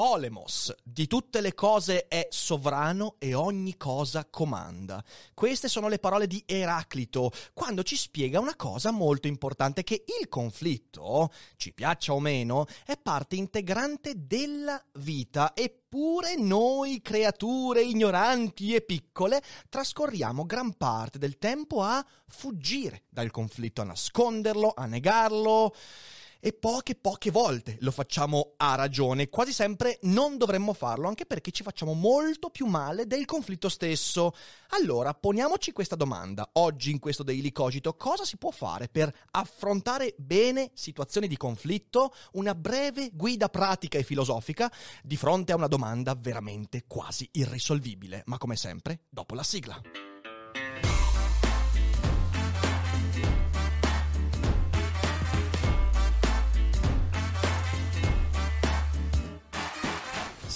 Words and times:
Polemos, 0.00 0.74
di 0.82 1.06
tutte 1.06 1.42
le 1.42 1.52
cose 1.52 2.08
è 2.08 2.26
sovrano 2.30 3.16
e 3.18 3.34
ogni 3.34 3.76
cosa 3.76 4.24
comanda. 4.24 5.04
Queste 5.34 5.68
sono 5.68 5.88
le 5.88 5.98
parole 5.98 6.26
di 6.26 6.42
Eraclito 6.46 7.30
quando 7.52 7.82
ci 7.82 7.96
spiega 7.96 8.40
una 8.40 8.56
cosa 8.56 8.92
molto 8.92 9.26
importante, 9.26 9.82
che 9.82 10.04
il 10.18 10.30
conflitto, 10.30 11.30
ci 11.56 11.74
piaccia 11.74 12.14
o 12.14 12.18
meno, 12.18 12.64
è 12.86 12.96
parte 12.96 13.36
integrante 13.36 14.14
della 14.16 14.82
vita, 14.94 15.52
eppure 15.54 16.34
noi 16.34 17.02
creature 17.02 17.82
ignoranti 17.82 18.74
e 18.74 18.80
piccole 18.80 19.42
trascorriamo 19.68 20.46
gran 20.46 20.78
parte 20.78 21.18
del 21.18 21.36
tempo 21.36 21.82
a 21.82 22.02
fuggire 22.26 23.02
dal 23.10 23.30
conflitto, 23.30 23.82
a 23.82 23.84
nasconderlo, 23.84 24.72
a 24.74 24.86
negarlo 24.86 25.74
e 26.40 26.52
poche 26.52 26.94
poche 26.94 27.30
volte 27.30 27.76
lo 27.80 27.90
facciamo 27.90 28.54
a 28.56 28.74
ragione, 28.74 29.28
quasi 29.28 29.52
sempre 29.52 29.98
non 30.02 30.38
dovremmo 30.38 30.72
farlo, 30.72 31.06
anche 31.06 31.26
perché 31.26 31.50
ci 31.50 31.62
facciamo 31.62 31.92
molto 31.92 32.50
più 32.50 32.66
male 32.66 33.06
del 33.06 33.26
conflitto 33.26 33.68
stesso. 33.68 34.34
Allora, 34.70 35.14
poniamoci 35.14 35.72
questa 35.72 35.96
domanda. 35.96 36.48
Oggi 36.54 36.90
in 36.90 36.98
questo 36.98 37.22
Daily 37.22 37.52
Cogito 37.52 37.94
cosa 37.94 38.24
si 38.24 38.36
può 38.36 38.50
fare 38.50 38.88
per 38.88 39.14
affrontare 39.32 40.14
bene 40.16 40.70
situazioni 40.74 41.28
di 41.28 41.36
conflitto? 41.36 42.12
Una 42.32 42.54
breve 42.54 43.10
guida 43.12 43.48
pratica 43.48 43.98
e 43.98 44.02
filosofica 44.02 44.72
di 45.02 45.16
fronte 45.16 45.52
a 45.52 45.56
una 45.56 45.68
domanda 45.68 46.14
veramente 46.18 46.84
quasi 46.86 47.28
irrisolvibile, 47.32 48.22
ma 48.26 48.38
come 48.38 48.56
sempre, 48.56 49.00
dopo 49.08 49.34
la 49.34 49.42
sigla. 49.42 50.09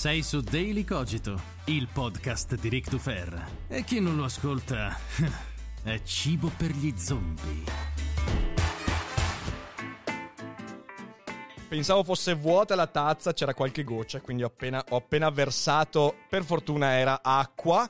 Sei 0.05 0.23
su 0.23 0.43
Daily 0.43 0.85
Cogito, 0.85 1.41
il 1.65 1.89
podcast 1.91 2.57
di 2.57 2.69
Rick 2.69 2.91
Dufer. 2.91 3.43
E 3.69 3.85
chi 3.85 4.01
non 4.01 4.17
lo 4.17 4.25
ascolta 4.25 4.95
è 5.83 6.03
cibo 6.03 6.53
per 6.55 6.73
gli 6.73 6.93
zombie. 6.95 7.65
Pensavo 11.67 12.05
fosse 12.05 12.35
vuota 12.35 12.75
la 12.75 12.87
tazza, 12.87 13.33
c'era 13.33 13.55
qualche 13.55 13.83
goccia, 13.83 14.21
quindi 14.21 14.43
ho 14.43 14.49
appena, 14.49 14.85
ho 14.91 14.97
appena 14.97 15.31
versato, 15.31 16.15
per 16.29 16.45
fortuna 16.45 16.99
era 16.99 17.23
acqua. 17.23 17.89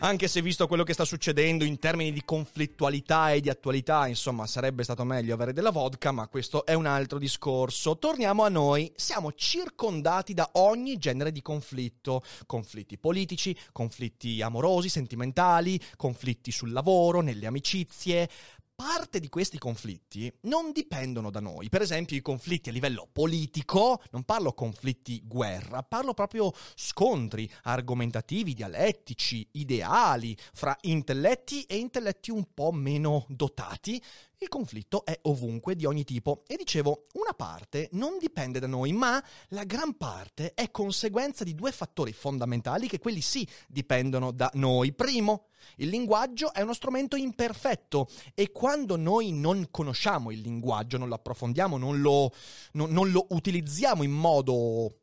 Anche 0.00 0.28
se 0.28 0.42
visto 0.42 0.66
quello 0.66 0.84
che 0.84 0.92
sta 0.92 1.06
succedendo 1.06 1.64
in 1.64 1.78
termini 1.78 2.12
di 2.12 2.22
conflittualità 2.22 3.32
e 3.32 3.40
di 3.40 3.48
attualità, 3.48 4.06
insomma, 4.06 4.46
sarebbe 4.46 4.82
stato 4.82 5.04
meglio 5.04 5.32
avere 5.32 5.54
della 5.54 5.70
vodka, 5.70 6.12
ma 6.12 6.28
questo 6.28 6.66
è 6.66 6.74
un 6.74 6.84
altro 6.84 7.18
discorso. 7.18 7.96
Torniamo 7.96 8.44
a 8.44 8.50
noi. 8.50 8.92
Siamo 8.94 9.32
circondati 9.32 10.34
da 10.34 10.50
ogni 10.52 10.98
genere 10.98 11.32
di 11.32 11.40
conflitto. 11.40 12.22
Conflitti 12.44 12.98
politici, 12.98 13.56
conflitti 13.72 14.42
amorosi, 14.42 14.90
sentimentali, 14.90 15.80
conflitti 15.96 16.52
sul 16.52 16.72
lavoro, 16.72 17.22
nelle 17.22 17.46
amicizie, 17.46 18.28
parte 18.76 19.20
di 19.20 19.30
questi 19.30 19.58
conflitti 19.58 20.30
non 20.42 20.70
dipendono 20.70 21.30
da 21.30 21.40
noi. 21.40 21.70
Per 21.70 21.80
esempio, 21.80 22.14
i 22.14 22.20
conflitti 22.20 22.68
a 22.68 22.72
livello 22.72 23.08
politico, 23.10 24.02
non 24.10 24.24
parlo 24.24 24.52
conflitti 24.52 25.22
guerra, 25.24 25.82
parlo 25.82 26.12
proprio 26.12 26.52
scontri 26.74 27.50
argomentativi, 27.62 28.52
dialettici, 28.52 29.48
ideali 29.52 30.36
fra 30.52 30.76
intelletti 30.82 31.62
e 31.62 31.76
intelletti 31.78 32.30
un 32.30 32.52
po' 32.52 32.70
meno 32.70 33.24
dotati 33.28 34.00
il 34.38 34.48
conflitto 34.48 35.04
è 35.04 35.18
ovunque, 35.22 35.74
di 35.74 35.86
ogni 35.86 36.04
tipo. 36.04 36.42
E 36.46 36.56
dicevo, 36.56 37.06
una 37.14 37.32
parte 37.32 37.88
non 37.92 38.18
dipende 38.18 38.58
da 38.58 38.66
noi, 38.66 38.92
ma 38.92 39.22
la 39.48 39.64
gran 39.64 39.96
parte 39.96 40.52
è 40.54 40.70
conseguenza 40.70 41.44
di 41.44 41.54
due 41.54 41.72
fattori 41.72 42.12
fondamentali 42.12 42.88
che 42.88 42.98
quelli 42.98 43.20
sì 43.20 43.48
dipendono 43.66 44.32
da 44.32 44.50
noi. 44.54 44.92
Primo, 44.92 45.46
il 45.76 45.88
linguaggio 45.88 46.52
è 46.52 46.60
uno 46.60 46.74
strumento 46.74 47.16
imperfetto 47.16 48.08
e 48.34 48.52
quando 48.52 48.96
noi 48.96 49.32
non 49.32 49.68
conosciamo 49.70 50.30
il 50.30 50.40
linguaggio, 50.40 50.98
non 50.98 51.08
lo 51.08 51.14
approfondiamo, 51.14 51.78
non 51.78 52.00
lo, 52.00 52.32
non, 52.72 52.90
non 52.90 53.10
lo 53.10 53.26
utilizziamo 53.30 54.02
in 54.02 54.12
modo 54.12 55.00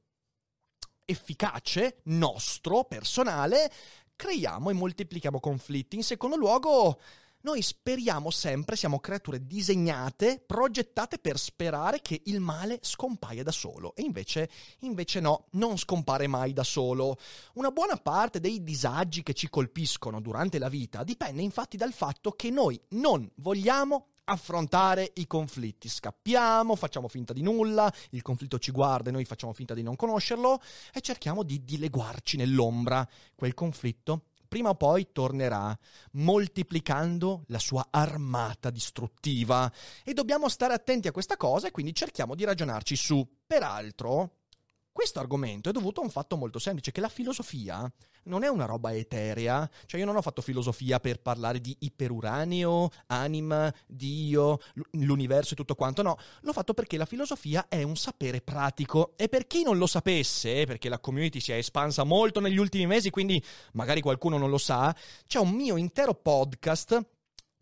efficace, 1.05 1.99
nostro, 2.03 2.85
personale, 2.85 3.71
creiamo 4.15 4.69
e 4.69 4.73
moltiplichiamo 4.73 5.39
conflitti. 5.39 5.95
In 5.95 6.03
secondo 6.03 6.35
luogo, 6.35 6.99
noi 7.43 7.61
speriamo 7.61 8.29
sempre, 8.31 8.75
siamo 8.75 8.99
creature 8.99 9.45
disegnate, 9.45 10.41
progettate 10.45 11.19
per 11.19 11.37
sperare 11.37 12.01
che 12.01 12.21
il 12.25 12.39
male 12.39 12.79
scompaia 12.81 13.43
da 13.43 13.51
solo. 13.51 13.95
E 13.95 14.03
invece, 14.03 14.49
invece 14.79 15.19
no, 15.19 15.47
non 15.51 15.77
scompare 15.77 16.27
mai 16.27 16.53
da 16.53 16.63
solo. 16.63 17.17
Una 17.55 17.71
buona 17.71 17.97
parte 17.97 18.39
dei 18.39 18.63
disagi 18.63 19.23
che 19.23 19.33
ci 19.33 19.49
colpiscono 19.49 20.21
durante 20.21 20.57
la 20.57 20.69
vita 20.69 21.03
dipende 21.03 21.41
infatti 21.41 21.75
dal 21.75 21.91
fatto 21.91 22.31
che 22.31 22.49
noi 22.49 22.79
non 22.89 23.29
vogliamo 23.35 24.07
affrontare 24.25 25.11
i 25.15 25.27
conflitti. 25.27 25.89
Scappiamo, 25.89 26.75
facciamo 26.75 27.09
finta 27.09 27.33
di 27.33 27.41
nulla, 27.41 27.91
il 28.11 28.21
conflitto 28.21 28.57
ci 28.57 28.71
guarda 28.71 29.09
e 29.09 29.11
noi 29.11 29.25
facciamo 29.25 29.51
finta 29.51 29.73
di 29.73 29.83
non 29.83 29.97
conoscerlo 29.97 30.61
e 30.93 31.01
cerchiamo 31.01 31.43
di 31.43 31.63
dileguarci 31.63 32.37
nell'ombra. 32.37 33.05
Quel 33.35 33.53
conflitto 33.53 34.27
prima 34.53 34.69
o 34.69 34.75
poi 34.75 35.07
tornerà, 35.11 35.75
moltiplicando 36.11 37.43
la 37.47 37.57
sua 37.57 37.87
armata 37.89 38.69
distruttiva. 38.69 39.71
E 40.03 40.13
dobbiamo 40.13 40.47
stare 40.47 40.75
attenti 40.75 41.07
a 41.07 41.11
questa 41.11 41.37
cosa 41.37 41.65
e 41.65 41.71
quindi 41.71 41.95
cerchiamo 41.95 42.35
di 42.35 42.43
ragionarci 42.43 42.95
su. 42.95 43.27
Peraltro, 43.47 44.42
questo 44.93 45.19
argomento 45.19 45.69
è 45.69 45.71
dovuto 45.73 46.01
a 46.01 46.03
un 46.03 46.11
fatto 46.11 46.37
molto 46.37 46.59
semplice, 46.59 46.91
che 46.91 47.01
la 47.01 47.09
filosofia 47.09 47.91
non 48.25 48.43
è 48.43 48.47
una 48.47 48.65
roba 48.65 48.93
eterea, 48.93 49.69
cioè 49.85 49.99
io 49.99 50.05
non 50.05 50.15
ho 50.15 50.21
fatto 50.21 50.41
filosofia 50.41 50.99
per 50.99 51.19
parlare 51.19 51.59
di 51.59 51.75
iperuranio, 51.79 52.89
anima, 53.07 53.73
Dio, 53.87 54.59
l'universo 54.91 55.53
e 55.53 55.57
tutto 55.57 55.75
quanto, 55.75 56.03
no, 56.03 56.17
l'ho 56.41 56.53
fatto 56.53 56.73
perché 56.73 56.97
la 56.97 57.05
filosofia 57.05 57.65
è 57.67 57.81
un 57.81 57.95
sapere 57.95 58.41
pratico. 58.41 59.13
E 59.17 59.27
per 59.27 59.47
chi 59.47 59.63
non 59.63 59.77
lo 59.77 59.87
sapesse, 59.87 60.65
perché 60.65 60.89
la 60.89 60.99
community 60.99 61.39
si 61.39 61.51
è 61.51 61.55
espansa 61.55 62.03
molto 62.03 62.39
negli 62.39 62.57
ultimi 62.57 62.85
mesi, 62.85 63.09
quindi 63.09 63.43
magari 63.73 63.99
qualcuno 63.99 64.37
non 64.37 64.51
lo 64.51 64.59
sa, 64.59 64.95
c'è 65.25 65.39
un 65.39 65.49
mio 65.49 65.75
intero 65.75 66.13
podcast 66.13 67.03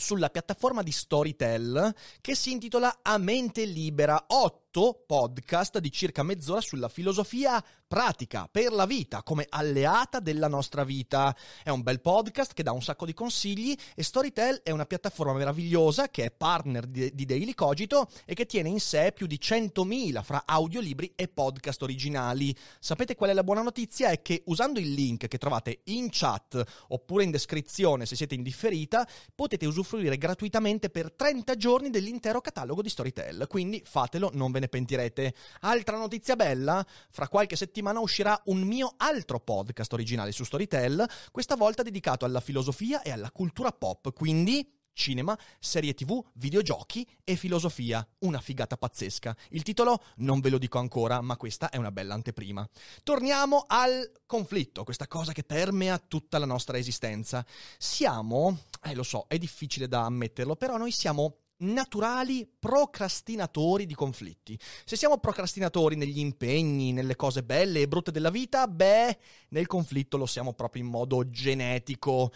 sulla 0.01 0.29
piattaforma 0.29 0.81
di 0.81 0.91
Storytel 0.91 1.95
che 2.19 2.35
si 2.35 2.51
intitola 2.51 2.99
A 3.03 3.17
mente 3.19 3.65
libera 3.65 4.25
8 4.73 5.03
podcast 5.05 5.79
di 5.79 5.91
circa 5.91 6.23
mezz'ora 6.23 6.61
sulla 6.61 6.87
filosofia 6.87 7.61
pratica 7.85 8.47
per 8.49 8.71
la 8.71 8.85
vita, 8.85 9.21
come 9.21 9.45
alleata 9.49 10.21
della 10.21 10.47
nostra 10.47 10.85
vita. 10.85 11.35
È 11.61 11.69
un 11.69 11.81
bel 11.81 11.99
podcast 11.99 12.53
che 12.53 12.63
dà 12.63 12.71
un 12.71 12.81
sacco 12.81 13.05
di 13.05 13.13
consigli 13.13 13.75
e 13.93 14.01
Storytel 14.01 14.61
è 14.63 14.71
una 14.71 14.85
piattaforma 14.85 15.33
meravigliosa 15.33 16.07
che 16.07 16.23
è 16.23 16.31
partner 16.31 16.85
di, 16.85 17.13
di 17.13 17.25
Daily 17.25 17.53
Cogito 17.53 18.07
e 18.23 18.33
che 18.33 18.45
tiene 18.45 18.69
in 18.69 18.79
sé 18.79 19.11
più 19.13 19.27
di 19.27 19.37
100.000 19.41 20.23
fra 20.23 20.43
audiolibri 20.45 21.11
e 21.17 21.27
podcast 21.27 21.81
originali. 21.81 22.55
Sapete 22.79 23.15
qual 23.15 23.31
è 23.31 23.33
la 23.33 23.43
buona 23.43 23.63
notizia? 23.63 24.09
È 24.09 24.21
che 24.21 24.43
usando 24.45 24.79
il 24.79 24.93
link 24.93 25.27
che 25.27 25.37
trovate 25.37 25.81
in 25.85 26.07
chat 26.11 26.63
oppure 26.87 27.25
in 27.25 27.31
descrizione 27.31 28.05
se 28.05 28.15
siete 28.15 28.35
in 28.35 28.41
differita, 28.41 29.05
potete 29.35 29.65
usufruire 29.65 30.17
gratuitamente 30.17 30.89
per 30.89 31.11
30 31.11 31.55
giorni 31.57 31.89
dell'intero 31.89 32.39
catalogo 32.39 32.81
di 32.81 32.87
Storytel. 32.87 33.47
Quindi 33.49 33.83
fatelo, 33.83 34.29
non 34.33 34.49
ve 34.49 34.59
ne 34.61 34.69
pentirete. 34.69 35.35
Altra 35.61 35.97
notizia 35.97 36.35
bella, 36.35 36.85
fra 37.09 37.27
qualche 37.27 37.57
settimana 37.57 37.99
uscirà 37.99 38.39
un 38.45 38.61
mio 38.61 38.93
altro 38.97 39.39
podcast 39.39 39.91
originale 39.91 40.31
su 40.31 40.45
Storytel, 40.45 41.05
questa 41.31 41.55
volta 41.55 41.83
dedicato 41.83 42.23
alla 42.23 42.39
filosofia 42.39 43.01
e 43.01 43.11
alla 43.11 43.31
cultura 43.31 43.71
pop, 43.71 44.13
quindi 44.13 44.79
cinema, 44.93 45.37
serie 45.59 45.93
tv, 45.93 46.23
videogiochi 46.33 47.07
e 47.23 47.35
filosofia. 47.35 48.05
Una 48.19 48.39
figata 48.39 48.77
pazzesca. 48.77 49.35
Il 49.49 49.63
titolo 49.63 50.03
non 50.17 50.39
ve 50.39 50.49
lo 50.49 50.57
dico 50.57 50.79
ancora, 50.79 51.21
ma 51.21 51.37
questa 51.37 51.69
è 51.69 51.77
una 51.77 51.91
bella 51.91 52.13
anteprima. 52.13 52.67
Torniamo 53.03 53.65
al 53.67 54.11
conflitto, 54.25 54.83
questa 54.83 55.07
cosa 55.07 55.31
che 55.31 55.43
permea 55.43 55.97
tutta 55.97 56.37
la 56.37 56.45
nostra 56.45 56.77
esistenza. 56.77 57.45
Siamo, 57.77 58.65
eh 58.83 58.93
lo 58.93 59.03
so, 59.03 59.25
è 59.27 59.37
difficile 59.37 59.87
da 59.87 60.03
ammetterlo, 60.05 60.55
però 60.55 60.77
noi 60.77 60.91
siamo 60.91 61.37
naturali 61.61 62.47
procrastinatori 62.59 63.85
di 63.85 63.93
conflitti. 63.93 64.57
Se 64.85 64.95
siamo 64.95 65.17
procrastinatori 65.17 65.95
negli 65.95 66.19
impegni, 66.19 66.91
nelle 66.91 67.15
cose 67.15 67.43
belle 67.43 67.81
e 67.81 67.87
brutte 67.87 68.11
della 68.11 68.29
vita, 68.29 68.67
beh, 68.67 69.17
nel 69.49 69.67
conflitto 69.67 70.17
lo 70.17 70.25
siamo 70.25 70.53
proprio 70.53 70.83
in 70.83 70.89
modo 70.89 71.29
genetico. 71.29 72.31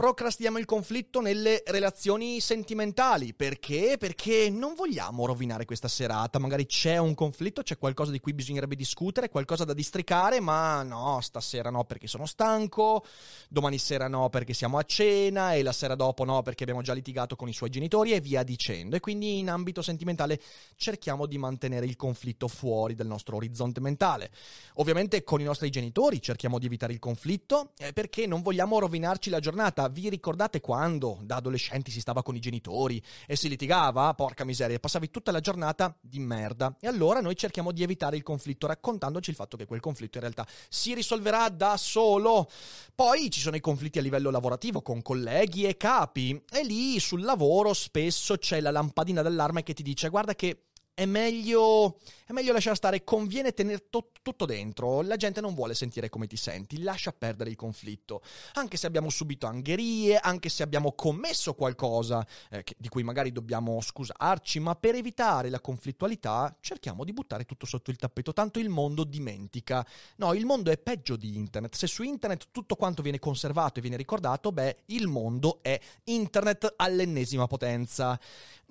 Procrastiamo 0.00 0.56
il 0.56 0.64
conflitto 0.64 1.20
nelle 1.20 1.62
relazioni 1.66 2.40
sentimentali. 2.40 3.34
Perché? 3.34 3.96
Perché 3.98 4.48
non 4.48 4.72
vogliamo 4.72 5.26
rovinare 5.26 5.66
questa 5.66 5.88
serata. 5.88 6.38
Magari 6.38 6.64
c'è 6.64 6.96
un 6.96 7.12
conflitto, 7.12 7.60
c'è 7.60 7.76
qualcosa 7.76 8.10
di 8.10 8.18
cui 8.18 8.32
bisognerebbe 8.32 8.76
discutere, 8.76 9.28
qualcosa 9.28 9.66
da 9.66 9.74
districare, 9.74 10.40
ma 10.40 10.82
no, 10.84 11.20
stasera 11.20 11.68
no 11.68 11.84
perché 11.84 12.06
sono 12.06 12.24
stanco, 12.24 13.04
domani 13.50 13.76
sera 13.76 14.08
no 14.08 14.30
perché 14.30 14.54
siamo 14.54 14.78
a 14.78 14.84
cena 14.84 15.52
e 15.52 15.62
la 15.62 15.72
sera 15.72 15.94
dopo 15.96 16.24
no 16.24 16.40
perché 16.40 16.62
abbiamo 16.62 16.80
già 16.80 16.94
litigato 16.94 17.36
con 17.36 17.50
i 17.50 17.52
suoi 17.52 17.68
genitori 17.68 18.12
e 18.12 18.20
via 18.20 18.42
dicendo. 18.42 18.96
E 18.96 19.00
quindi 19.00 19.38
in 19.38 19.50
ambito 19.50 19.82
sentimentale 19.82 20.40
cerchiamo 20.76 21.26
di 21.26 21.36
mantenere 21.36 21.84
il 21.84 21.96
conflitto 21.96 22.48
fuori 22.48 22.94
dal 22.94 23.06
nostro 23.06 23.36
orizzonte 23.36 23.80
mentale. 23.80 24.30
Ovviamente 24.76 25.22
con 25.24 25.42
i 25.42 25.44
nostri 25.44 25.68
genitori 25.68 26.22
cerchiamo 26.22 26.58
di 26.58 26.64
evitare 26.64 26.94
il 26.94 26.98
conflitto 26.98 27.72
eh, 27.76 27.92
perché 27.92 28.26
non 28.26 28.40
vogliamo 28.40 28.78
rovinarci 28.78 29.28
la 29.28 29.40
giornata 29.40 29.88
vi 29.90 30.08
ricordate 30.08 30.60
quando 30.60 31.18
da 31.22 31.36
adolescenti 31.36 31.90
si 31.90 32.00
stava 32.00 32.22
con 32.22 32.34
i 32.34 32.40
genitori 32.40 33.02
e 33.26 33.36
si 33.36 33.48
litigava? 33.48 34.14
Porca 34.14 34.44
miseria, 34.44 34.78
passavi 34.78 35.10
tutta 35.10 35.32
la 35.32 35.40
giornata 35.40 35.96
di 36.00 36.18
merda. 36.18 36.76
E 36.80 36.86
allora 36.86 37.20
noi 37.20 37.36
cerchiamo 37.36 37.72
di 37.72 37.82
evitare 37.82 38.16
il 38.16 38.22
conflitto 38.22 38.66
raccontandoci 38.66 39.30
il 39.30 39.36
fatto 39.36 39.56
che 39.56 39.66
quel 39.66 39.80
conflitto 39.80 40.16
in 40.18 40.22
realtà 40.22 40.46
si 40.68 40.94
risolverà 40.94 41.48
da 41.48 41.76
solo. 41.76 42.48
Poi 42.94 43.30
ci 43.30 43.40
sono 43.40 43.56
i 43.56 43.60
conflitti 43.60 43.98
a 43.98 44.02
livello 44.02 44.30
lavorativo 44.30 44.82
con 44.82 45.02
colleghi 45.02 45.64
e 45.64 45.76
capi 45.76 46.42
e 46.50 46.64
lì 46.64 46.98
sul 46.98 47.22
lavoro 47.22 47.74
spesso 47.74 48.36
c'è 48.36 48.60
la 48.60 48.70
lampadina 48.70 49.22
d'allarme 49.22 49.62
che 49.62 49.74
ti 49.74 49.82
dice 49.82 50.08
guarda 50.08 50.34
che 50.34 50.69
è 51.00 51.06
meglio, 51.06 51.96
è 52.26 52.32
meglio 52.32 52.52
lasciare 52.52 52.76
stare, 52.76 53.04
conviene 53.04 53.54
tenere 53.54 53.86
to- 53.88 54.10
tutto 54.20 54.44
dentro, 54.44 55.00
la 55.00 55.16
gente 55.16 55.40
non 55.40 55.54
vuole 55.54 55.72
sentire 55.72 56.10
come 56.10 56.26
ti 56.26 56.36
senti, 56.36 56.82
lascia 56.82 57.10
perdere 57.10 57.48
il 57.48 57.56
conflitto, 57.56 58.20
anche 58.52 58.76
se 58.76 58.86
abbiamo 58.86 59.08
subito 59.08 59.46
angherie, 59.46 60.18
anche 60.18 60.50
se 60.50 60.62
abbiamo 60.62 60.92
commesso 60.92 61.54
qualcosa 61.54 62.22
eh, 62.50 62.62
che, 62.64 62.74
di 62.76 62.88
cui 62.88 63.02
magari 63.02 63.32
dobbiamo 63.32 63.80
scusarci, 63.80 64.60
ma 64.60 64.74
per 64.74 64.94
evitare 64.94 65.48
la 65.48 65.62
conflittualità 65.62 66.54
cerchiamo 66.60 67.04
di 67.04 67.14
buttare 67.14 67.46
tutto 67.46 67.64
sotto 67.64 67.90
il 67.90 67.96
tappeto, 67.96 68.34
tanto 68.34 68.58
il 68.58 68.68
mondo 68.68 69.04
dimentica. 69.04 69.86
No, 70.16 70.34
il 70.34 70.44
mondo 70.44 70.70
è 70.70 70.76
peggio 70.76 71.16
di 71.16 71.34
internet, 71.34 71.74
se 71.76 71.86
su 71.86 72.02
internet 72.02 72.48
tutto 72.50 72.76
quanto 72.76 73.00
viene 73.00 73.18
conservato 73.18 73.78
e 73.78 73.80
viene 73.80 73.96
ricordato, 73.96 74.52
beh, 74.52 74.82
il 74.86 75.06
mondo 75.06 75.60
è 75.62 75.80
internet 76.04 76.74
all'ennesima 76.76 77.46
potenza. 77.46 78.20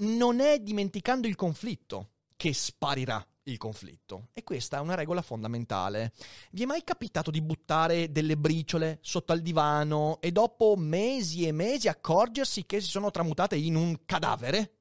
Non 0.01 0.41
è 0.41 0.59
dimenticando 0.59 1.27
il 1.27 1.35
conflitto 1.35 2.09
che 2.39 2.53
sparirà 2.53 3.21
il 3.43 3.57
conflitto. 3.57 4.29
E 4.31 4.43
questa 4.43 4.77
è 4.77 4.79
una 4.79 4.95
regola 4.95 5.21
fondamentale. 5.21 6.13
Vi 6.51 6.63
è 6.63 6.65
mai 6.65 6.85
capitato 6.85 7.31
di 7.31 7.41
buttare 7.41 8.13
delle 8.13 8.37
briciole 8.37 8.99
sotto 9.01 9.33
al 9.33 9.41
divano 9.41 10.21
e 10.21 10.31
dopo 10.31 10.75
mesi 10.77 11.45
e 11.45 11.51
mesi 11.51 11.89
accorgersi 11.89 12.65
che 12.65 12.79
si 12.79 12.87
sono 12.87 13.11
tramutate 13.11 13.57
in 13.57 13.75
un 13.75 14.05
cadavere? 14.05 14.75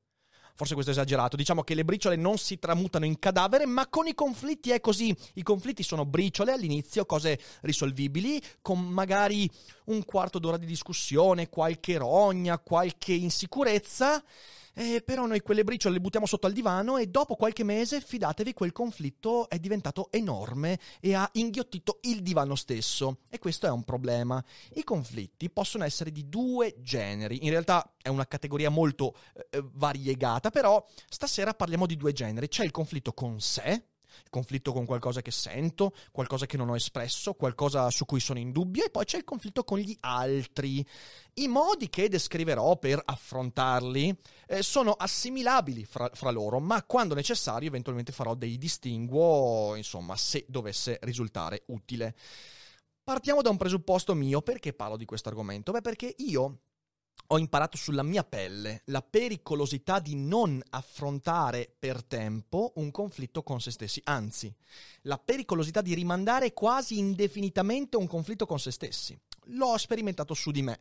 Forse 0.55 0.75
questo 0.75 0.93
è 0.93 0.95
esagerato. 0.95 1.35
Diciamo 1.35 1.65
che 1.65 1.75
le 1.75 1.85
briciole 1.85 2.15
non 2.15 2.39
si 2.39 2.61
tramutano 2.61 3.05
in 3.05 3.19
cadavere, 3.19 3.67
ma 3.67 3.89
con 3.89 4.07
i 4.07 4.15
conflitti 4.15 4.71
è 4.71 4.81
così. 4.81 5.13
I 5.35 5.43
conflitti 5.43 5.83
sono 5.83 6.07
briciole 6.07 6.53
all'inizio, 6.53 7.07
cose 7.07 7.41
risolvibili, 7.63 8.41
con 8.63 8.79
magari 8.85 9.51
un 9.87 10.05
quarto 10.05 10.39
d'ora 10.39 10.59
di 10.59 10.67
discussione, 10.67 11.49
qualche 11.49 11.97
rogna, 11.97 12.61
qualche 12.61 13.15
insicurezza 13.15 14.23
eh, 14.79 15.03
però 15.03 15.27
noi 15.27 15.41
quelle 15.41 15.65
briciole 15.65 15.95
le 15.95 16.01
buttiamo 16.01 16.25
sotto 16.25 16.47
al 16.47 16.53
divano 16.53 16.99
e 16.99 17.09
dopo 17.09 17.35
qualche 17.35 17.65
mese, 17.65 18.01
fidatevi, 18.01 18.55
quel 18.55 18.71
conflitto 18.71 19.49
è 19.49 19.59
diventato 19.59 20.07
enorme 20.13 20.79
e 21.01 21.15
ha 21.15 21.29
inghiottito 21.33 21.99
il 22.03 22.23
divano 22.23 22.55
stesso. 22.55 23.19
E 23.29 23.41
questo 23.41 23.67
è 23.67 23.71
un 23.71 23.83
problema. 23.83 24.43
I 24.75 24.85
conflitti 24.85 25.51
possono 25.51 25.83
essere 25.83 26.13
di 26.13 26.29
due 26.29 26.77
generi. 26.79 27.45
In 27.45 27.51
realtà 27.51 27.95
è 28.01 28.09
una 28.09 28.29
categoria 28.29 28.71
molto 28.71 29.17
eh, 29.51 29.65
variegata, 29.73 30.51
però 30.51 30.87
stasera 31.09 31.55
parliamo 31.55 31.85
di 31.85 31.97
due 31.97 32.13
generi. 32.13 32.47
C'è 32.47 32.63
il 32.63 32.71
conflitto 32.71 33.13
con 33.13 33.41
sé, 33.41 33.83
il 34.23 34.31
conflitto 34.31 34.73
con 34.73 34.85
qualcosa 34.85 35.23
che 35.23 35.31
sento, 35.31 35.95
qualcosa 36.11 36.47
che 36.47 36.57
non 36.57 36.69
ho 36.69 36.77
espresso, 36.77 37.35
qualcosa 37.35 37.91
su 37.91 38.05
cui 38.05 38.21
sono 38.21 38.39
in 38.39 38.53
dubbio 38.53 38.85
e 38.85 38.91
poi 38.91 39.05
c'è 39.05 39.19
il 39.19 39.25
conflitto 39.25 39.65
con 39.65 39.79
gli 39.79 39.97
altri. 40.01 40.85
I 41.35 41.49
modi 41.49 41.89
che 41.89 42.09
descriverò 42.09 42.77
per 42.79 43.01
affrontarli 43.05 44.17
eh, 44.47 44.63
sono 44.63 44.93
assimilabili 44.93 45.85
fra, 45.85 46.11
fra, 46.13 46.31
loro, 46.31 46.59
ma 46.61 46.83
quando 46.85 47.15
necessario 47.15 47.69
eventualmente 47.69 48.13
farò 48.13 48.35
dei 48.35 48.59
distinguo, 48.59 49.75
insomma, 49.77 50.17
se 50.17 50.45
dovesse 50.49 50.99
risultare 51.03 51.63
utile. 51.67 52.15
Partiamo 53.03 53.41
da 53.41 53.51
un 53.51 53.57
presupposto 53.57 54.15
mio, 54.15 54.43
perché 54.43 54.75
parlo 54.75 54.97
di 54.97 55.07
questo 55.07 55.29
argomento? 55.29 55.73
Beh, 55.73 55.81
perché 55.81 56.15
io 56.19 56.59
ho 57.27 57.39
imparato 57.39 57.77
sulla 57.77 58.03
mia 58.03 58.25
pelle 58.25 58.83
la 58.87 59.03
pericolosità 59.03 59.99
di 59.99 60.15
non 60.15 60.63
affrontare 60.71 61.71
per 61.79 62.03
tempo 62.03 62.73
un 62.77 62.91
conflitto 62.91 63.43
con 63.43 63.61
se 63.61 63.71
stessi, 63.71 64.01
anzi, 64.05 64.53
la 65.03 65.19
pericolosità 65.19 65.83
di 65.83 65.95
rimandare 65.95 66.55
quasi 66.55 66.99
indefinitamente 66.99 67.97
un 67.97 68.07
conflitto 68.07 68.47
con 68.47 68.59
se 68.59 68.71
stessi. 68.71 69.19
L'ho 69.53 69.77
sperimentato 69.77 70.35
su 70.35 70.51
di 70.51 70.63
me 70.63 70.81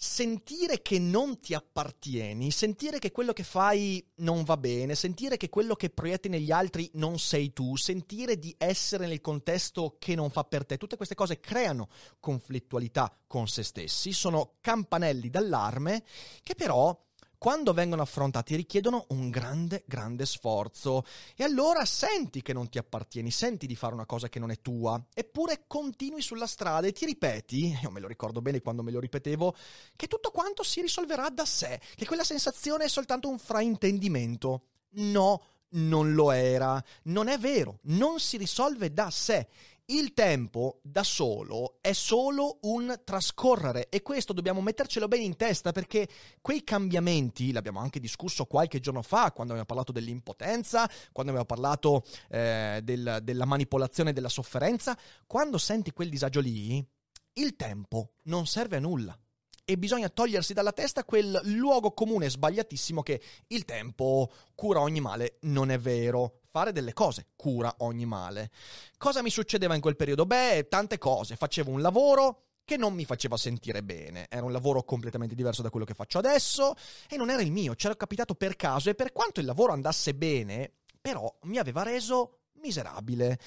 sentire 0.00 0.80
che 0.80 1.00
non 1.00 1.40
ti 1.40 1.54
appartieni, 1.54 2.52
sentire 2.52 3.00
che 3.00 3.10
quello 3.10 3.32
che 3.32 3.42
fai 3.42 4.06
non 4.18 4.44
va 4.44 4.56
bene, 4.56 4.94
sentire 4.94 5.36
che 5.36 5.48
quello 5.48 5.74
che 5.74 5.90
proietti 5.90 6.28
negli 6.28 6.52
altri 6.52 6.88
non 6.94 7.18
sei 7.18 7.52
tu, 7.52 7.74
sentire 7.74 8.38
di 8.38 8.54
essere 8.58 9.08
nel 9.08 9.20
contesto 9.20 9.96
che 9.98 10.14
non 10.14 10.30
fa 10.30 10.44
per 10.44 10.64
te, 10.64 10.76
tutte 10.76 10.94
queste 10.94 11.16
cose 11.16 11.40
creano 11.40 11.88
conflittualità 12.20 13.12
con 13.26 13.48
se 13.48 13.64
stessi, 13.64 14.12
sono 14.12 14.58
campanelli 14.60 15.30
d'allarme 15.30 16.04
che 16.44 16.54
però 16.54 16.96
quando 17.38 17.72
vengono 17.72 18.02
affrontati 18.02 18.56
richiedono 18.56 19.06
un 19.10 19.30
grande, 19.30 19.84
grande 19.86 20.26
sforzo. 20.26 21.04
E 21.36 21.44
allora 21.44 21.84
senti 21.84 22.42
che 22.42 22.52
non 22.52 22.68
ti 22.68 22.78
appartieni, 22.78 23.30
senti 23.30 23.66
di 23.66 23.76
fare 23.76 23.94
una 23.94 24.06
cosa 24.06 24.28
che 24.28 24.38
non 24.40 24.50
è 24.50 24.60
tua, 24.60 25.02
eppure 25.14 25.64
continui 25.66 26.20
sulla 26.20 26.46
strada 26.46 26.86
e 26.86 26.92
ti 26.92 27.06
ripeti, 27.06 27.78
io 27.80 27.90
me 27.90 28.00
lo 28.00 28.08
ricordo 28.08 28.42
bene 28.42 28.60
quando 28.60 28.82
me 28.82 28.90
lo 28.90 29.00
ripetevo, 29.00 29.54
che 29.94 30.08
tutto 30.08 30.30
quanto 30.30 30.62
si 30.62 30.80
risolverà 30.80 31.28
da 31.30 31.44
sé, 31.44 31.80
che 31.94 32.06
quella 32.06 32.24
sensazione 32.24 32.84
è 32.84 32.88
soltanto 32.88 33.28
un 33.28 33.38
fraintendimento. 33.38 34.62
No, 34.90 35.42
non 35.70 36.14
lo 36.14 36.30
era. 36.30 36.82
Non 37.04 37.28
è 37.28 37.38
vero, 37.38 37.78
non 37.82 38.20
si 38.20 38.36
risolve 38.36 38.92
da 38.92 39.10
sé. 39.10 39.48
Il 39.90 40.12
tempo 40.12 40.80
da 40.82 41.02
solo 41.02 41.78
è 41.80 41.94
solo 41.94 42.58
un 42.64 43.00
trascorrere 43.04 43.88
e 43.88 44.02
questo 44.02 44.34
dobbiamo 44.34 44.60
mettercelo 44.60 45.08
bene 45.08 45.24
in 45.24 45.34
testa 45.34 45.72
perché 45.72 46.06
quei 46.42 46.62
cambiamenti, 46.62 47.52
l'abbiamo 47.52 47.80
anche 47.80 47.98
discusso 47.98 48.44
qualche 48.44 48.80
giorno 48.80 49.00
fa 49.00 49.32
quando 49.32 49.54
abbiamo 49.54 49.64
parlato 49.64 49.90
dell'impotenza, 49.90 50.86
quando 51.10 51.32
abbiamo 51.32 51.46
parlato 51.46 52.04
eh, 52.28 52.80
del, 52.82 53.20
della 53.22 53.46
manipolazione 53.46 54.12
della 54.12 54.28
sofferenza, 54.28 54.94
quando 55.26 55.56
senti 55.56 55.90
quel 55.92 56.10
disagio 56.10 56.40
lì, 56.40 56.86
il 57.32 57.56
tempo 57.56 58.10
non 58.24 58.46
serve 58.46 58.76
a 58.76 58.80
nulla 58.80 59.18
e 59.64 59.76
bisogna 59.78 60.08
togliersi 60.10 60.52
dalla 60.54 60.72
testa 60.72 61.04
quel 61.04 61.40
luogo 61.44 61.92
comune 61.92 62.28
sbagliatissimo 62.28 63.02
che 63.02 63.22
il 63.48 63.64
tempo 63.64 64.30
cura 64.54 64.80
ogni 64.80 65.00
male. 65.00 65.36
Non 65.42 65.70
è 65.70 65.78
vero. 65.78 66.40
Fare 66.58 66.72
delle 66.72 66.92
cose 66.92 67.26
cura 67.36 67.72
ogni 67.78 68.04
male. 68.04 68.50
Cosa 68.96 69.22
mi 69.22 69.30
succedeva 69.30 69.76
in 69.76 69.80
quel 69.80 69.94
periodo? 69.94 70.26
Beh, 70.26 70.66
tante 70.68 70.98
cose. 70.98 71.36
Facevo 71.36 71.70
un 71.70 71.80
lavoro 71.80 72.46
che 72.64 72.76
non 72.76 72.94
mi 72.94 73.04
faceva 73.04 73.36
sentire 73.36 73.84
bene. 73.84 74.26
Era 74.28 74.44
un 74.44 74.50
lavoro 74.50 74.82
completamente 74.82 75.36
diverso 75.36 75.62
da 75.62 75.70
quello 75.70 75.86
che 75.86 75.94
faccio 75.94 76.18
adesso 76.18 76.74
e 77.08 77.16
non 77.16 77.30
era 77.30 77.42
il 77.42 77.52
mio. 77.52 77.74
C'era 77.74 77.94
capitato 77.94 78.34
per 78.34 78.56
caso 78.56 78.90
e 78.90 78.96
per 78.96 79.12
quanto 79.12 79.38
il 79.38 79.46
lavoro 79.46 79.72
andasse 79.72 80.16
bene, 80.16 80.72
però 81.00 81.32
mi 81.42 81.58
aveva 81.58 81.84
reso 81.84 82.40
miserabile. 82.54 83.38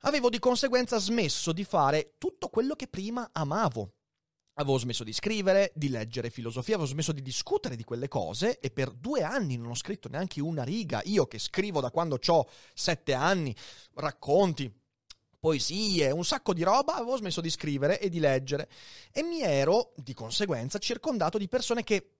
Avevo 0.00 0.28
di 0.28 0.40
conseguenza 0.40 0.98
smesso 0.98 1.52
di 1.52 1.62
fare 1.62 2.14
tutto 2.18 2.48
quello 2.48 2.74
che 2.74 2.88
prima 2.88 3.28
amavo. 3.30 3.97
Avevo 4.60 4.76
smesso 4.76 5.04
di 5.04 5.12
scrivere, 5.12 5.70
di 5.76 5.88
leggere 5.88 6.30
filosofia, 6.30 6.74
avevo 6.74 6.90
smesso 6.90 7.12
di 7.12 7.22
discutere 7.22 7.76
di 7.76 7.84
quelle 7.84 8.08
cose 8.08 8.58
e 8.58 8.70
per 8.70 8.90
due 8.90 9.22
anni 9.22 9.56
non 9.56 9.70
ho 9.70 9.74
scritto 9.74 10.08
neanche 10.08 10.40
una 10.40 10.64
riga. 10.64 11.00
Io 11.04 11.26
che 11.26 11.38
scrivo 11.38 11.80
da 11.80 11.92
quando 11.92 12.18
ho 12.26 12.48
sette 12.74 13.14
anni, 13.14 13.54
racconti, 13.94 14.68
poesie, 15.38 16.10
un 16.10 16.24
sacco 16.24 16.52
di 16.52 16.64
roba, 16.64 16.96
avevo 16.96 17.16
smesso 17.16 17.40
di 17.40 17.50
scrivere 17.50 18.00
e 18.00 18.08
di 18.08 18.18
leggere 18.18 18.68
e 19.12 19.22
mi 19.22 19.42
ero 19.42 19.92
di 19.94 20.12
conseguenza 20.12 20.78
circondato 20.78 21.38
di 21.38 21.46
persone 21.46 21.84
che 21.84 22.14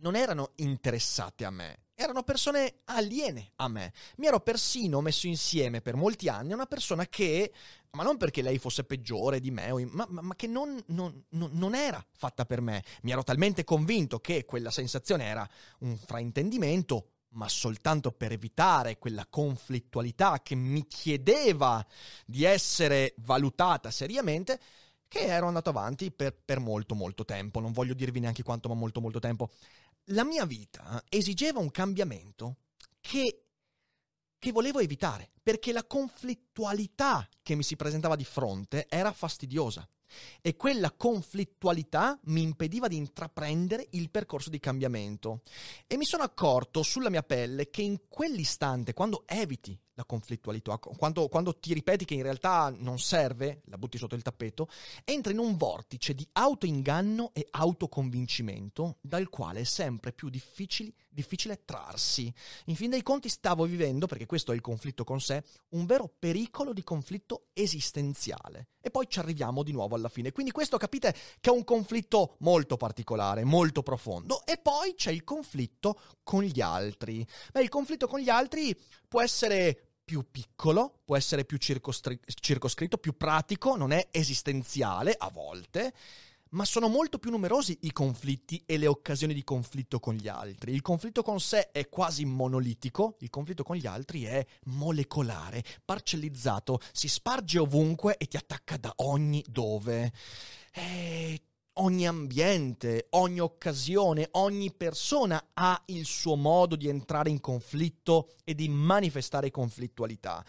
non 0.00 0.16
erano 0.16 0.54
interessate 0.56 1.44
a 1.44 1.50
me, 1.50 1.78
erano 2.00 2.22
persone 2.22 2.76
aliene 2.84 3.50
a 3.56 3.66
me. 3.66 3.92
Mi 4.18 4.28
ero 4.28 4.38
persino 4.38 5.00
messo 5.00 5.26
insieme 5.26 5.80
per 5.80 5.96
molti 5.96 6.28
anni 6.28 6.52
a 6.52 6.54
una 6.54 6.66
persona 6.66 7.08
che, 7.08 7.52
ma 7.90 8.04
non 8.04 8.16
perché 8.16 8.40
lei 8.40 8.58
fosse 8.58 8.84
peggiore 8.84 9.40
di 9.40 9.50
me, 9.50 9.72
ma, 9.90 10.06
ma, 10.08 10.20
ma 10.22 10.36
che 10.36 10.46
non, 10.46 10.80
non, 10.86 11.24
non, 11.30 11.74
era 11.74 12.02
fatta 12.12 12.46
per 12.46 12.60
me. 12.60 12.84
Mi 13.02 13.10
ero 13.10 13.24
talmente 13.24 13.64
convinto 13.64 14.20
che 14.20 14.44
quella 14.44 14.70
sensazione 14.70 15.24
era 15.24 15.48
un 15.80 15.96
fraintendimento, 15.96 17.14
ma 17.30 17.48
soltanto 17.48 18.12
per 18.12 18.30
evitare 18.30 18.98
quella 18.98 19.26
conflittualità 19.28 20.40
che 20.40 20.54
mi 20.54 20.86
chiedeva 20.86 21.84
di 22.24 22.44
essere 22.44 23.14
valutata 23.16 23.90
seriamente, 23.90 24.60
che 25.08 25.24
ero 25.24 25.48
andato 25.48 25.70
avanti 25.70 26.12
per, 26.12 26.36
per 26.44 26.60
molto 26.60 26.94
molto 26.94 27.24
tempo, 27.24 27.58
non 27.58 27.72
voglio 27.72 27.94
dirvi 27.94 28.20
neanche 28.20 28.44
quanto, 28.44 28.68
ma 28.68 28.74
molto 28.74 29.00
molto 29.00 29.18
tempo. 29.18 29.50
La 30.12 30.24
mia 30.24 30.46
vita 30.46 31.04
esigeva 31.10 31.58
un 31.58 31.70
cambiamento 31.70 32.56
che, 32.98 33.44
che 34.38 34.52
volevo 34.52 34.78
evitare, 34.78 35.30
perché 35.42 35.70
la 35.70 35.84
conflittualità 35.84 37.28
che 37.42 37.54
mi 37.54 37.62
si 37.62 37.76
presentava 37.76 38.16
di 38.16 38.24
fronte 38.24 38.86
era 38.88 39.12
fastidiosa. 39.12 39.86
E 40.40 40.56
quella 40.56 40.92
conflittualità 40.92 42.18
mi 42.24 42.40
impediva 42.40 42.88
di 42.88 42.96
intraprendere 42.96 43.88
il 43.90 44.10
percorso 44.10 44.48
di 44.48 44.58
cambiamento. 44.58 45.42
E 45.86 45.98
mi 45.98 46.06
sono 46.06 46.22
accorto 46.22 46.82
sulla 46.82 47.10
mia 47.10 47.22
pelle 47.22 47.68
che 47.68 47.82
in 47.82 48.08
quell'istante, 48.08 48.94
quando 48.94 49.24
eviti 49.26 49.78
la 49.98 50.04
conflittualità, 50.04 50.78
quando, 50.78 51.28
quando, 51.28 51.58
ti 51.58 51.74
ripeti 51.74 52.04
che 52.04 52.14
in 52.14 52.22
realtà 52.22 52.72
non 52.78 53.00
serve, 53.00 53.62
la 53.64 53.76
butti 53.76 53.98
sotto 53.98 54.14
il 54.14 54.22
tappeto, 54.22 54.68
entri 55.02 55.32
in 55.32 55.40
un 55.40 55.56
vortice 55.56 56.14
di 56.14 56.26
autoinganno 56.32 57.32
e 57.34 57.48
autoconvincimento 57.50 58.98
dal 59.00 59.28
quale 59.28 59.60
è 59.60 59.64
sempre 59.64 60.12
più 60.12 60.28
difficile 60.30 61.64
trarsi. 61.64 62.32
In 62.66 62.76
fin 62.76 62.90
dei 62.90 63.02
conti 63.02 63.28
stavo 63.28 63.64
vivendo, 63.64 64.06
perché 64.06 64.24
questo 64.24 64.52
è 64.52 64.54
il 64.54 64.60
conflitto 64.60 65.02
con 65.02 65.20
sé, 65.20 65.42
un 65.70 65.84
vero 65.84 66.08
pericolo 66.16 66.72
di 66.72 66.84
conflitto 66.84 67.48
esistenziale. 67.52 68.68
E 68.80 68.90
poi 68.90 69.06
ci 69.08 69.18
arriviamo 69.18 69.64
di 69.64 69.72
nuovo 69.72 69.96
alla 69.96 70.08
fine. 70.08 70.30
Quindi 70.30 70.52
questo 70.52 70.76
capite 70.76 71.12
che 71.40 71.50
è 71.50 71.52
un 71.52 71.64
conflitto 71.64 72.36
molto 72.38 72.76
particolare, 72.76 73.42
molto 73.42 73.82
profondo. 73.82 74.46
E 74.46 74.58
poi 74.58 74.94
c'è 74.94 75.10
il 75.10 75.24
conflitto 75.24 76.00
con 76.22 76.44
gli 76.44 76.60
altri. 76.60 77.26
Beh, 77.52 77.62
il 77.62 77.68
conflitto 77.68 78.06
con 78.06 78.20
gli 78.20 78.28
altri 78.28 78.78
può 79.08 79.20
essere 79.20 79.87
più 80.08 80.24
piccolo, 80.30 81.00
può 81.04 81.18
essere 81.18 81.44
più 81.44 81.58
circoscri- 81.58 82.18
circoscritto, 82.40 82.96
più 82.96 83.14
pratico, 83.14 83.76
non 83.76 83.92
è 83.92 84.08
esistenziale 84.10 85.14
a 85.14 85.28
volte, 85.28 85.92
ma 86.52 86.64
sono 86.64 86.88
molto 86.88 87.18
più 87.18 87.30
numerosi 87.30 87.76
i 87.82 87.92
conflitti 87.92 88.62
e 88.64 88.78
le 88.78 88.86
occasioni 88.86 89.34
di 89.34 89.44
conflitto 89.44 90.00
con 90.00 90.14
gli 90.14 90.26
altri. 90.26 90.72
Il 90.72 90.80
conflitto 90.80 91.22
con 91.22 91.40
sé 91.40 91.70
è 91.72 91.90
quasi 91.90 92.24
monolitico, 92.24 93.16
il 93.20 93.28
conflitto 93.28 93.64
con 93.64 93.76
gli 93.76 93.86
altri 93.86 94.24
è 94.24 94.42
molecolare, 94.64 95.62
parcellizzato, 95.84 96.80
si 96.90 97.06
sparge 97.06 97.58
ovunque 97.58 98.16
e 98.16 98.24
ti 98.24 98.38
attacca 98.38 98.78
da 98.78 98.90
ogni 98.96 99.44
dove. 99.46 100.10
E 100.72 101.47
ogni 101.80 102.06
ambiente, 102.06 103.06
ogni 103.10 103.40
occasione, 103.40 104.28
ogni 104.32 104.72
persona 104.72 105.50
ha 105.54 105.80
il 105.86 106.04
suo 106.04 106.36
modo 106.36 106.76
di 106.76 106.88
entrare 106.88 107.30
in 107.30 107.40
conflitto 107.40 108.30
e 108.44 108.54
di 108.54 108.68
manifestare 108.68 109.50
conflittualità. 109.50 110.44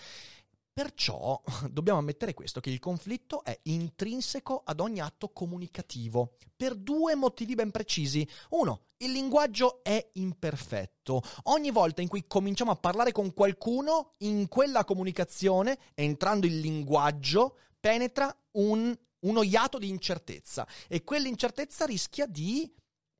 Perciò 0.71 1.41
dobbiamo 1.69 1.99
ammettere 1.99 2.33
questo, 2.33 2.61
che 2.61 2.69
il 2.69 2.79
conflitto 2.79 3.43
è 3.43 3.57
intrinseco 3.63 4.61
ad 4.63 4.79
ogni 4.79 5.01
atto 5.01 5.29
comunicativo, 5.29 6.35
per 6.55 6.75
due 6.75 7.15
motivi 7.15 7.55
ben 7.55 7.71
precisi. 7.71 8.27
Uno, 8.51 8.83
il 8.97 9.11
linguaggio 9.11 9.83
è 9.83 10.09
imperfetto. 10.13 11.21
Ogni 11.43 11.71
volta 11.71 12.01
in 12.01 12.07
cui 12.07 12.25
cominciamo 12.27 12.71
a 12.71 12.75
parlare 12.75 13.11
con 13.11 13.33
qualcuno, 13.33 14.13
in 14.19 14.47
quella 14.47 14.85
comunicazione, 14.85 15.77
entrando 15.95 16.45
il 16.45 16.59
linguaggio, 16.59 17.57
penetra 17.79 18.33
un 18.51 18.97
uno 19.21 19.43
iato 19.43 19.77
di 19.77 19.89
incertezza 19.89 20.67
e 20.87 21.03
quell'incertezza 21.03 21.85
rischia 21.85 22.25
di 22.25 22.71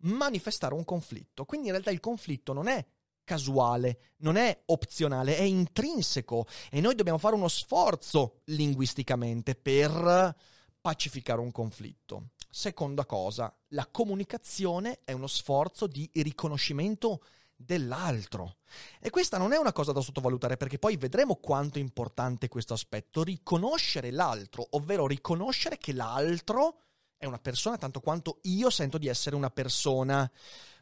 manifestare 0.03 0.74
un 0.74 0.86
conflitto. 0.86 1.46
Quindi 1.46 1.68
in 1.68 1.74
realtà 1.74 1.91
il 1.91 2.00
conflitto 2.00 2.53
non 2.53 2.68
è 2.68 2.86
casuale, 3.24 4.13
non 4.18 4.38
è 4.38 4.63
opzionale, 4.68 5.38
è 5.38 5.44
intrinseco 5.44 6.48
e 6.72 6.82
noi 6.82 6.96
dobbiamo 6.96 7.20
fare 7.20 7.36
uno 7.36 7.48
sforzo 7.48 8.41
linguisticamente 8.46 9.56
per 9.56 10.36
pacificare 10.82 11.39
un 11.39 11.51
conflitto. 11.51 12.29
Seconda 12.50 13.06
cosa, 13.06 13.56
la 13.70 13.88
comunicazione 13.91 15.01
è 15.03 15.12
uno 15.12 15.27
sforzo 15.27 15.86
di 15.86 16.10
riconoscimento 16.13 17.24
dell'altro. 17.60 18.58
E 19.01 19.10
questa 19.10 19.38
non 19.38 19.51
è 19.51 19.58
una 19.58 19.74
cosa 19.74 19.92
da 19.92 20.00
sottovalutare 20.00 20.56
perché 20.56 20.80
poi 20.80 20.96
vedremo 20.96 21.36
quanto 21.36 21.78
è 21.78 21.82
importante 21.82 22.48
questo 22.48 22.74
aspetto, 22.74 23.24
riconoscere 23.24 24.12
l'altro, 24.12 24.66
ovvero 24.72 25.06
riconoscere 25.06 25.78
che 25.78 25.92
l'altro 25.92 26.84
è 27.18 27.25
una 27.25 27.39
persona 27.39 27.78
tanto 27.78 28.00
quanto 28.00 28.39
io 28.44 28.70
sento 28.70 28.98
di 28.98 29.08
essere 29.08 29.36
una 29.36 29.50
persona. 29.50 30.30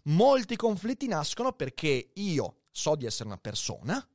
Molti 0.04 0.56
conflitti 0.56 1.08
nascono 1.08 1.54
perché 1.54 2.12
io 2.14 2.58
so 2.70 2.96
di 2.96 3.06
essere 3.06 3.28
una 3.28 3.40
persona 3.40 4.08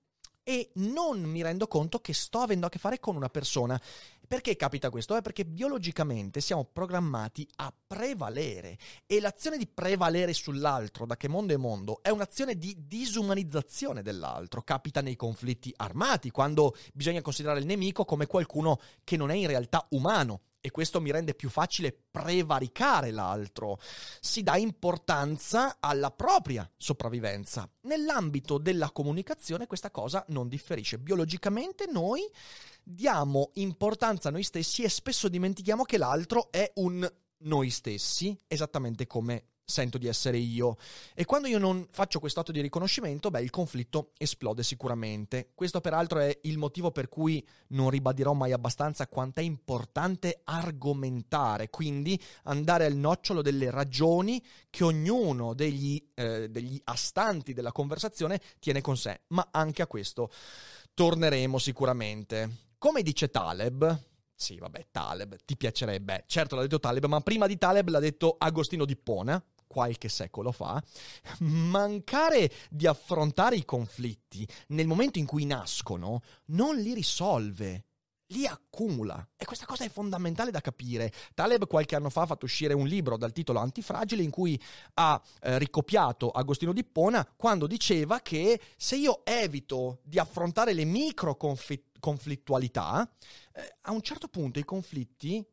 e 0.43 0.71
non 0.75 1.23
mi 1.23 1.43
rendo 1.43 1.67
conto 1.67 2.01
che 2.01 2.13
sto 2.13 2.39
avendo 2.39 2.67
a 2.67 2.69
che 2.69 2.79
fare 2.79 3.01
con 3.01 3.17
una 3.17 3.29
persona 3.29 3.81
perché 4.33 4.57
capita 4.57 4.89
questo? 4.89 5.15
È 5.15 5.21
perché 5.21 5.45
biologicamente 5.45 6.41
siamo 6.41 6.65
programmati 6.65 7.47
a 7.57 7.71
prevalere 7.87 8.79
e 9.05 9.21
l'azione 9.21 9.59
di 9.59 9.67
prevalere 9.67 10.33
sull'altro, 10.33 11.05
da 11.05 11.19
che 11.19 11.29
mondo 11.29 11.53
è 11.53 11.59
mondo, 11.59 11.99
è 12.01 12.09
un'azione 12.09 12.57
di 12.57 12.75
disumanizzazione 12.79 14.01
dell'altro. 14.01 14.63
Capita 14.63 15.03
nei 15.03 15.17
conflitti 15.17 15.71
armati, 15.77 16.31
quando 16.31 16.75
bisogna 16.95 17.21
considerare 17.21 17.61
il 17.61 17.67
nemico 17.67 18.07
come 18.07 18.25
qualcuno 18.25 18.81
che 19.05 19.19
non 19.19 19.31
è 19.31 19.35
in 19.35 19.49
realtà 19.49 19.87
umano 19.91 20.41
e 20.63 20.71
questo 20.71 21.01
mi 21.01 21.11
rende 21.11 21.35
più 21.35 21.51
facile 21.51 21.93
prevaricare 22.11 23.11
l'altro. 23.11 23.79
Si 24.21 24.43
dà 24.43 24.57
importanza 24.57 25.77
alla 25.81 26.13
propria 26.13 26.71
sopravvivenza. 26.77 27.69
Nell'ambito 27.83 28.59
della 28.59 28.91
comunicazione 28.91 29.67
questa 29.67 29.91
cosa 29.91 30.25
non 30.29 30.49
differisce. 30.49 30.99
Biologicamente 30.99 31.87
noi 31.91 32.23
diamo 32.81 33.51
importanza 33.55 34.29
a 34.29 34.33
noi 34.33 34.45
stessi 34.45 34.85
e 34.85 34.89
spesso 34.89 35.29
dimentichiamo 35.29 35.83
che 35.83 35.99
l'altro 35.99 36.51
è 36.53 36.71
un 36.77 37.11
noi 37.39 37.71
stessi, 37.71 38.39
esattamente 38.47 39.09
come 39.09 39.47
sento 39.65 39.99
di 39.99 40.07
essere 40.07 40.39
io. 40.39 40.77
E 41.15 41.25
quando 41.25 41.49
io 41.49 41.59
non 41.59 41.87
faccio 41.91 42.21
questo 42.21 42.41
atto 42.41 42.53
di 42.53 42.61
riconoscimento, 42.61 43.31
beh, 43.31 43.43
il 43.43 43.51
conflitto 43.51 44.13
esplode 44.19 44.63
sicuramente. 44.63 45.51
Questo 45.55 45.81
peraltro 45.81 46.19
è 46.19 46.39
il 46.43 46.59
motivo 46.59 46.91
per 46.91 47.09
cui 47.09 47.47
non 47.69 47.91
ribadirò 47.91 48.33
mai 48.33 48.53
abbastanza 48.53 49.07
quanto 49.07 49.41
è 49.41 49.43
importante 49.43 50.41
argomentare, 50.45 51.71
quindi 51.71 52.21
andare 52.45 52.85
al 52.85 52.95
nocciolo 52.95 53.43
delle 53.43 53.71
ragioni 53.71 54.43
che 54.69 54.85
ognuno 54.85 55.55
degli, 55.55 56.03
eh, 56.15 56.49
degli 56.51 56.81
astanti 56.85 57.53
della 57.53 57.73
conversazione 57.73 58.41
tiene 58.59 58.81
con 58.81 58.97
sé. 58.97 59.23
Ma 59.29 59.49
anche 59.51 59.83
a 59.83 59.87
questo 59.87 60.31
torneremo 60.95 61.59
sicuramente. 61.59 62.71
Come 62.79 63.03
dice 63.03 63.31
Taleb, 63.31 64.11
sì, 64.35 64.59
vabbè, 64.59 64.89
Taleb, 64.91 65.37
ti 65.45 65.57
piacerebbe. 65.57 66.25
Certo 66.27 66.57
l'ha 66.57 66.63
detto 66.63 66.81
Taleb, 66.81 67.05
ma 67.07 67.21
prima 67.21 67.47
di 67.47 67.57
Taleb 67.57 67.89
l'ha 67.89 68.01
detto 68.01 68.35
Agostino 68.39 68.85
d'Ippona, 68.85 69.43
qualche 69.73 70.11
secolo 70.11 70.53
fa. 70.53 70.83
Mancare 71.39 72.53
di 72.69 72.87
affrontare 72.87 73.57
i 73.57 73.65
conflitti 73.65 74.47
nel 74.69 74.87
momento 74.87 75.19
in 75.19 75.25
cui 75.25 75.47
nascono 75.47 76.21
non 76.49 76.77
li 76.77 76.93
risolve 76.93 77.87
li 78.33 78.47
accumula. 78.47 79.29
E 79.37 79.45
questa 79.45 79.67
cosa 79.67 79.85
è 79.85 79.89
fondamentale 79.89 80.51
da 80.51 80.61
capire. 80.61 81.13
Taleb 81.35 81.67
qualche 81.67 81.95
anno 81.95 82.11
fa 82.11 82.23
ha 82.23 82.27
fatto 82.27 82.47
uscire 82.47 82.75
un 82.75 82.87
libro 82.87 83.17
dal 83.17 83.33
titolo 83.33 83.61
Antifragile 83.61 84.23
in 84.23 84.31
cui 84.31 84.61
ha 84.95 85.21
eh, 85.41 85.59
ricopiato 85.59 86.31
Agostino 86.31 86.73
Dippona 86.73 87.27
quando 87.37 87.67
diceva 87.67 88.21
che 88.21 88.61
se 88.77 88.97
io 88.97 89.21
evito 89.25 90.01
di 90.03 90.19
affrontare 90.19 90.73
le 90.73 90.85
micro 90.85 91.37
conflittualità, 91.37 93.09
eh, 93.53 93.77
a 93.83 93.93
un 93.93 94.01
certo 94.01 94.29
punto 94.29 94.59
i 94.59 94.65
conflitti 94.65 95.45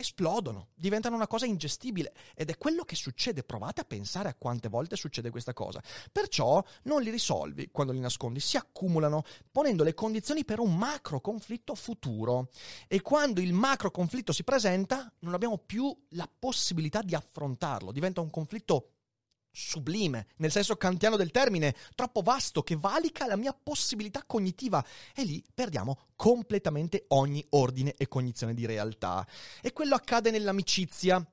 esplodono, 0.00 0.68
diventano 0.74 1.16
una 1.16 1.26
cosa 1.26 1.46
ingestibile 1.46 2.12
ed 2.34 2.50
è 2.50 2.56
quello 2.56 2.84
che 2.84 2.94
succede. 2.94 3.42
Provate 3.42 3.82
a 3.82 3.84
pensare 3.84 4.28
a 4.28 4.34
quante 4.34 4.68
volte 4.68 4.96
succede 4.96 5.30
questa 5.30 5.52
cosa. 5.52 5.82
Perciò 6.10 6.62
non 6.84 7.02
li 7.02 7.10
risolvi 7.10 7.70
quando 7.70 7.92
li 7.92 8.00
nascondi, 8.00 8.40
si 8.40 8.56
accumulano 8.56 9.22
ponendo 9.50 9.84
le 9.84 9.94
condizioni 9.94 10.44
per 10.44 10.58
un 10.58 10.76
macro 10.76 11.20
conflitto 11.20 11.74
futuro. 11.74 12.48
E 12.88 13.00
quando 13.02 13.40
il 13.40 13.52
macro 13.52 13.90
conflitto 13.90 14.32
si 14.32 14.44
presenta, 14.44 15.12
non 15.20 15.34
abbiamo 15.34 15.58
più 15.58 15.94
la 16.10 16.28
possibilità 16.38 17.02
di 17.02 17.14
affrontarlo, 17.14 17.92
diventa 17.92 18.20
un 18.20 18.30
conflitto 18.30 18.92
sublime, 19.50 20.26
nel 20.36 20.50
senso 20.50 20.76
kantiano 20.76 21.16
del 21.16 21.30
termine, 21.30 21.74
troppo 21.94 22.22
vasto 22.22 22.62
che 22.62 22.76
valica 22.76 23.26
la 23.26 23.36
mia 23.36 23.52
possibilità 23.52 24.22
cognitiva 24.26 24.84
e 25.14 25.24
lì 25.24 25.44
perdiamo 25.52 26.06
completamente 26.16 27.04
ogni 27.08 27.44
ordine 27.50 27.94
e 27.96 28.08
cognizione 28.08 28.54
di 28.54 28.66
realtà. 28.66 29.26
E 29.60 29.72
quello 29.72 29.94
accade 29.94 30.30
nell'amicizia. 30.30 31.24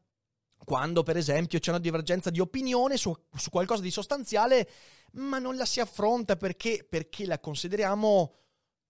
Quando, 0.66 1.04
per 1.04 1.16
esempio, 1.16 1.60
c'è 1.60 1.70
una 1.70 1.80
divergenza 1.80 2.30
di 2.30 2.40
opinione 2.40 2.98
su, 2.98 3.16
su 3.38 3.50
qualcosa 3.50 3.82
di 3.82 3.92
sostanziale, 3.92 4.70
ma 5.14 5.40
non 5.40 5.56
la 5.56 5.66
si 5.66 5.80
affronta 5.80 6.36
perché, 6.36 6.86
perché 6.88 7.26
la 7.26 7.40
consideriamo 7.40 8.34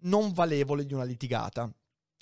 non 0.02 0.32
valevole 0.32 0.86
di 0.86 0.94
una 0.94 1.04
litigata. 1.04 1.72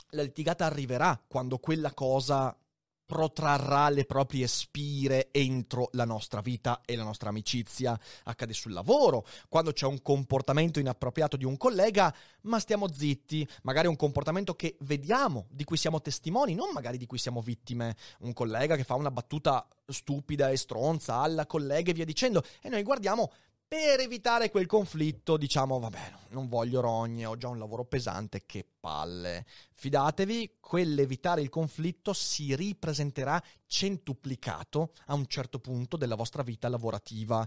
La 0.10 0.24
litigata 0.24 0.66
arriverà 0.66 1.24
quando 1.28 1.58
quella 1.60 1.94
cosa 1.94 2.58
protrarrà 3.06 3.90
le 3.90 4.06
proprie 4.06 4.48
spire 4.48 5.30
entro 5.32 5.90
la 5.92 6.06
nostra 6.06 6.42
vita 6.42 6.82
e 6.86 6.96
la 6.96 7.04
nostra 7.04 7.30
amicizia. 7.30 7.98
Accade 8.24 8.54
sul 8.54 8.74
lavoro, 8.74 9.26
quando 9.48 9.72
c'è 9.72 9.86
un 9.86 10.02
comportamento 10.02 10.80
inappropriato 10.80 11.38
di 11.38 11.46
un 11.46 11.58
collega, 11.58 12.14
ma 12.42 12.60
stiamo 12.60 12.92
zitti, 12.92 13.48
magari 13.64 13.88
un 13.88 13.96
comportamento 13.96 14.56
che 14.56 14.76
vediamo, 14.82 15.46
di 15.50 15.64
cui 15.64 15.78
siamo 15.78 16.02
testimoni, 16.02 16.56
non 16.56 16.70
magari 16.74 16.98
di 16.98 17.06
cui 17.06 17.18
siamo 17.18 17.42
vittime. 17.42 17.96
Un 18.20 18.34
collega 18.34 18.76
che 18.76 18.84
fa 18.84 18.96
una 18.96 19.12
battuta 19.12 19.68
stupida 19.88 20.50
e 20.50 20.58
stronza 20.58 21.18
alla 21.18 21.46
collega 21.46 21.92
e 21.92 21.94
via 21.94 22.06
dicendo, 22.06 22.44
e 22.62 22.70
noi 22.70 22.84
guardiamo 22.84 23.32
per 23.76 24.00
evitare 24.00 24.50
quel 24.50 24.68
conflitto, 24.68 25.36
diciamo, 25.36 25.80
vabbè, 25.80 26.14
non 26.30 26.48
voglio 26.48 26.80
rogne, 26.80 27.26
ho 27.26 27.36
già 27.36 27.50
un 27.50 27.60
lavoro 27.60 27.84
pesante, 27.84 28.46
che 28.46 28.66
palle. 28.80 29.46
Fidatevi, 29.74 30.60
quell'evitare 30.62 31.42
il 31.42 31.50
conflitto 31.50 32.14
si 32.14 32.56
ripresenterà 32.56 33.42
centuplicato 33.66 34.94
a 35.08 35.14
un 35.14 35.28
certo 35.28 35.60
punto 35.60 35.98
della 35.98 36.16
vostra 36.16 36.42
vita 36.42 36.70
lavorativa. 36.70 37.46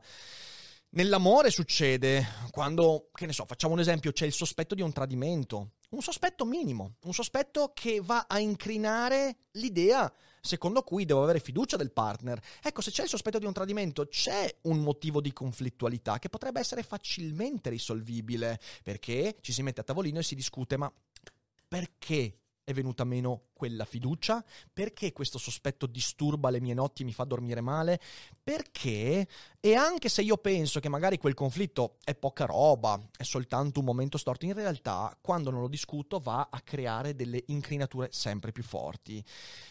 Nell'amore 0.90 1.48
succede 1.48 2.26
quando, 2.50 3.08
che 3.14 3.24
ne 3.24 3.32
so, 3.32 3.46
facciamo 3.46 3.72
un 3.72 3.80
esempio, 3.80 4.12
c'è 4.12 4.26
il 4.26 4.34
sospetto 4.34 4.74
di 4.74 4.82
un 4.82 4.92
tradimento, 4.92 5.76
un 5.90 6.02
sospetto 6.02 6.44
minimo, 6.44 6.96
un 7.04 7.14
sospetto 7.14 7.72
che 7.72 8.02
va 8.02 8.26
a 8.28 8.38
incrinare 8.38 9.46
l'idea 9.52 10.12
secondo 10.40 10.82
cui 10.82 11.04
devo 11.04 11.22
avere 11.22 11.40
fiducia 11.40 11.76
del 11.76 11.92
partner. 11.92 12.40
Ecco, 12.62 12.80
se 12.80 12.90
c'è 12.90 13.02
il 13.02 13.08
sospetto 13.08 13.38
di 13.38 13.46
un 13.46 13.52
tradimento, 13.52 14.06
c'è 14.06 14.58
un 14.62 14.78
motivo 14.80 15.20
di 15.20 15.32
conflittualità 15.32 16.18
che 16.18 16.28
potrebbe 16.28 16.60
essere 16.60 16.82
facilmente 16.82 17.70
risolvibile, 17.70 18.60
perché 18.82 19.36
ci 19.40 19.52
si 19.52 19.62
mette 19.62 19.80
a 19.80 19.84
tavolino 19.84 20.18
e 20.18 20.22
si 20.22 20.34
discute, 20.34 20.76
ma 20.76 20.92
perché 21.66 22.38
è 22.64 22.72
venuta 22.72 23.04
meno 23.04 23.47
quella 23.58 23.84
fiducia? 23.84 24.42
Perché 24.72 25.12
questo 25.12 25.36
sospetto 25.36 25.86
disturba 25.86 26.48
le 26.48 26.60
mie 26.60 26.74
notti 26.74 27.02
e 27.02 27.04
mi 27.04 27.12
fa 27.12 27.24
dormire 27.24 27.60
male? 27.60 28.00
Perché? 28.42 29.26
E 29.58 29.74
anche 29.74 30.08
se 30.08 30.22
io 30.22 30.36
penso 30.36 30.78
che 30.78 30.88
magari 30.88 31.18
quel 31.18 31.34
conflitto 31.34 31.96
è 32.04 32.14
poca 32.14 32.44
roba, 32.44 32.98
è 33.16 33.24
soltanto 33.24 33.80
un 33.80 33.86
momento 33.86 34.16
storto, 34.16 34.46
in 34.46 34.54
realtà 34.54 35.18
quando 35.20 35.50
non 35.50 35.60
lo 35.60 35.68
discuto 35.68 36.20
va 36.20 36.48
a 36.50 36.60
creare 36.60 37.16
delle 37.16 37.42
incrinature 37.48 38.08
sempre 38.12 38.52
più 38.52 38.62
forti. 38.62 39.22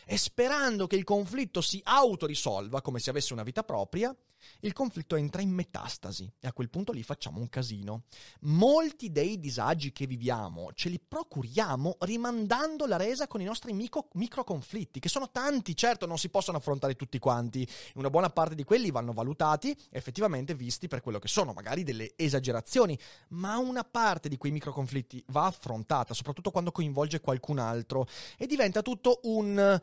E 0.05 0.17
sperando 0.17 0.85
che 0.85 0.97
il 0.97 1.05
conflitto 1.05 1.61
si 1.61 1.81
autorisolva 1.83 2.81
come 2.81 2.99
se 2.99 3.09
avesse 3.09 3.31
una 3.31 3.43
vita 3.43 3.63
propria, 3.63 4.13
il 4.61 4.73
conflitto 4.73 5.15
entra 5.15 5.41
in 5.41 5.49
metastasi 5.49 6.31
e 6.39 6.47
a 6.47 6.53
quel 6.53 6.69
punto 6.69 6.91
lì 6.91 7.03
facciamo 7.03 7.39
un 7.39 7.49
casino. 7.49 8.03
Molti 8.41 9.11
dei 9.11 9.39
disagi 9.39 9.91
che 9.91 10.07
viviamo 10.07 10.71
ce 10.73 10.89
li 10.89 10.99
procuriamo 10.99 11.97
rimandando 12.01 12.85
la 12.85 12.97
resa 12.97 13.27
con 13.27 13.41
i 13.41 13.45
nostri 13.45 13.73
micro, 13.77 14.09
micro 14.13 14.43
conflitti, 14.43 14.99
che 14.99 15.07
sono 15.07 15.31
tanti, 15.31 15.75
certo 15.75 16.05
non 16.05 16.17
si 16.17 16.29
possono 16.29 16.57
affrontare 16.57 16.95
tutti 16.95 17.19
quanti, 17.19 17.67
una 17.95 18.09
buona 18.09 18.29
parte 18.29 18.55
di 18.55 18.63
quelli 18.63 18.91
vanno 18.91 19.13
valutati 19.13 19.75
effettivamente 19.91 20.53
visti 20.53 20.87
per 20.87 21.01
quello 21.01 21.19
che 21.19 21.27
sono, 21.29 21.53
magari 21.53 21.83
delle 21.83 22.13
esagerazioni, 22.15 22.97
ma 23.29 23.57
una 23.57 23.83
parte 23.85 24.27
di 24.27 24.37
quei 24.37 24.51
micro 24.51 24.73
conflitti 24.73 25.23
va 25.27 25.45
affrontata, 25.45 26.13
soprattutto 26.13 26.51
quando 26.51 26.71
coinvolge 26.71 27.21
qualcun 27.21 27.59
altro 27.59 28.07
e 28.37 28.45
diventa 28.45 28.81
tutto 28.81 29.21
un 29.23 29.79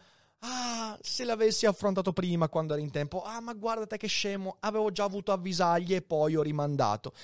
Ah, 0.47 0.99
se 1.01 1.25
l'avessi 1.25 1.65
affrontato 1.65 2.13
prima 2.13 2.51
quando 2.51 2.75
ero 2.75 2.83
in 2.83 2.91
tempo. 2.91 3.23
Ah, 3.23 3.41
ma 3.41 3.55
guarda 3.55 3.87
te 3.87 3.97
che 3.97 4.09
scemo, 4.09 4.59
avevo 4.61 4.91
già 4.91 5.05
avuto 5.05 5.33
avvisaglie 5.33 5.97
e 5.97 6.03
poi 6.03 6.37
ho 6.37 6.43
rimandato. 6.43 7.15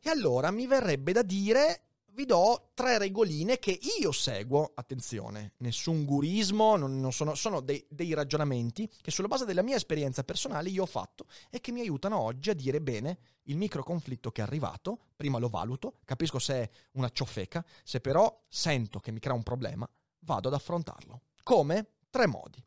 E 0.00 0.08
allora 0.08 0.50
mi 0.50 0.66
verrebbe 0.66 1.12
da 1.12 1.20
dire 1.20 1.89
vi 2.12 2.24
do 2.24 2.70
tre 2.74 2.98
regoline 2.98 3.58
che 3.58 3.78
io 4.00 4.12
seguo. 4.12 4.72
Attenzione, 4.74 5.54
nessun 5.58 6.04
gurismo, 6.04 6.76
non, 6.76 7.00
non 7.00 7.12
sono, 7.12 7.34
sono 7.34 7.60
dei, 7.60 7.84
dei, 7.88 8.14
ragionamenti 8.14 8.88
che 9.00 9.10
sulla 9.10 9.28
base 9.28 9.44
della 9.44 9.62
mia 9.62 9.76
esperienza 9.76 10.24
personale 10.24 10.70
io 10.70 10.82
ho 10.82 10.86
fatto 10.86 11.26
e 11.50 11.60
che 11.60 11.72
mi 11.72 11.80
aiutano 11.80 12.18
oggi 12.18 12.50
a 12.50 12.54
dire 12.54 12.80
bene 12.80 13.18
il 13.44 13.56
micro 13.56 13.82
conflitto 13.82 14.30
che 14.30 14.40
è 14.40 14.44
arrivato, 14.44 14.98
prima 15.16 15.38
lo 15.38 15.48
valuto, 15.48 15.98
capisco 16.04 16.38
se 16.38 16.54
è 16.54 16.70
una 16.92 17.10
ciofeca, 17.10 17.64
se 17.84 18.00
però 18.00 18.44
sento 18.48 19.00
che 19.00 19.12
mi 19.12 19.20
crea 19.20 19.34
un 19.34 19.42
problema, 19.42 19.88
vado 20.20 20.48
ad 20.48 20.54
affrontarlo. 20.54 21.22
Come? 21.42 21.92
Tre 22.10 22.26
modi 22.26 22.64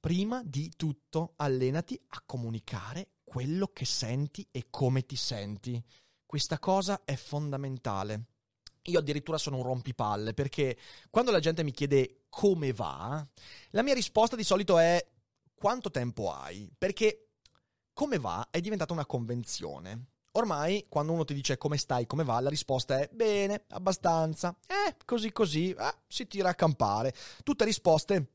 prima 0.00 0.42
di 0.42 0.72
tutto 0.76 1.34
allenati 1.36 2.00
a 2.08 2.22
comunicare 2.24 3.16
quello 3.22 3.68
che 3.68 3.84
senti 3.84 4.48
e 4.50 4.68
come 4.70 5.04
ti 5.04 5.14
senti. 5.14 5.82
Questa 6.24 6.58
cosa 6.58 7.02
è 7.04 7.16
fondamentale. 7.16 8.29
Io 8.84 8.98
addirittura 8.98 9.38
sono 9.38 9.58
un 9.58 9.62
rompipalle 9.62 10.32
perché 10.32 10.76
quando 11.10 11.30
la 11.30 11.40
gente 11.40 11.62
mi 11.62 11.70
chiede 11.70 12.24
come 12.28 12.72
va, 12.72 13.26
la 13.70 13.82
mia 13.82 13.94
risposta 13.94 14.36
di 14.36 14.44
solito 14.44 14.78
è 14.78 15.06
quanto 15.54 15.90
tempo 15.90 16.32
hai? 16.32 16.70
Perché 16.76 17.28
come 17.92 18.18
va 18.18 18.48
è 18.50 18.60
diventata 18.60 18.92
una 18.92 19.04
convenzione. 19.04 20.06
Ormai 20.32 20.86
quando 20.88 21.12
uno 21.12 21.24
ti 21.24 21.34
dice 21.34 21.58
come 21.58 21.76
stai, 21.76 22.06
come 22.06 22.24
va, 22.24 22.40
la 22.40 22.48
risposta 22.48 22.98
è 22.98 23.08
bene, 23.12 23.64
abbastanza, 23.70 24.56
eh, 24.66 24.96
così 25.04 25.32
così, 25.32 25.70
eh, 25.72 25.94
si 26.06 26.26
tira 26.26 26.48
a 26.50 26.54
campare. 26.54 27.12
Tutte 27.42 27.64
risposte 27.64 28.34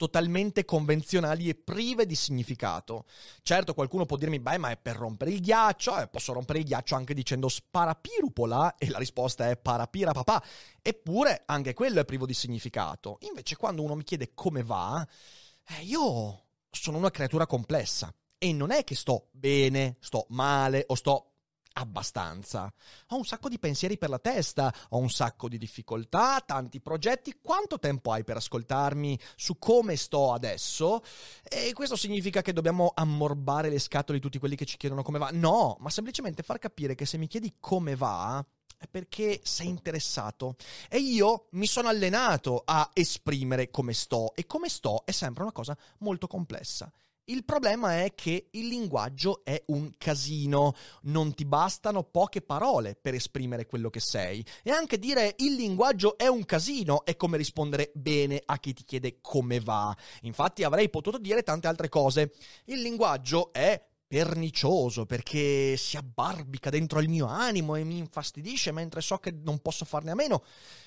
totalmente 0.00 0.64
convenzionali 0.64 1.50
e 1.50 1.54
prive 1.54 2.06
di 2.06 2.14
significato. 2.14 3.04
Certo, 3.42 3.74
qualcuno 3.74 4.06
può 4.06 4.16
dirmi, 4.16 4.40
beh, 4.40 4.56
ma 4.56 4.70
è 4.70 4.78
per 4.78 4.96
rompere 4.96 5.30
il 5.30 5.40
ghiaccio, 5.42 5.98
eh, 5.98 6.08
posso 6.08 6.32
rompere 6.32 6.60
il 6.60 6.64
ghiaccio 6.64 6.94
anche 6.94 7.12
dicendo 7.12 7.50
sparapirupola 7.50 8.76
e 8.78 8.88
la 8.88 8.96
risposta 8.96 9.50
è 9.50 9.58
parapira 9.58 10.12
papà. 10.12 10.42
Eppure 10.80 11.42
anche 11.44 11.74
quello 11.74 12.00
è 12.00 12.06
privo 12.06 12.24
di 12.24 12.32
significato. 12.32 13.18
Invece 13.28 13.56
quando 13.56 13.82
uno 13.82 13.94
mi 13.94 14.02
chiede 14.02 14.32
come 14.32 14.62
va, 14.62 15.06
eh, 15.66 15.82
io 15.82 16.46
sono 16.70 16.96
una 16.96 17.10
creatura 17.10 17.46
complessa. 17.46 18.10
E 18.38 18.54
non 18.54 18.70
è 18.70 18.84
che 18.84 18.94
sto 18.94 19.28
bene, 19.32 19.98
sto 20.00 20.24
male 20.30 20.84
o 20.86 20.94
sto 20.94 21.29
abbastanza. 21.74 22.72
Ho 23.08 23.16
un 23.16 23.24
sacco 23.24 23.48
di 23.48 23.58
pensieri 23.58 23.98
per 23.98 24.08
la 24.08 24.18
testa, 24.18 24.72
ho 24.90 24.98
un 24.98 25.10
sacco 25.10 25.48
di 25.48 25.58
difficoltà, 25.58 26.42
tanti 26.44 26.80
progetti. 26.80 27.38
Quanto 27.42 27.78
tempo 27.78 28.12
hai 28.12 28.24
per 28.24 28.36
ascoltarmi 28.36 29.18
su 29.36 29.58
come 29.58 29.96
sto 29.96 30.32
adesso? 30.32 31.02
E 31.42 31.72
questo 31.72 31.96
significa 31.96 32.42
che 32.42 32.52
dobbiamo 32.52 32.92
ammorbare 32.94 33.68
le 33.68 33.78
scatole 33.78 34.18
di 34.18 34.24
tutti 34.24 34.38
quelli 34.38 34.56
che 34.56 34.64
ci 34.64 34.76
chiedono 34.76 35.02
come 35.02 35.18
va? 35.18 35.30
No, 35.32 35.76
ma 35.80 35.90
semplicemente 35.90 36.42
far 36.42 36.58
capire 36.58 36.94
che 36.94 37.06
se 37.06 37.18
mi 37.18 37.26
chiedi 37.26 37.56
come 37.60 37.96
va, 37.96 38.44
è 38.80 38.86
perché 38.88 39.40
sei 39.44 39.68
interessato. 39.68 40.56
E 40.88 40.98
io 40.98 41.48
mi 41.50 41.66
sono 41.66 41.88
allenato 41.88 42.62
a 42.64 42.88
esprimere 42.94 43.70
come 43.70 43.92
sto. 43.92 44.34
E 44.34 44.46
come 44.46 44.68
sto 44.68 45.02
è 45.04 45.10
sempre 45.10 45.42
una 45.42 45.52
cosa 45.52 45.76
molto 45.98 46.26
complessa. 46.26 46.90
Il 47.30 47.44
problema 47.44 48.02
è 48.02 48.12
che 48.12 48.48
il 48.50 48.66
linguaggio 48.66 49.44
è 49.44 49.62
un 49.66 49.92
casino, 49.96 50.74
non 51.02 51.32
ti 51.32 51.44
bastano 51.44 52.02
poche 52.02 52.42
parole 52.42 52.98
per 53.00 53.14
esprimere 53.14 53.66
quello 53.66 53.88
che 53.88 54.00
sei. 54.00 54.44
E 54.64 54.72
anche 54.72 54.98
dire 54.98 55.36
il 55.38 55.54
linguaggio 55.54 56.18
è 56.18 56.26
un 56.26 56.44
casino 56.44 57.04
è 57.04 57.14
come 57.14 57.36
rispondere 57.36 57.92
bene 57.94 58.42
a 58.44 58.58
chi 58.58 58.72
ti 58.72 58.82
chiede 58.82 59.18
come 59.20 59.60
va. 59.60 59.96
Infatti 60.22 60.64
avrei 60.64 60.90
potuto 60.90 61.18
dire 61.18 61.44
tante 61.44 61.68
altre 61.68 61.88
cose. 61.88 62.32
Il 62.64 62.80
linguaggio 62.80 63.52
è 63.52 63.80
pernicioso 64.10 65.06
perché 65.06 65.76
si 65.76 65.96
abbarbica 65.96 66.68
dentro 66.68 66.98
il 66.98 67.08
mio 67.08 67.26
animo 67.26 67.76
e 67.76 67.84
mi 67.84 67.98
infastidisce 67.98 68.72
mentre 68.72 69.00
so 69.02 69.18
che 69.18 69.30
non 69.30 69.60
posso 69.60 69.84
farne 69.84 70.10
a 70.10 70.16
meno. 70.16 70.42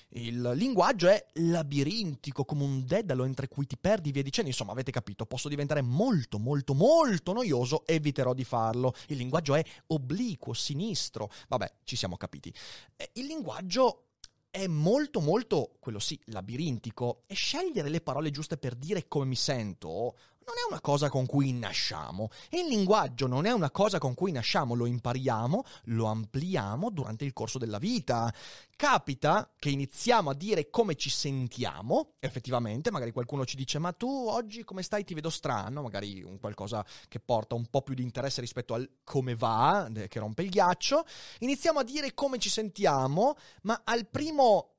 Il 0.08 0.52
linguaggio 0.54 1.08
è 1.08 1.24
labirintico 1.32 2.44
come 2.44 2.64
un 2.64 2.84
dedalo 2.84 3.24
entre 3.24 3.48
cui 3.48 3.66
ti 3.66 3.78
perdi 3.78 4.12
via 4.12 4.22
dicendo. 4.22 4.50
Insomma, 4.50 4.72
avete 4.72 4.90
capito, 4.90 5.24
posso 5.24 5.48
diventare 5.48 5.80
molto, 5.80 6.38
molto, 6.38 6.74
molto 6.74 7.32
noioso, 7.32 7.86
eviterò 7.86 8.34
di 8.34 8.44
farlo. 8.44 8.92
Il 9.06 9.16
linguaggio 9.16 9.54
è 9.54 9.64
obliquo, 9.86 10.52
sinistro. 10.52 11.30
Vabbè, 11.48 11.76
ci 11.84 11.96
siamo 11.96 12.18
capiti. 12.18 12.52
Il 13.14 13.24
linguaggio 13.24 14.08
è 14.50 14.68
molto 14.68 15.20
molto, 15.20 15.72
quello 15.80 15.98
sì, 15.98 16.16
labirintico 16.26 17.22
e 17.26 17.34
scegliere 17.34 17.88
le 17.88 18.00
parole 18.00 18.30
giuste 18.30 18.56
per 18.56 18.76
dire 18.76 19.08
come 19.08 19.24
mi 19.24 19.34
sento 19.34 20.14
non 20.46 20.56
è 20.56 20.68
una 20.68 20.80
cosa 20.80 21.08
con 21.08 21.26
cui 21.26 21.52
nasciamo. 21.52 22.28
Il 22.50 22.66
linguaggio 22.66 23.26
non 23.26 23.46
è 23.46 23.52
una 23.52 23.70
cosa 23.70 23.98
con 23.98 24.14
cui 24.14 24.32
nasciamo, 24.32 24.74
lo 24.74 24.86
impariamo, 24.86 25.64
lo 25.84 26.06
ampliamo 26.06 26.90
durante 26.90 27.24
il 27.24 27.32
corso 27.32 27.58
della 27.58 27.78
vita. 27.78 28.32
Capita 28.76 29.50
che 29.58 29.70
iniziamo 29.70 30.30
a 30.30 30.34
dire 30.34 30.68
come 30.68 30.96
ci 30.96 31.08
sentiamo, 31.08 32.14
effettivamente, 32.18 32.90
magari 32.90 33.12
qualcuno 33.12 33.44
ci 33.44 33.56
dice 33.56 33.78
ma 33.78 33.92
tu 33.92 34.08
oggi 34.08 34.64
come 34.64 34.82
stai? 34.82 35.04
Ti 35.04 35.14
vedo 35.14 35.30
strano, 35.30 35.82
magari 35.82 36.22
un 36.22 36.38
qualcosa 36.38 36.84
che 37.08 37.20
porta 37.20 37.54
un 37.54 37.66
po' 37.66 37.82
più 37.82 37.94
di 37.94 38.02
interesse 38.02 38.40
rispetto 38.40 38.74
al 38.74 38.88
come 39.04 39.36
va, 39.36 39.88
che 40.08 40.18
rompe 40.18 40.42
il 40.42 40.50
ghiaccio, 40.50 41.04
iniziamo 41.40 41.78
a 41.78 41.84
dire 41.84 42.14
come 42.14 42.38
ci 42.38 42.50
sentiamo, 42.50 43.36
ma 43.62 43.82
al 43.84 44.06
primo 44.06 44.74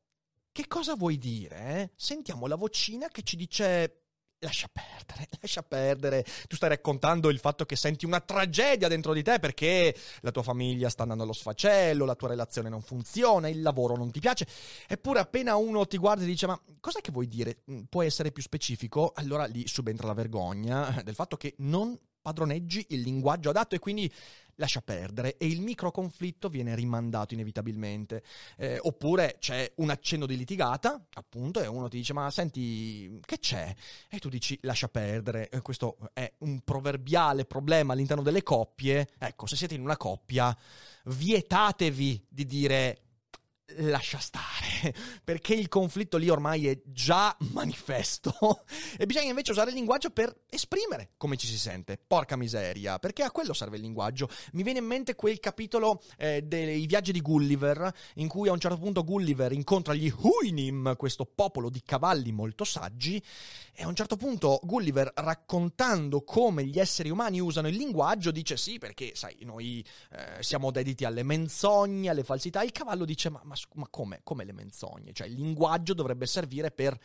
che 0.51 0.67
cosa 0.67 0.95
vuoi 0.95 1.17
dire? 1.17 1.91
Sentiamo 1.97 2.47
la 2.47 2.55
vocina 2.55 3.09
che 3.09 3.23
ci 3.23 3.35
dice 3.35 4.04
lascia 4.39 4.67
perdere, 4.71 5.27
lascia 5.41 5.63
perdere. 5.63 6.25
Tu 6.47 6.55
stai 6.55 6.69
raccontando 6.69 7.29
il 7.29 7.39
fatto 7.39 7.65
che 7.65 7.75
senti 7.75 8.05
una 8.05 8.19
tragedia 8.19 8.87
dentro 8.87 9.13
di 9.13 9.23
te 9.23 9.39
perché 9.39 9.95
la 10.21 10.31
tua 10.31 10.43
famiglia 10.43 10.89
sta 10.89 11.03
andando 11.03 11.23
allo 11.23 11.33
sfacello, 11.33 12.05
la 12.05 12.15
tua 12.15 12.29
relazione 12.29 12.69
non 12.69 12.81
funziona, 12.81 13.47
il 13.47 13.61
lavoro 13.61 13.95
non 13.95 14.11
ti 14.11 14.19
piace. 14.19 14.47
Eppure 14.87 15.19
appena 15.19 15.55
uno 15.55 15.85
ti 15.85 15.97
guarda 15.97 16.23
e 16.23 16.27
dice 16.27 16.47
ma 16.47 16.59
cosa 16.79 17.01
che 17.01 17.11
vuoi 17.11 17.27
dire? 17.27 17.63
Mm, 17.71 17.83
puoi 17.89 18.05
essere 18.05 18.31
più 18.31 18.41
specifico? 18.41 19.11
Allora 19.15 19.45
lì 19.45 19.67
subentra 19.67 20.07
la 20.07 20.13
vergogna 20.13 21.01
del 21.03 21.15
fatto 21.15 21.37
che 21.37 21.55
non 21.59 21.97
padroneggi 22.25 22.87
il 22.89 23.01
linguaggio 23.01 23.51
adatto 23.51 23.75
e 23.75 23.79
quindi 23.79 24.11
lascia 24.55 24.81
perdere 24.81 25.37
e 25.37 25.45
il 25.45 25.61
micro 25.61 25.91
conflitto 25.91 26.49
viene 26.49 26.73
rimandato 26.73 27.35
inevitabilmente. 27.35 28.23
Eh, 28.57 28.79
oppure 28.81 29.37
c'è 29.39 29.71
un 29.75 29.91
accenno 29.91 30.25
di 30.25 30.35
litigata, 30.35 31.05
appunto, 31.13 31.61
e 31.61 31.67
uno 31.67 31.87
ti 31.87 31.97
dice: 31.97 32.13
Ma 32.13 32.31
senti, 32.31 33.19
che 33.23 33.37
c'è? 33.37 33.71
E 34.09 34.17
tu 34.17 34.29
dici: 34.29 34.57
Lascia 34.63 34.87
perdere. 34.87 35.49
Eh, 35.49 35.61
questo 35.61 35.97
è 36.13 36.33
un 36.39 36.61
proverbiale 36.61 37.45
problema 37.45 37.93
all'interno 37.93 38.23
delle 38.23 38.41
coppie. 38.41 39.09
Ecco, 39.19 39.45
se 39.45 39.55
siete 39.55 39.75
in 39.75 39.81
una 39.81 39.97
coppia, 39.97 40.55
vietatevi 41.03 42.25
di 42.27 42.45
dire 42.47 43.04
lascia 43.77 44.19
stare, 44.19 44.93
perché 45.23 45.53
il 45.53 45.67
conflitto 45.67 46.17
lì 46.17 46.29
ormai 46.29 46.67
è 46.67 46.79
già 46.85 47.35
manifesto 47.51 48.63
e 48.97 49.05
bisogna 49.05 49.29
invece 49.29 49.51
usare 49.51 49.69
il 49.69 49.75
linguaggio 49.75 50.09
per 50.09 50.43
esprimere 50.49 51.11
come 51.17 51.37
ci 51.37 51.47
si 51.47 51.57
sente. 51.57 51.99
Porca 52.05 52.35
miseria, 52.35 52.99
perché 52.99 53.23
a 53.23 53.31
quello 53.31 53.53
serve 53.53 53.77
il 53.77 53.81
linguaggio. 53.81 54.29
Mi 54.53 54.63
viene 54.63 54.79
in 54.79 54.85
mente 54.85 55.15
quel 55.15 55.39
capitolo 55.39 56.01
eh, 56.17 56.43
dei 56.43 56.85
viaggi 56.85 57.11
di 57.11 57.21
Gulliver, 57.21 57.91
in 58.15 58.27
cui 58.27 58.49
a 58.49 58.51
un 58.51 58.59
certo 58.59 58.77
punto 58.77 59.03
Gulliver 59.03 59.51
incontra 59.51 59.93
gli 59.93 60.11
Huinim, 60.15 60.95
questo 60.95 61.25
popolo 61.25 61.69
di 61.69 61.81
cavalli 61.83 62.31
molto 62.31 62.63
saggi, 62.63 63.21
e 63.73 63.83
a 63.83 63.87
un 63.87 63.95
certo 63.95 64.15
punto 64.15 64.59
Gulliver, 64.63 65.11
raccontando 65.15 66.23
come 66.23 66.65
gli 66.65 66.79
esseri 66.79 67.09
umani 67.09 67.39
usano 67.39 67.67
il 67.67 67.75
linguaggio, 67.75 68.31
dice 68.31 68.57
sì, 68.57 68.77
perché 68.77 69.11
sai, 69.15 69.37
noi 69.41 69.85
eh, 70.11 70.41
siamo 70.41 70.71
dediti 70.71 71.03
alle 71.03 71.23
menzogne, 71.23 72.09
alle 72.09 72.23
falsità. 72.23 72.63
Il 72.63 72.71
cavallo 72.71 73.05
dice 73.05 73.29
ma, 73.29 73.41
ma, 73.43 73.54
ma 73.73 73.87
come, 73.89 74.21
come 74.23 74.43
le 74.43 74.53
menzogne? 74.53 75.13
Cioè 75.13 75.27
il 75.27 75.33
linguaggio 75.33 75.93
dovrebbe 75.93 76.25
servire 76.25 76.71
per 76.71 76.99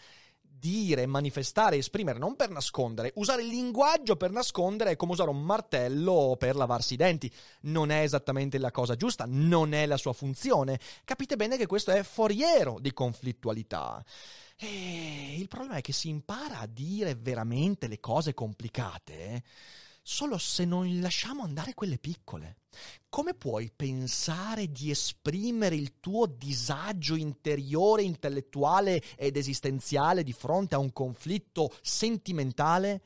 dire, 0.61 1.07
manifestare, 1.07 1.77
esprimere, 1.77 2.19
non 2.19 2.37
per 2.37 2.51
nascondere. 2.51 3.13
Usare 3.17 3.43
il 3.43 3.49
linguaggio 3.49 4.17
per 4.17 4.31
nascondere 4.31 4.91
è 4.91 4.97
come 4.97 5.13
usare 5.13 5.31
un 5.31 5.43
martello 5.43 6.37
per 6.39 6.55
lavarsi 6.55 6.95
i 6.95 6.99
denti. 6.99 7.33
Non 7.63 7.91
è 7.91 8.03
esattamente 8.03 8.59
la 8.59 8.71
cosa 8.71 8.95
giusta, 8.95 9.25
non 9.27 9.73
è 9.73 9.87
la 9.87 9.97
sua 9.97 10.13
funzione. 10.13 10.79
Capite 11.05 11.37
bene 11.37 11.57
che 11.57 11.67
questo 11.67 11.91
è 11.91 12.03
foriero 12.03 12.79
di 12.79 12.93
conflittualità. 12.93 14.05
E 14.57 15.37
il 15.39 15.49
problema 15.49 15.77
è 15.77 15.81
che 15.81 15.93
si 15.93 16.11
impara 16.11 16.59
a 16.59 16.67
dire 16.67 17.15
veramente 17.15 17.89
le 17.89 17.99
cose 17.99 18.35
complicate 18.35 19.43
solo 20.03 20.39
se 20.39 20.65
non 20.65 21.01
lasciamo 21.01 21.43
andare 21.43 21.75
quelle 21.75 21.99
piccole. 21.99 22.57
Come 23.09 23.35
puoi 23.35 23.71
pensare 23.75 24.71
di 24.71 24.91
esprimere 24.91 25.75
il 25.75 25.99
tuo 26.01 26.27
disagio 26.27 27.17
interiore, 27.17 28.03
intellettuale 28.03 29.03
ed 29.17 29.37
esistenziale 29.37 30.23
di 30.23 30.33
fronte 30.33 30.75
a 30.75 30.79
un 30.79 30.93
conflitto 30.93 31.75
sentimentale 31.83 33.03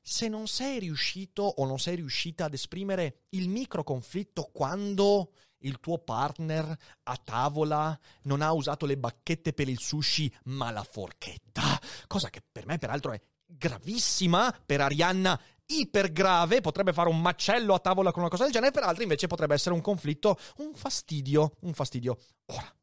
se 0.00 0.28
non 0.28 0.48
sei 0.48 0.80
riuscito 0.80 1.42
o 1.42 1.64
non 1.64 1.78
sei 1.78 1.96
riuscita 1.96 2.46
ad 2.46 2.54
esprimere 2.54 3.26
il 3.30 3.48
micro 3.48 3.84
conflitto 3.84 4.50
quando 4.52 5.32
il 5.58 5.78
tuo 5.78 5.98
partner 5.98 6.76
a 7.04 7.16
tavola 7.16 7.98
non 8.22 8.42
ha 8.42 8.52
usato 8.52 8.84
le 8.84 8.98
bacchette 8.98 9.52
per 9.52 9.68
il 9.68 9.78
sushi 9.78 10.32
ma 10.44 10.72
la 10.72 10.82
forchetta, 10.82 11.80
cosa 12.08 12.30
che 12.30 12.42
per 12.50 12.66
me 12.66 12.78
peraltro 12.78 13.12
è 13.12 13.20
gravissima, 13.46 14.52
per 14.64 14.80
Arianna 14.80 15.40
ipergrave, 15.80 16.60
potrebbe 16.60 16.92
fare 16.92 17.08
un 17.08 17.20
macello 17.20 17.74
a 17.74 17.78
tavola 17.78 18.10
con 18.12 18.20
una 18.20 18.30
cosa 18.30 18.44
del 18.44 18.52
genere, 18.52 18.72
per 18.72 18.82
altri 18.82 19.04
invece 19.04 19.26
potrebbe 19.26 19.54
essere 19.54 19.74
un 19.74 19.80
conflitto, 19.80 20.38
un 20.58 20.74
fastidio, 20.74 21.52
un 21.60 21.72
fastidio. 21.72 22.18
Ora, 22.46 22.74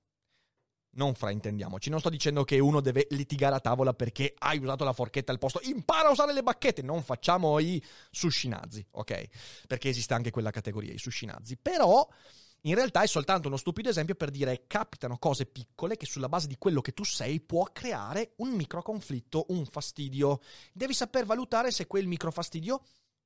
non 0.92 1.14
fraintendiamoci, 1.14 1.90
non 1.90 2.00
sto 2.00 2.10
dicendo 2.10 2.44
che 2.44 2.60
uno 2.60 2.82
deve 2.82 3.08
litigare 3.12 3.56
a 3.56 3.60
tavola 3.60 3.94
perché 3.94 4.34
hai 4.40 4.58
usato 4.58 4.84
la 4.84 4.94
forchetta 4.94 5.32
al 5.32 5.38
posto. 5.38 5.60
Impara 5.64 6.08
a 6.08 6.12
usare 6.12 6.34
le 6.34 6.44
bacchette, 6.44 6.82
non 6.82 7.04
facciamo 7.04 7.60
i 7.60 7.82
sushi 8.10 8.48
nazi, 8.48 8.86
ok? 8.92 9.66
Perché 9.68 9.90
esiste 9.90 10.14
anche 10.14 10.32
quella 10.32 10.52
categoria, 10.52 10.94
i 10.94 10.98
sushi 10.98 11.26
nazi. 11.26 11.58
Però 11.58 12.08
in 12.64 12.76
realtà 12.76 13.02
è 13.02 13.08
soltanto 13.08 13.48
uno 13.48 13.58
stupido 13.58 13.90
esempio 13.90 14.16
per 14.16 14.32
dire 14.32 14.66
capitano 14.68 15.18
cose 15.18 15.46
piccole 15.46 15.96
che 15.96 16.06
sulla 16.06 16.28
base 16.28 16.48
di 16.48 16.58
quello 16.58 16.82
che 16.82 16.94
tu 16.94 17.04
sei 17.04 17.40
può 17.40 17.64
creare 17.72 18.34
un 18.38 18.50
micro 18.50 18.82
conflitto, 18.82 19.46
un 19.50 19.66
fastidio. 19.66 20.40
Devi 20.74 20.94
saper 20.94 21.26
valutare 21.26 21.72
se 21.72 21.88
quel 21.88 22.08
micro 22.08 22.32
fastidio 22.32 22.82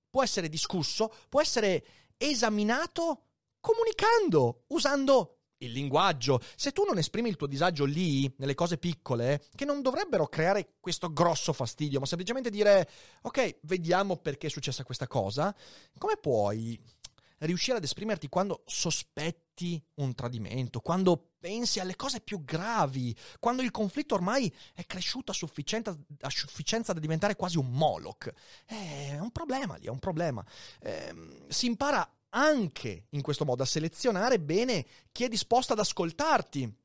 può 0.10 0.22
essere 0.22 0.50
discusso, 0.50 1.12
può 1.30 1.42
essere 1.42 1.84
esaminato 2.18 3.24
comunicando, 3.60 4.66
usando 4.68 5.38
il 5.64 5.72
linguaggio. 5.72 6.40
Se 6.56 6.72
tu 6.72 6.84
non 6.84 6.98
esprimi 6.98 7.30
il 7.30 7.36
tuo 7.36 7.48
disagio 7.48 7.86
lì, 7.86 8.32
nelle 8.38 8.54
cose 8.54 8.78
piccole, 8.78 9.44
che 9.56 9.66
non 9.66 9.82
dovrebbero 9.82 10.28
creare 10.28 10.76
questo 10.80 11.12
grosso 11.12 11.54
fastidio, 11.54 12.00
ma 12.00 12.06
semplicemente 12.06 12.50
dire, 12.50 12.88
ok, 13.22 13.60
vediamo 13.62 14.18
perché 14.18 14.48
è 14.48 14.50
successa 14.50 14.84
questa 14.84 15.08
cosa, 15.08 15.56
come 15.98 16.18
puoi 16.18 16.80
riuscire 17.46 17.78
ad 17.78 17.84
esprimerti 17.84 18.30
quando 18.30 18.64
sospetti 18.66 19.82
un 19.96 20.14
tradimento, 20.14 20.80
quando 20.80 21.32
pensi 21.40 21.80
alle 21.80 21.96
cose 21.96 22.22
più 22.22 22.44
gravi, 22.44 23.16
quando 23.40 23.62
il 23.62 23.72
conflitto 23.72 24.16
ormai 24.16 24.54
è 24.74 24.86
cresciuto 24.86 25.32
a 25.32 25.36
sufficienza, 25.36 25.98
a 26.22 26.30
sufficienza 26.30 26.94
da 26.94 27.00
diventare 27.00 27.36
quasi 27.36 27.58
un 27.58 27.70
Moloch. 27.70 28.32
Eh, 28.66 29.10
è 29.10 29.20
un 29.20 29.32
problema 29.32 29.76
lì, 29.76 29.86
è 29.86 29.90
un 29.90 30.00
problema. 30.00 30.44
Eh, 30.80 31.14
si 31.50 31.66
impara 31.66 32.10
anche 32.30 33.06
in 33.10 33.22
questo 33.22 33.46
modo 33.46 33.64
a 33.64 33.68
selezionare 33.68 34.40
bene 34.40 34.86
chi 35.12 35.24
è 35.24 35.28
disposto 35.28 35.74
ad 35.74 35.80
ascoltarti. 35.80 36.82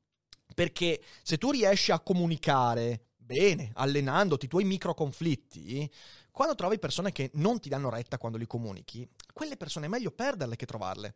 Perché 0.55 1.03
se 1.23 1.39
tu 1.39 1.53
riesci 1.53 1.93
a 1.93 2.01
comunicare 2.01 3.11
bene, 3.17 3.71
allenandoti 3.75 4.47
i 4.47 4.49
tuoi 4.49 4.65
micro 4.65 4.95
conflitti, 4.95 5.89
quando 6.33 6.55
trovi 6.55 6.79
persone 6.79 7.13
che 7.13 7.31
non 7.35 7.61
ti 7.61 7.69
danno 7.69 7.91
retta 7.91 8.19
quando 8.19 8.39
li 8.39 8.47
comunichi, 8.47 9.09
quelle 9.39 9.57
persone 9.57 9.87
è 9.87 9.89
meglio 9.89 10.11
perderle 10.11 10.57
che 10.57 10.67
trovarle. 10.67 11.15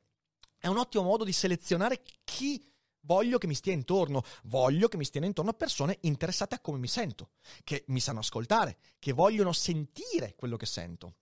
È 0.57 0.69
un 0.69 0.79
ottimo 0.79 1.03
modo 1.03 1.25
di 1.25 1.33
selezionare 1.33 2.05
chi 2.23 2.73
voglio 3.01 3.37
che 3.37 3.49
mi 3.49 3.55
stia 3.57 3.73
intorno, 3.73 4.23
voglio 4.45 4.87
che 4.87 4.97
mi 4.97 5.05
stiano 5.05 5.27
intorno 5.27 5.55
persone 5.55 5.99
interessate 6.03 6.55
a 6.55 6.61
come 6.61 6.79
mi 6.79 6.87
sento, 6.87 7.33
che 7.65 7.83
mi 7.89 7.99
sanno 7.99 8.21
ascoltare, 8.21 8.79
che 9.01 9.13
vogliono 9.13 9.53
sentire 9.53 10.37
quello 10.37 10.57
che 10.57 10.67
sento. 10.67 11.17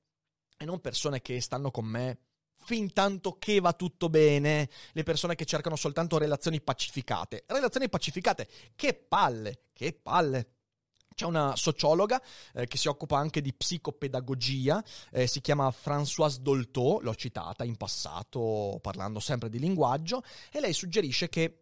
E 0.58 0.66
non 0.66 0.82
persone 0.82 1.22
che 1.22 1.40
stanno 1.40 1.70
con 1.70 1.86
me 1.86 2.18
fin 2.58 2.92
tanto 2.92 3.38
che 3.38 3.60
va 3.60 3.72
tutto 3.72 4.10
bene, 4.10 4.68
le 4.92 5.02
persone 5.02 5.36
che 5.36 5.46
cercano 5.46 5.76
soltanto 5.76 6.18
relazioni 6.18 6.60
pacificate. 6.60 7.44
Relazioni 7.46 7.88
pacificate, 7.88 8.46
che 8.76 8.92
palle, 8.92 9.68
che 9.72 9.94
palle. 9.94 10.56
C'è 11.20 11.26
una 11.26 11.54
sociologa 11.54 12.18
eh, 12.54 12.66
che 12.66 12.78
si 12.78 12.88
occupa 12.88 13.18
anche 13.18 13.42
di 13.42 13.52
psicopedagogia, 13.52 14.82
eh, 15.10 15.26
si 15.26 15.42
chiama 15.42 15.68
Françoise 15.68 16.38
Dolto, 16.38 17.00
l'ho 17.02 17.14
citata 17.14 17.62
in 17.62 17.76
passato 17.76 18.78
parlando 18.80 19.20
sempre 19.20 19.50
di 19.50 19.58
linguaggio, 19.58 20.22
e 20.50 20.60
lei 20.60 20.72
suggerisce 20.72 21.28
che 21.28 21.59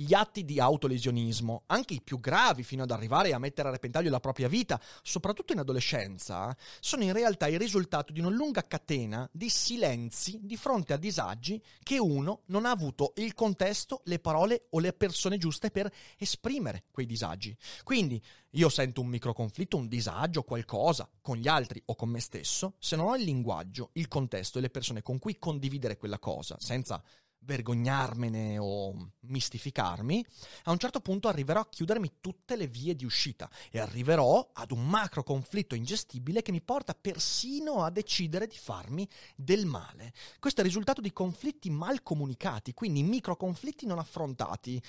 gli 0.00 0.14
atti 0.14 0.46
di 0.46 0.58
autolesionismo, 0.58 1.64
anche 1.66 1.94
i 1.94 2.00
più 2.02 2.20
gravi 2.20 2.62
fino 2.62 2.84
ad 2.84 2.90
arrivare 2.90 3.34
a 3.34 3.38
mettere 3.38 3.68
a 3.68 3.70
repentaglio 3.70 4.08
la 4.08 4.18
propria 4.18 4.48
vita, 4.48 4.80
soprattutto 5.02 5.52
in 5.52 5.58
adolescenza, 5.58 6.56
sono 6.80 7.02
in 7.02 7.12
realtà 7.12 7.48
il 7.48 7.58
risultato 7.58 8.10
di 8.12 8.20
una 8.20 8.30
lunga 8.30 8.66
catena 8.66 9.28
di 9.30 9.50
silenzi 9.50 10.38
di 10.42 10.56
fronte 10.56 10.94
a 10.94 10.96
disagi 10.96 11.62
che 11.82 11.98
uno 11.98 12.42
non 12.46 12.64
ha 12.64 12.70
avuto 12.70 13.12
il 13.16 13.34
contesto, 13.34 14.00
le 14.04 14.18
parole 14.18 14.68
o 14.70 14.78
le 14.78 14.94
persone 14.94 15.36
giuste 15.36 15.70
per 15.70 15.92
esprimere 16.16 16.84
quei 16.90 17.04
disagi. 17.04 17.54
Quindi 17.84 18.22
io 18.54 18.68
sento 18.70 19.02
un 19.02 19.08
microconflitto, 19.08 19.76
un 19.76 19.86
disagio, 19.86 20.42
qualcosa 20.42 21.08
con 21.20 21.36
gli 21.36 21.46
altri 21.46 21.80
o 21.86 21.94
con 21.94 22.08
me 22.08 22.20
stesso, 22.20 22.74
se 22.78 22.96
non 22.96 23.08
ho 23.08 23.16
il 23.16 23.24
linguaggio, 23.24 23.90
il 23.92 24.08
contesto 24.08 24.58
e 24.58 24.62
le 24.62 24.70
persone 24.70 25.02
con 25.02 25.18
cui 25.18 25.38
condividere 25.38 25.98
quella 25.98 26.18
cosa, 26.18 26.56
senza 26.58 27.02
vergognarmene 27.40 28.58
o 28.58 29.12
mistificarmi, 29.20 30.24
a 30.64 30.70
un 30.70 30.78
certo 30.78 31.00
punto 31.00 31.28
arriverò 31.28 31.60
a 31.60 31.68
chiudermi 31.68 32.16
tutte 32.20 32.56
le 32.56 32.66
vie 32.66 32.94
di 32.94 33.04
uscita 33.04 33.50
e 33.70 33.78
arriverò 33.78 34.50
ad 34.52 34.70
un 34.72 34.86
macro 34.86 35.22
conflitto 35.22 35.74
ingestibile 35.74 36.42
che 36.42 36.52
mi 36.52 36.60
porta 36.60 36.94
persino 36.94 37.82
a 37.82 37.90
decidere 37.90 38.46
di 38.46 38.56
farmi 38.56 39.08
del 39.34 39.66
male. 39.66 40.12
Questo 40.38 40.60
è 40.60 40.64
il 40.64 40.70
risultato 40.70 41.00
di 41.00 41.12
conflitti 41.12 41.70
mal 41.70 42.02
comunicati, 42.02 42.74
quindi 42.74 43.02
micro 43.02 43.36
conflitti 43.36 43.86
non 43.86 43.98
affrontati. 43.98 44.82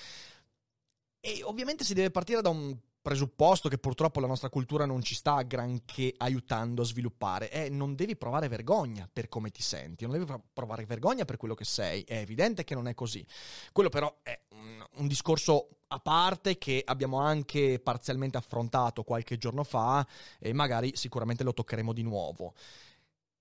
E 1.20 1.42
ovviamente 1.44 1.84
si 1.84 1.94
deve 1.94 2.10
partire 2.10 2.42
da 2.42 2.48
un 2.48 2.76
presupposto 3.02 3.68
che 3.68 3.78
purtroppo 3.78 4.20
la 4.20 4.28
nostra 4.28 4.48
cultura 4.48 4.86
non 4.86 5.02
ci 5.02 5.16
sta 5.16 5.42
granché 5.42 6.14
aiutando 6.16 6.82
a 6.82 6.84
sviluppare 6.84 7.48
è 7.48 7.68
non 7.68 7.96
devi 7.96 8.16
provare 8.16 8.46
vergogna 8.46 9.08
per 9.12 9.28
come 9.28 9.50
ti 9.50 9.60
senti, 9.60 10.06
non 10.06 10.16
devi 10.16 10.40
provare 10.52 10.86
vergogna 10.86 11.24
per 11.24 11.36
quello 11.36 11.54
che 11.54 11.64
sei, 11.64 12.02
è 12.02 12.18
evidente 12.18 12.62
che 12.62 12.74
non 12.74 12.86
è 12.86 12.94
così. 12.94 13.26
Quello 13.72 13.88
però 13.88 14.20
è 14.22 14.40
un, 14.50 14.86
un 14.98 15.06
discorso 15.08 15.68
a 15.88 15.98
parte 15.98 16.56
che 16.56 16.82
abbiamo 16.86 17.18
anche 17.18 17.80
parzialmente 17.80 18.38
affrontato 18.38 19.02
qualche 19.02 19.36
giorno 19.36 19.64
fa 19.64 20.06
e 20.38 20.52
magari 20.52 20.92
sicuramente 20.94 21.42
lo 21.42 21.52
toccheremo 21.52 21.92
di 21.92 22.02
nuovo. 22.02 22.54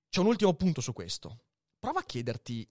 C'è 0.09 0.19
un 0.19 0.25
ultimo 0.25 0.53
punto 0.55 0.81
su 0.81 0.91
questo. 0.91 1.37
Prova 1.79 1.99
a 1.99 2.03
chiederti, 2.03 2.67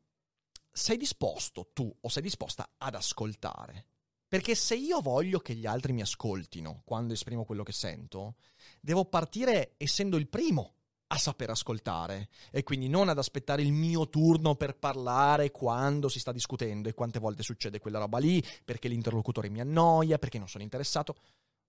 sei 0.72 0.96
disposto 0.96 1.70
tu 1.72 1.94
o 2.00 2.08
sei 2.08 2.22
disposta 2.22 2.68
ad 2.76 2.94
ascoltare? 2.96 3.86
Perché 4.30 4.54
se 4.54 4.76
io 4.76 5.00
voglio 5.00 5.40
che 5.40 5.56
gli 5.56 5.66
altri 5.66 5.92
mi 5.92 6.02
ascoltino 6.02 6.82
quando 6.84 7.14
esprimo 7.14 7.44
quello 7.44 7.64
che 7.64 7.72
sento, 7.72 8.36
devo 8.80 9.04
partire 9.04 9.74
essendo 9.76 10.16
il 10.16 10.28
primo 10.28 10.74
a 11.08 11.18
saper 11.18 11.50
ascoltare 11.50 12.28
e 12.52 12.62
quindi 12.62 12.86
non 12.86 13.08
ad 13.08 13.18
aspettare 13.18 13.60
il 13.60 13.72
mio 13.72 14.08
turno 14.08 14.54
per 14.54 14.76
parlare 14.76 15.50
quando 15.50 16.08
si 16.08 16.20
sta 16.20 16.30
discutendo 16.30 16.88
e 16.88 16.94
quante 16.94 17.18
volte 17.18 17.42
succede 17.42 17.80
quella 17.80 17.98
roba 17.98 18.18
lì, 18.18 18.40
perché 18.64 18.86
l'interlocutore 18.86 19.48
mi 19.48 19.58
annoia, 19.58 20.16
perché 20.16 20.38
non 20.38 20.46
sono 20.46 20.62
interessato. 20.62 21.16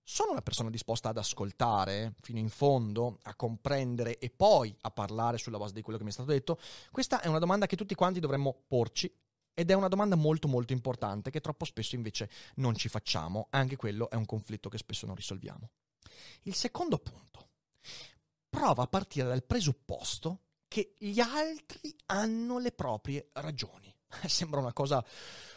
Sono 0.04 0.30
una 0.30 0.42
persona 0.42 0.70
disposta 0.70 1.08
ad 1.08 1.18
ascoltare 1.18 2.14
fino 2.20 2.38
in 2.38 2.48
fondo, 2.48 3.18
a 3.22 3.34
comprendere 3.34 4.18
e 4.18 4.30
poi 4.30 4.72
a 4.82 4.90
parlare 4.92 5.36
sulla 5.36 5.58
base 5.58 5.74
di 5.74 5.82
quello 5.82 5.98
che 5.98 6.04
mi 6.04 6.10
è 6.10 6.12
stato 6.12 6.30
detto? 6.30 6.60
Questa 6.92 7.20
è 7.22 7.26
una 7.26 7.40
domanda 7.40 7.66
che 7.66 7.74
tutti 7.74 7.96
quanti 7.96 8.20
dovremmo 8.20 8.56
porci 8.68 9.12
ed 9.54 9.70
è 9.70 9.74
una 9.74 9.88
domanda 9.88 10.16
molto 10.16 10.48
molto 10.48 10.72
importante 10.72 11.30
che 11.30 11.40
troppo 11.40 11.64
spesso 11.64 11.94
invece 11.94 12.30
non 12.56 12.74
ci 12.74 12.88
facciamo, 12.88 13.48
anche 13.50 13.76
quello 13.76 14.10
è 14.10 14.16
un 14.16 14.26
conflitto 14.26 14.68
che 14.68 14.78
spesso 14.78 15.06
non 15.06 15.14
risolviamo. 15.14 15.70
Il 16.42 16.54
secondo 16.54 16.98
punto, 16.98 17.48
prova 18.48 18.82
a 18.82 18.86
partire 18.86 19.28
dal 19.28 19.44
presupposto 19.44 20.40
che 20.68 20.94
gli 20.98 21.20
altri 21.20 21.94
hanno 22.06 22.58
le 22.58 22.72
proprie 22.72 23.28
ragioni. 23.32 23.94
Sembra 24.26 24.60
una 24.60 24.72
cosa 24.72 25.04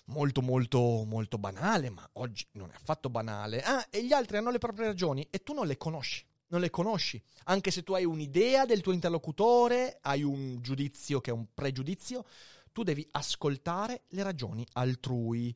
molto 0.06 0.42
molto 0.42 1.04
molto 1.06 1.38
banale, 1.38 1.90
ma 1.90 2.08
oggi 2.14 2.48
non 2.54 2.72
è 2.72 2.76
affatto 2.76 3.10
banale. 3.10 3.62
Ah, 3.62 3.86
e 3.90 4.06
gli 4.06 4.14
altri 4.14 4.38
hanno 4.38 4.52
le 4.52 4.58
proprie 4.58 4.88
ragioni 4.88 5.28
e 5.30 5.40
tu 5.44 5.54
non 5.54 5.68
le 5.68 5.78
conosci. 5.78 6.26
Non 6.48 6.62
le 6.62 6.70
conosci, 6.70 7.22
anche 7.46 7.72
se 7.72 7.82
tu 7.82 7.94
hai 7.94 8.06
un'idea 8.06 8.66
del 8.66 8.82
tuo 8.82 8.94
interlocutore, 8.94 9.98
hai 10.02 10.22
un 10.22 10.62
giudizio 10.62 11.20
che 11.20 11.32
è 11.32 11.34
un 11.34 11.48
pregiudizio, 11.52 12.24
tu 12.76 12.84
devi 12.84 13.08
ascoltare 13.12 14.04
le 14.10 14.22
ragioni 14.22 14.68
altrui. 14.74 15.56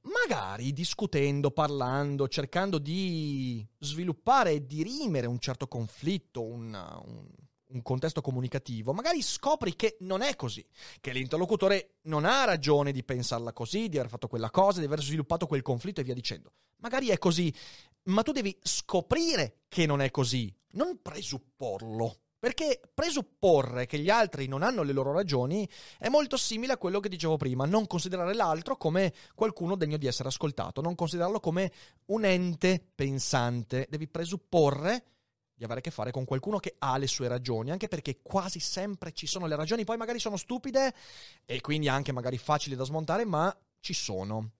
Magari 0.00 0.72
discutendo, 0.72 1.52
parlando, 1.52 2.26
cercando 2.26 2.78
di 2.78 3.64
sviluppare 3.78 4.50
e 4.50 4.66
dirimere 4.66 5.28
un 5.28 5.38
certo 5.38 5.68
conflitto, 5.68 6.42
un, 6.42 6.74
un, 6.74 7.26
un 7.68 7.82
contesto 7.82 8.20
comunicativo, 8.20 8.92
magari 8.92 9.22
scopri 9.22 9.76
che 9.76 9.98
non 10.00 10.20
è 10.20 10.34
così, 10.34 10.66
che 10.98 11.12
l'interlocutore 11.12 11.98
non 12.02 12.24
ha 12.24 12.42
ragione 12.42 12.90
di 12.90 13.04
pensarla 13.04 13.52
così, 13.52 13.88
di 13.88 13.96
aver 13.96 14.10
fatto 14.10 14.26
quella 14.26 14.50
cosa, 14.50 14.80
di 14.80 14.86
aver 14.86 15.00
sviluppato 15.00 15.46
quel 15.46 15.62
conflitto 15.62 16.00
e 16.00 16.04
via 16.04 16.14
dicendo. 16.14 16.54
Magari 16.78 17.06
è 17.10 17.18
così, 17.18 17.54
ma 18.04 18.22
tu 18.22 18.32
devi 18.32 18.56
scoprire 18.60 19.60
che 19.68 19.86
non 19.86 20.00
è 20.00 20.10
così, 20.10 20.52
non 20.72 21.00
presupporlo. 21.00 22.16
Perché 22.38 22.80
presupporre 22.94 23.86
che 23.86 23.98
gli 23.98 24.10
altri 24.10 24.46
non 24.46 24.62
hanno 24.62 24.84
le 24.84 24.92
loro 24.92 25.12
ragioni 25.12 25.68
è 25.98 26.08
molto 26.08 26.36
simile 26.36 26.74
a 26.74 26.78
quello 26.78 27.00
che 27.00 27.08
dicevo 27.08 27.36
prima, 27.36 27.66
non 27.66 27.88
considerare 27.88 28.32
l'altro 28.32 28.76
come 28.76 29.12
qualcuno 29.34 29.74
degno 29.76 29.96
di 29.96 30.06
essere 30.06 30.28
ascoltato, 30.28 30.80
non 30.80 30.94
considerarlo 30.94 31.40
come 31.40 31.72
un 32.06 32.24
ente 32.24 32.80
pensante, 32.94 33.86
devi 33.90 34.06
presupporre 34.06 35.04
di 35.52 35.64
avere 35.64 35.80
a 35.80 35.82
che 35.82 35.90
fare 35.90 36.12
con 36.12 36.24
qualcuno 36.24 36.58
che 36.58 36.76
ha 36.78 36.96
le 36.96 37.08
sue 37.08 37.26
ragioni, 37.26 37.72
anche 37.72 37.88
perché 37.88 38.20
quasi 38.22 38.60
sempre 38.60 39.10
ci 39.12 39.26
sono 39.26 39.46
le 39.46 39.56
ragioni, 39.56 39.82
poi 39.82 39.96
magari 39.96 40.20
sono 40.20 40.36
stupide 40.36 40.94
e 41.44 41.60
quindi 41.60 41.88
anche 41.88 42.12
magari 42.12 42.38
facili 42.38 42.76
da 42.76 42.84
smontare, 42.84 43.24
ma 43.24 43.54
ci 43.80 43.92
sono. 43.92 44.52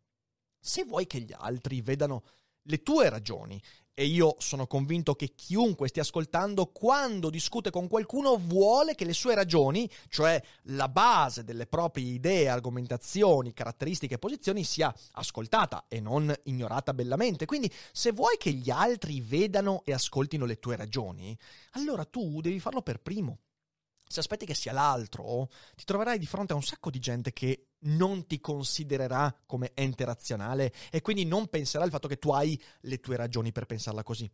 Se 0.58 0.84
vuoi 0.84 1.06
che 1.06 1.20
gli 1.20 1.32
altri 1.32 1.80
vedano 1.80 2.24
le 2.62 2.82
tue 2.82 3.08
ragioni 3.08 3.62
e 3.98 4.04
io 4.04 4.36
sono 4.38 4.68
convinto 4.68 5.16
che 5.16 5.32
chiunque 5.34 5.88
stia 5.88 6.02
ascoltando, 6.02 6.66
quando 6.66 7.30
discute 7.30 7.70
con 7.70 7.88
qualcuno, 7.88 8.36
vuole 8.36 8.94
che 8.94 9.04
le 9.04 9.12
sue 9.12 9.34
ragioni, 9.34 9.90
cioè 10.08 10.40
la 10.66 10.88
base 10.88 11.42
delle 11.42 11.66
proprie 11.66 12.04
idee, 12.04 12.48
argomentazioni, 12.48 13.52
caratteristiche 13.52 14.14
e 14.14 14.18
posizioni, 14.18 14.62
sia 14.62 14.94
ascoltata 15.14 15.86
e 15.88 15.98
non 15.98 16.32
ignorata 16.44 16.94
bellamente. 16.94 17.44
Quindi, 17.44 17.68
se 17.90 18.12
vuoi 18.12 18.36
che 18.38 18.52
gli 18.52 18.70
altri 18.70 19.20
vedano 19.20 19.82
e 19.84 19.92
ascoltino 19.92 20.44
le 20.44 20.60
tue 20.60 20.76
ragioni, 20.76 21.36
allora 21.72 22.04
tu 22.04 22.40
devi 22.40 22.60
farlo 22.60 22.82
per 22.82 23.00
primo 23.00 23.38
se 24.08 24.20
aspetti 24.20 24.46
che 24.46 24.54
sia 24.54 24.72
l'altro, 24.72 25.50
ti 25.76 25.84
troverai 25.84 26.18
di 26.18 26.24
fronte 26.24 26.54
a 26.54 26.56
un 26.56 26.62
sacco 26.62 26.90
di 26.90 26.98
gente 26.98 27.34
che 27.34 27.67
non 27.80 28.26
ti 28.26 28.40
considererà 28.40 29.34
come 29.46 29.72
ente 29.74 30.04
razionale 30.04 30.72
e 30.90 31.00
quindi 31.00 31.24
non 31.24 31.48
penserà 31.48 31.84
al 31.84 31.90
fatto 31.90 32.08
che 32.08 32.18
tu 32.18 32.30
hai 32.30 32.60
le 32.82 32.98
tue 32.98 33.16
ragioni 33.16 33.52
per 33.52 33.66
pensarla 33.66 34.02
così. 34.02 34.30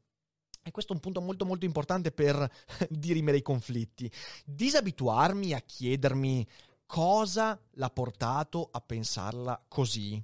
E 0.66 0.70
questo 0.70 0.92
è 0.92 0.94
un 0.94 1.02
punto 1.02 1.20
molto 1.20 1.44
molto 1.44 1.66
importante 1.66 2.10
per 2.10 2.50
dirimere 2.88 3.36
i 3.36 3.42
conflitti. 3.42 4.10
Disabituarmi 4.46 5.52
a 5.52 5.60
chiedermi 5.60 6.46
cosa 6.86 7.60
l'ha 7.72 7.90
portato 7.90 8.68
a 8.72 8.80
pensarla 8.80 9.62
così. 9.68 10.22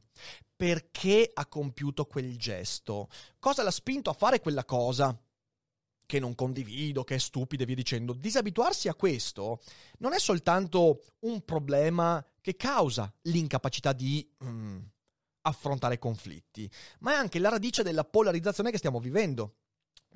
Perché 0.56 1.30
ha 1.32 1.46
compiuto 1.46 2.04
quel 2.06 2.36
gesto? 2.36 3.08
Cosa 3.38 3.62
l'ha 3.62 3.70
spinto 3.70 4.10
a 4.10 4.14
fare 4.14 4.40
quella 4.40 4.64
cosa? 4.64 5.18
Che 6.10 6.18
non 6.18 6.34
condivido, 6.34 7.04
che 7.04 7.14
è 7.14 7.18
stupido 7.18 7.62
e 7.62 7.66
via 7.66 7.76
dicendo. 7.76 8.12
Disabituarsi 8.12 8.88
a 8.88 8.96
questo 8.96 9.60
non 9.98 10.12
è 10.12 10.18
soltanto 10.18 11.04
un 11.20 11.44
problema 11.44 12.24
che 12.40 12.56
causa 12.56 13.14
l'incapacità 13.22 13.92
di 13.92 14.28
mm, 14.42 14.78
affrontare 15.42 16.00
conflitti, 16.00 16.68
ma 16.98 17.12
è 17.12 17.14
anche 17.14 17.38
la 17.38 17.50
radice 17.50 17.84
della 17.84 18.02
polarizzazione 18.02 18.72
che 18.72 18.78
stiamo 18.78 18.98
vivendo. 18.98 19.58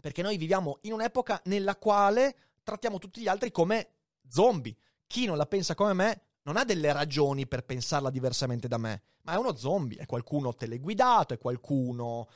Perché 0.01 0.21
noi 0.21 0.37
viviamo 0.37 0.79
in 0.81 0.95
un'epoca 0.95 1.41
nella 1.45 1.77
quale 1.77 2.37
trattiamo 2.65 2.99
tutti 2.99 3.21
gli 3.21 3.29
altri 3.29 3.53
come 3.53 3.91
zombie. 4.29 4.75
Chi 5.07 5.27
non 5.27 5.37
la 5.37 5.47
pensa 5.47 5.77
come 5.77 5.93
me 5.93 6.23
non 6.43 6.57
ha 6.57 6.65
delle 6.65 6.93
ragioni 6.93 7.47
per 7.47 7.65
pensarla 7.65 8.11
diversamente 8.11 8.67
da 8.67 8.79
me, 8.79 9.03
ma 9.23 9.35
è 9.35 9.37
uno 9.37 9.55
zombie, 9.55 9.99
è 9.99 10.07
qualcuno 10.07 10.57
teleguidato, 10.57 11.35
è 11.35 11.39
qualcuno 11.39 12.27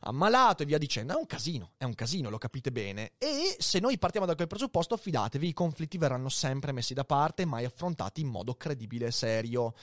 ammalato 0.00 0.62
e 0.62 0.66
via 0.66 0.78
dicendo. 0.78 1.14
È 1.14 1.16
un 1.16 1.26
casino, 1.26 1.72
è 1.76 1.84
un 1.84 1.94
casino, 1.94 2.30
lo 2.30 2.38
capite 2.38 2.72
bene. 2.72 3.12
E 3.18 3.56
se 3.58 3.78
noi 3.80 3.98
partiamo 3.98 4.26
da 4.26 4.34
quel 4.34 4.46
presupposto, 4.46 4.96
fidatevi, 4.96 5.48
i 5.48 5.52
conflitti 5.52 5.98
verranno 5.98 6.28
sempre 6.28 6.72
messi 6.72 6.94
da 6.94 7.04
parte 7.04 7.44
mai 7.44 7.64
affrontati 7.64 8.20
in 8.20 8.28
modo 8.28 8.54
credibile 8.54 9.06
e 9.06 9.12
serio. 9.12 9.74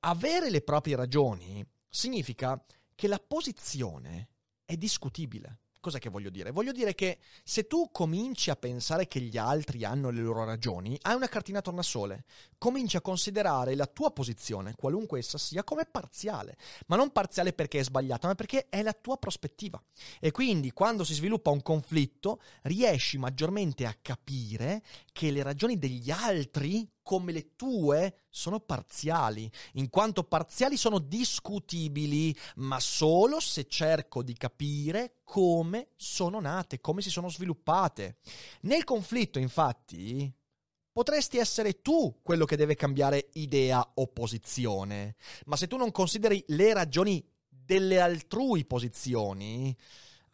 Avere 0.00 0.50
le 0.50 0.62
proprie 0.62 0.96
ragioni 0.96 1.66
significa 1.88 2.62
che 2.94 3.08
la 3.08 3.18
posizione 3.24 4.28
è 4.64 4.76
discutibile. 4.76 5.58
Cos'è 5.86 6.00
che 6.00 6.10
voglio 6.10 6.30
dire? 6.30 6.50
Voglio 6.50 6.72
dire 6.72 6.96
che 6.96 7.18
se 7.44 7.68
tu 7.68 7.90
cominci 7.92 8.50
a 8.50 8.56
pensare 8.56 9.06
che 9.06 9.20
gli 9.20 9.36
altri 9.36 9.84
hanno 9.84 10.10
le 10.10 10.20
loro 10.20 10.42
ragioni, 10.42 10.98
hai 11.02 11.14
una 11.14 11.28
cartina 11.28 11.60
tornasole. 11.60 12.24
Cominci 12.58 12.96
a 12.96 13.00
considerare 13.00 13.76
la 13.76 13.86
tua 13.86 14.10
posizione, 14.10 14.74
qualunque 14.74 15.20
essa 15.20 15.38
sia, 15.38 15.62
come 15.62 15.86
parziale. 15.86 16.56
Ma 16.88 16.96
non 16.96 17.12
parziale 17.12 17.52
perché 17.52 17.78
è 17.78 17.84
sbagliata, 17.84 18.26
ma 18.26 18.34
perché 18.34 18.66
è 18.68 18.82
la 18.82 18.94
tua 18.94 19.16
prospettiva. 19.16 19.80
E 20.18 20.32
quindi 20.32 20.72
quando 20.72 21.04
si 21.04 21.14
sviluppa 21.14 21.50
un 21.50 21.62
conflitto, 21.62 22.40
riesci 22.62 23.16
maggiormente 23.16 23.86
a 23.86 23.96
capire 24.02 24.82
che 25.12 25.30
le 25.30 25.44
ragioni 25.44 25.78
degli 25.78 26.10
altri 26.10 26.84
come 27.06 27.30
le 27.30 27.54
tue 27.54 28.22
sono 28.30 28.58
parziali, 28.58 29.48
in 29.74 29.90
quanto 29.90 30.24
parziali 30.24 30.76
sono 30.76 30.98
discutibili, 30.98 32.36
ma 32.56 32.80
solo 32.80 33.38
se 33.38 33.68
cerco 33.68 34.24
di 34.24 34.32
capire 34.32 35.18
come 35.22 35.90
sono 35.94 36.40
nate, 36.40 36.80
come 36.80 37.02
si 37.02 37.10
sono 37.10 37.28
sviluppate. 37.28 38.16
Nel 38.62 38.82
conflitto, 38.82 39.38
infatti, 39.38 40.34
potresti 40.90 41.38
essere 41.38 41.80
tu 41.80 42.18
quello 42.24 42.44
che 42.44 42.56
deve 42.56 42.74
cambiare 42.74 43.28
idea 43.34 43.88
o 43.94 44.08
posizione, 44.08 45.14
ma 45.44 45.54
se 45.54 45.68
tu 45.68 45.76
non 45.76 45.92
consideri 45.92 46.42
le 46.48 46.74
ragioni 46.74 47.24
delle 47.48 48.00
altrui 48.00 48.64
posizioni, 48.64 49.76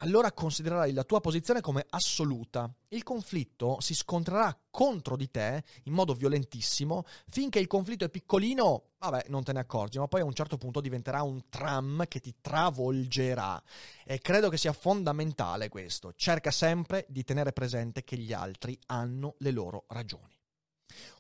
allora 0.03 0.33
considererai 0.33 0.93
la 0.93 1.05
tua 1.05 1.21
posizione 1.21 1.61
come 1.61 1.87
assoluta. 1.89 2.71
Il 2.89 3.05
conflitto 3.05 3.81
si 3.81 3.95
scontrerà 3.95 4.57
contro 4.69 5.17
di 5.17 5.31
te 5.31 5.63
in 5.85 5.93
modo 5.93 6.15
violentissimo 6.15 7.05
finché 7.29 7.61
il 7.61 7.69
conflitto 7.69 8.05
è 8.05 8.09
piccolino, 8.09 8.91
vabbè, 8.99 9.27
non 9.29 9.45
te 9.45 9.53
ne 9.53 9.61
accorgi, 9.61 9.99
ma 9.99 10.09
poi 10.09 10.21
a 10.21 10.25
un 10.25 10.35
certo 10.35 10.59
punto 10.59 10.81
diventerà 10.81 11.23
un 11.23 11.49
tram 11.49 12.05
che 12.09 12.19
ti 12.19 12.35
travolgerà. 12.41 13.63
E 14.05 14.19
credo 14.19 14.49
che 14.49 14.57
sia 14.57 14.73
fondamentale 14.73 15.69
questo. 15.69 16.13
Cerca 16.17 16.51
sempre 16.51 17.07
di 17.09 17.23
tenere 17.23 17.53
presente 17.53 18.03
che 18.03 18.17
gli 18.17 18.33
altri 18.33 18.77
hanno 18.87 19.37
le 19.39 19.53
loro 19.53 19.85
ragioni. 19.89 20.37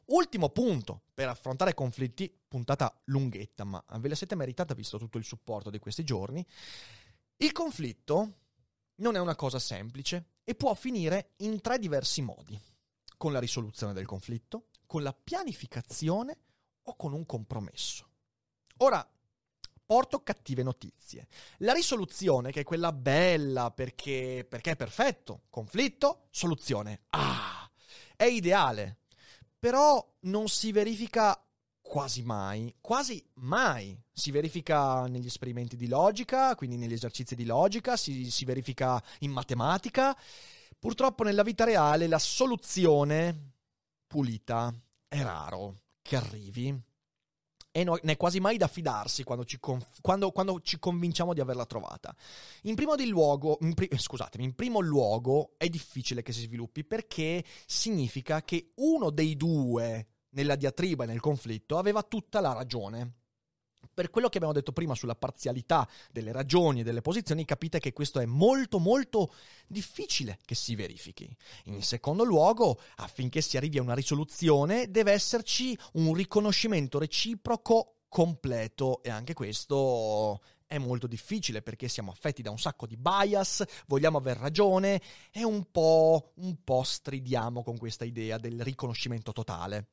Ultimo 0.06 0.50
punto 0.50 1.02
per 1.14 1.28
affrontare 1.28 1.72
conflitti, 1.72 2.36
puntata 2.48 2.92
lunghetta, 3.04 3.62
ma 3.62 3.82
ve 3.98 4.08
la 4.08 4.16
siete 4.16 4.34
meritata 4.34 4.74
visto 4.74 4.98
tutto 4.98 5.18
il 5.18 5.24
supporto 5.24 5.70
di 5.70 5.78
questi 5.78 6.02
giorni. 6.02 6.44
Il 7.36 7.52
conflitto 7.52 8.40
non 8.96 9.16
è 9.16 9.20
una 9.20 9.34
cosa 9.34 9.58
semplice 9.58 10.26
e 10.44 10.54
può 10.54 10.74
finire 10.74 11.32
in 11.38 11.60
tre 11.60 11.78
diversi 11.78 12.22
modi. 12.22 12.60
Con 13.16 13.32
la 13.32 13.38
risoluzione 13.38 13.92
del 13.92 14.06
conflitto, 14.06 14.68
con 14.86 15.02
la 15.02 15.12
pianificazione 15.12 16.38
o 16.82 16.96
con 16.96 17.12
un 17.12 17.24
compromesso. 17.24 18.08
Ora, 18.78 19.08
porto 19.84 20.22
cattive 20.22 20.62
notizie. 20.62 21.28
La 21.58 21.72
risoluzione, 21.72 22.50
che 22.50 22.60
è 22.60 22.64
quella 22.64 22.92
bella 22.92 23.70
perché, 23.70 24.46
perché 24.48 24.72
è 24.72 24.76
perfetto, 24.76 25.42
conflitto, 25.50 26.28
soluzione. 26.30 27.02
Ah, 27.10 27.70
è 28.16 28.24
ideale. 28.24 28.98
Però 29.58 30.16
non 30.20 30.48
si 30.48 30.72
verifica 30.72 31.40
quasi 31.92 32.22
mai, 32.22 32.74
quasi 32.80 33.22
mai 33.34 33.94
si 34.10 34.30
verifica 34.30 35.06
negli 35.08 35.26
esperimenti 35.26 35.76
di 35.76 35.88
logica, 35.88 36.54
quindi 36.54 36.78
negli 36.78 36.94
esercizi 36.94 37.34
di 37.34 37.44
logica, 37.44 37.98
si, 37.98 38.30
si 38.30 38.46
verifica 38.46 39.02
in 39.18 39.30
matematica. 39.30 40.16
Purtroppo 40.78 41.22
nella 41.22 41.42
vita 41.42 41.64
reale 41.64 42.06
la 42.06 42.18
soluzione 42.18 43.56
pulita 44.06 44.74
è 45.06 45.20
raro 45.20 45.80
che 46.00 46.16
arrivi 46.16 46.74
e 47.70 47.84
non 47.84 47.98
è 48.00 48.16
quasi 48.16 48.40
mai 48.40 48.56
da 48.56 48.68
fidarsi 48.68 49.22
quando 49.22 49.44
ci, 49.44 49.60
conf- 49.60 50.00
quando, 50.00 50.32
quando 50.32 50.62
ci, 50.62 50.78
convinciamo 50.78 51.34
di 51.34 51.40
averla 51.40 51.66
trovata. 51.66 52.16
In 52.62 52.74
primo, 52.74 52.94
luogo, 53.04 53.58
in 53.60 53.74
pri- 53.74 53.90
in 54.38 54.54
primo 54.54 54.80
luogo 54.80 55.56
è 55.58 55.68
difficile 55.68 56.22
che 56.22 56.32
si 56.32 56.40
sviluppi 56.40 56.84
perché 56.84 57.44
significa 57.66 58.42
che 58.42 58.72
uno 58.76 59.10
dei 59.10 59.36
due 59.36 60.06
nella 60.32 60.56
diatriba 60.56 61.04
e 61.04 61.06
nel 61.06 61.20
conflitto 61.20 61.78
aveva 61.78 62.02
tutta 62.02 62.40
la 62.40 62.52
ragione. 62.52 63.14
Per 63.92 64.10
quello 64.10 64.28
che 64.28 64.36
abbiamo 64.36 64.54
detto 64.54 64.72
prima 64.72 64.94
sulla 64.94 65.16
parzialità 65.16 65.86
delle 66.10 66.32
ragioni 66.32 66.80
e 66.80 66.82
delle 66.84 67.00
posizioni, 67.00 67.44
capite 67.44 67.78
che 67.78 67.92
questo 67.92 68.20
è 68.20 68.24
molto 68.24 68.78
molto 68.78 69.34
difficile 69.66 70.38
che 70.44 70.54
si 70.54 70.74
verifichi. 70.74 71.34
In 71.64 71.82
secondo 71.82 72.24
luogo, 72.24 72.80
affinché 72.96 73.40
si 73.40 73.56
arrivi 73.56 73.78
a 73.78 73.82
una 73.82 73.94
risoluzione, 73.94 74.90
deve 74.90 75.12
esserci 75.12 75.76
un 75.94 76.14
riconoscimento 76.14 76.98
reciproco 76.98 77.96
completo 78.08 79.02
e 79.02 79.10
anche 79.10 79.34
questo 79.34 80.40
è 80.66 80.78
molto 80.78 81.06
difficile 81.06 81.60
perché 81.60 81.88
siamo 81.88 82.10
affetti 82.10 82.40
da 82.40 82.50
un 82.50 82.58
sacco 82.58 82.86
di 82.86 82.96
bias, 82.96 83.62
vogliamo 83.86 84.16
aver 84.16 84.38
ragione 84.38 85.02
e 85.30 85.44
un 85.44 85.70
po', 85.70 86.32
un 86.36 86.62
po' 86.64 86.82
stridiamo 86.82 87.62
con 87.62 87.76
questa 87.76 88.04
idea 88.04 88.38
del 88.38 88.62
riconoscimento 88.62 89.32
totale. 89.32 89.88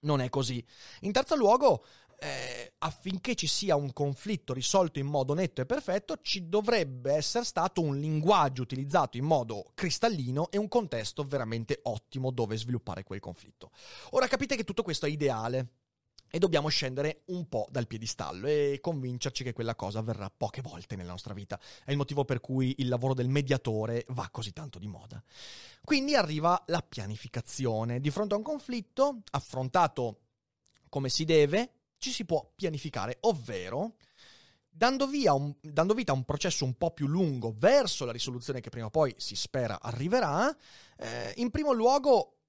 Non 0.00 0.20
è 0.20 0.28
così. 0.28 0.64
In 1.00 1.12
terzo 1.12 1.36
luogo, 1.36 1.84
eh, 2.18 2.74
affinché 2.78 3.34
ci 3.34 3.46
sia 3.46 3.76
un 3.76 3.92
conflitto 3.92 4.52
risolto 4.52 4.98
in 4.98 5.06
modo 5.06 5.32
netto 5.32 5.62
e 5.62 5.66
perfetto, 5.66 6.18
ci 6.22 6.48
dovrebbe 6.48 7.14
essere 7.14 7.44
stato 7.44 7.80
un 7.80 7.98
linguaggio 7.98 8.62
utilizzato 8.62 9.16
in 9.16 9.24
modo 9.24 9.70
cristallino 9.74 10.50
e 10.50 10.58
un 10.58 10.68
contesto 10.68 11.24
veramente 11.24 11.80
ottimo 11.84 12.30
dove 12.30 12.56
sviluppare 12.56 13.04
quel 13.04 13.20
conflitto. 13.20 13.70
Ora 14.10 14.26
capite 14.26 14.54
che 14.54 14.64
tutto 14.64 14.82
questo 14.82 15.06
è 15.06 15.08
ideale 15.08 15.79
e 16.30 16.38
dobbiamo 16.38 16.68
scendere 16.68 17.22
un 17.26 17.48
po' 17.48 17.66
dal 17.70 17.86
piedistallo 17.86 18.46
e 18.46 18.78
convincerci 18.80 19.42
che 19.42 19.52
quella 19.52 19.74
cosa 19.74 19.98
avverrà 19.98 20.30
poche 20.34 20.62
volte 20.62 20.94
nella 20.94 21.10
nostra 21.10 21.34
vita. 21.34 21.58
È 21.84 21.90
il 21.90 21.96
motivo 21.96 22.24
per 22.24 22.40
cui 22.40 22.74
il 22.78 22.88
lavoro 22.88 23.14
del 23.14 23.28
mediatore 23.28 24.04
va 24.08 24.28
così 24.30 24.52
tanto 24.52 24.78
di 24.78 24.86
moda. 24.86 25.22
Quindi 25.84 26.14
arriva 26.14 26.62
la 26.66 26.82
pianificazione. 26.82 28.00
Di 28.00 28.10
fronte 28.10 28.34
a 28.34 28.36
un 28.36 28.44
conflitto, 28.44 29.22
affrontato 29.32 30.20
come 30.88 31.08
si 31.08 31.24
deve, 31.24 31.72
ci 31.98 32.10
si 32.10 32.24
può 32.24 32.52
pianificare, 32.54 33.18
ovvero 33.22 33.96
dando, 34.68 35.06
un, 35.06 35.54
dando, 35.60 35.94
vita 35.94 36.12
a 36.12 36.14
un 36.14 36.24
processo 36.24 36.64
un 36.64 36.74
po' 36.74 36.92
più 36.92 37.06
lungo 37.06 37.54
verso 37.56 38.04
la 38.04 38.12
risoluzione 38.12 38.60
che 38.60 38.70
prima 38.70 38.86
o 38.86 38.90
poi 38.90 39.14
si 39.18 39.34
spera 39.34 39.80
arriverà, 39.80 40.54
eh, 40.96 41.34
in 41.36 41.50
primo 41.50 41.72
luogo 41.72 42.39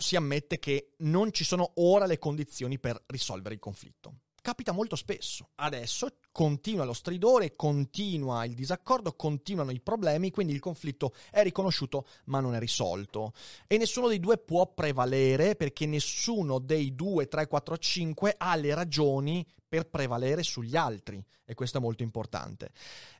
si 0.00 0.16
ammette 0.16 0.58
che 0.58 0.92
non 0.98 1.32
ci 1.32 1.44
sono 1.44 1.72
ora 1.76 2.06
le 2.06 2.18
condizioni 2.18 2.78
per 2.78 3.02
risolvere 3.06 3.54
il 3.54 3.60
conflitto. 3.60 4.14
Capita 4.42 4.72
molto 4.72 4.96
spesso. 4.96 5.50
Adesso 5.56 6.16
continua 6.32 6.86
lo 6.86 6.94
stridore, 6.94 7.54
continua 7.54 8.46
il 8.46 8.54
disaccordo, 8.54 9.12
continuano 9.12 9.70
i 9.70 9.80
problemi, 9.80 10.30
quindi 10.30 10.54
il 10.54 10.60
conflitto 10.60 11.12
è 11.30 11.42
riconosciuto 11.42 12.06
ma 12.26 12.40
non 12.40 12.54
è 12.54 12.58
risolto. 12.58 13.34
E 13.66 13.76
nessuno 13.76 14.08
dei 14.08 14.18
due 14.18 14.38
può 14.38 14.72
prevalere 14.72 15.56
perché 15.56 15.84
nessuno 15.84 16.58
dei 16.58 16.94
due, 16.94 17.28
3, 17.28 17.46
4, 17.46 17.76
5 17.76 18.34
ha 18.38 18.56
le 18.56 18.74
ragioni 18.74 19.46
per 19.68 19.88
prevalere 19.88 20.42
sugli 20.42 20.74
altri. 20.74 21.22
E 21.44 21.52
questo 21.54 21.76
è 21.76 21.80
molto 21.80 22.02
importante. 22.02 22.70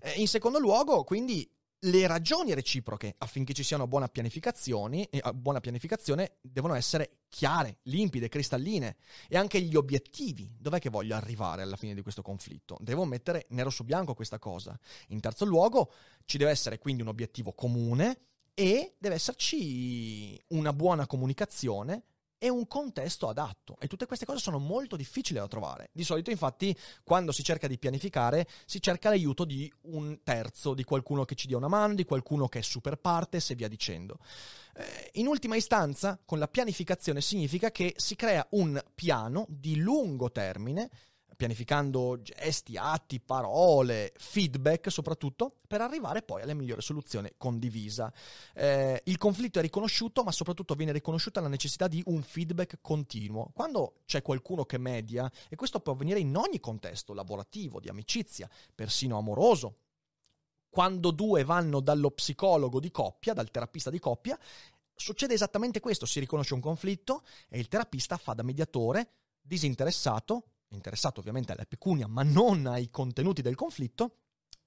Eh, 0.01 0.13
in 0.21 0.27
secondo 0.27 0.59
luogo, 0.59 1.05
quindi, 1.05 1.47
le 1.85 2.07
ragioni 2.07 2.53
reciproche 2.53 3.15
affinché 3.19 3.55
ci 3.55 3.63
sia 3.63 3.77
una 3.77 3.87
buona 3.87 4.09
pianificazione, 4.09 5.09
eh, 5.09 5.23
buona 5.33 5.61
pianificazione 5.61 6.37
devono 6.43 6.75
essere 6.75 7.21
chiare, 7.29 7.79
limpide, 7.85 8.29
cristalline 8.29 8.97
e 9.29 9.37
anche 9.39 9.61
gli 9.61 9.75
obiettivi. 9.75 10.55
Dov'è 10.59 10.79
che 10.79 10.91
voglio 10.91 11.15
arrivare 11.15 11.63
alla 11.63 11.77
fine 11.77 11.95
di 11.95 12.03
questo 12.03 12.21
conflitto? 12.21 12.77
Devo 12.81 13.05
mettere 13.05 13.47
nero 13.51 13.71
su 13.71 13.85
bianco 13.85 14.15
questa 14.15 14.39
cosa. 14.39 14.79
In 15.09 15.21
terzo 15.21 15.45
luogo, 15.45 15.93
ci 16.27 16.37
deve 16.37 16.51
essere 16.51 16.79
quindi 16.79 17.03
un 17.03 17.09
obiettivo 17.09 17.53
comune 17.53 18.21
e 18.53 18.97
deve 18.99 19.15
esserci 19.15 20.39
una 20.49 20.73
buona 20.75 21.07
comunicazione 21.07 22.03
e 22.43 22.49
un 22.49 22.67
contesto 22.67 23.29
adatto. 23.29 23.77
E 23.79 23.87
tutte 23.87 24.07
queste 24.07 24.25
cose 24.25 24.39
sono 24.39 24.59
molto 24.59 24.97
difficili 24.97 25.39
da 25.39 25.47
trovare. 25.47 25.91
Di 25.93 26.05
solito, 26.05 26.31
infatti, 26.31 26.75
quando 27.05 27.33
si 27.33 27.43
cerca 27.43 27.69
di 27.69 27.79
pianificare, 27.79 28.49
si 28.65 28.81
cerca 28.81 29.11
l'aiuto 29.11 29.45
di 29.45 29.71
un 29.83 30.21
terzo, 30.25 30.73
di 30.73 30.83
qualcuno 30.83 31.27
che 31.27 31.35
ci 31.35 31.47
dia 31.47 31.59
una 31.59 31.69
mano, 31.69 31.93
di 31.93 32.05
qualcuno 32.05 32.49
che 32.49 32.61
è 32.61 32.63
super 32.63 32.97
partes 32.97 33.51
e 33.51 33.55
via 33.55 33.69
dicendo. 33.69 34.19
Eh, 34.75 35.11
in 35.15 35.27
ultima 35.27 35.55
istanza, 35.55 36.19
con 36.25 36.39
la 36.39 36.49
pianificazione 36.49 37.21
significa 37.21 37.71
che 37.71 37.93
si 37.97 38.17
crea 38.17 38.47
un 38.53 38.83
piano 38.95 39.45
di 39.47 39.77
lungo 39.77 40.31
termine 40.31 40.89
pianificando 41.41 42.21
gesti, 42.21 42.77
atti, 42.77 43.19
parole, 43.19 44.13
feedback 44.19 44.91
soprattutto, 44.91 45.55
per 45.67 45.81
arrivare 45.81 46.21
poi 46.21 46.43
alla 46.43 46.53
migliore 46.53 46.83
soluzione 46.83 47.33
condivisa. 47.39 48.13
Eh, 48.53 49.01
il 49.07 49.17
conflitto 49.17 49.59
è 49.59 49.63
riconosciuto, 49.63 50.23
ma 50.23 50.33
soprattutto 50.33 50.75
viene 50.75 50.93
riconosciuta 50.93 51.41
la 51.41 51.49
necessità 51.49 51.89
di 51.89 52.03
un 52.09 52.21
feedback 52.21 52.81
continuo. 52.83 53.53
Quando 53.55 54.01
c'è 54.05 54.21
qualcuno 54.21 54.67
che 54.67 54.77
media, 54.77 55.33
e 55.49 55.57
questo 55.57 55.81
può 55.81 55.95
avvenire 55.95 56.19
in 56.19 56.37
ogni 56.37 56.61
contesto, 56.61 57.15
lavorativo, 57.15 57.81
di 57.81 57.89
amicizia, 57.89 58.47
persino 58.75 59.17
amoroso, 59.17 59.77
quando 60.69 61.11
due 61.11 61.43
vanno 61.43 61.81
dallo 61.81 62.11
psicologo 62.11 62.81
di 62.81 62.91
coppia, 62.91 63.33
dal 63.33 63.51
terapista 63.51 63.89
di 63.89 63.99
coppia, 63.99 64.39
succede 64.95 65.33
esattamente 65.33 65.81
questo, 65.81 66.05
si 66.05 66.21
riconosce 66.21 66.53
un 66.53 66.61
conflitto 66.61 67.23
e 67.49 67.59
il 67.59 67.69
terapista 67.69 68.19
fa 68.19 68.35
da 68.35 68.43
mediatore 68.43 69.13
disinteressato, 69.41 70.50
interessato 70.75 71.21
ovviamente 71.21 71.53
alla 71.53 71.65
pecunia, 71.65 72.07
ma 72.07 72.23
non 72.23 72.67
ai 72.67 72.91
contenuti 72.91 73.43
del 73.43 73.55
conflitto, 73.55 74.17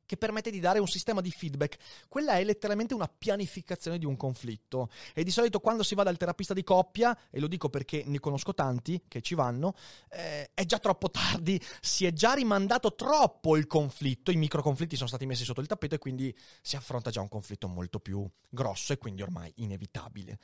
che 0.06 0.18
permette 0.18 0.52
di 0.52 0.60
dare 0.60 0.80
un 0.80 0.88
sistema 0.88 1.22
di 1.22 1.32
feedback. 1.32 1.78
Quella 2.08 2.34
è 2.34 2.44
letteralmente 2.44 2.94
una 2.94 3.08
pianificazione 3.08 3.98
di 3.98 4.06
un 4.06 4.18
conflitto. 4.18 4.90
E 5.14 5.24
di 5.24 5.32
solito 5.32 5.60
quando 5.60 5.84
si 5.84 5.96
va 5.96 6.04
dal 6.04 6.18
terapista 6.18 6.54
di 6.54 6.64
coppia, 6.64 7.18
e 7.30 7.40
lo 7.40 7.48
dico 7.48 7.70
perché 7.70 8.04
ne 8.06 8.20
conosco 8.20 8.54
tanti 8.54 9.04
che 9.08 9.22
ci 9.22 9.36
vanno, 9.36 9.76
eh, 10.10 10.52
è 10.54 10.66
già 10.66 10.80
troppo 10.80 11.10
tardi, 11.10 11.62
si 11.82 12.06
è 12.06 12.14
già 12.14 12.34
rimandato 12.34 12.96
troppo 12.96 13.58
il 13.58 13.68
conflitto, 13.68 14.32
i 14.32 14.36
microconflitti 14.36 14.96
sono 14.96 15.08
stati 15.08 15.26
messi 15.26 15.44
sotto 15.44 15.62
il 15.62 15.68
tappeto 15.68 15.96
e 15.96 16.00
quindi 16.00 16.36
si 16.62 16.76
affronta 16.76 17.10
già 17.10 17.22
un 17.22 17.30
conflitto 17.30 17.68
molto 17.68 18.00
più 18.00 18.28
grosso 18.50 18.94
e 18.94 18.98
quindi 18.98 19.22
ormai 19.22 19.52
inevitabile. 19.58 20.40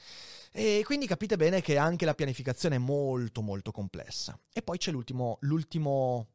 E 0.52 0.82
quindi 0.86 1.06
capite 1.06 1.36
bene 1.36 1.62
che 1.62 1.78
anche 1.78 2.06
la 2.06 2.14
pianificazione 2.14 2.76
è 2.76 2.80
molto 2.80 3.42
molto 3.42 3.72
complessa. 3.72 4.40
E 4.52 4.62
poi 4.62 4.78
c'è 4.78 4.92
l'ultimo, 4.92 5.38
l'ultimo 5.42 6.28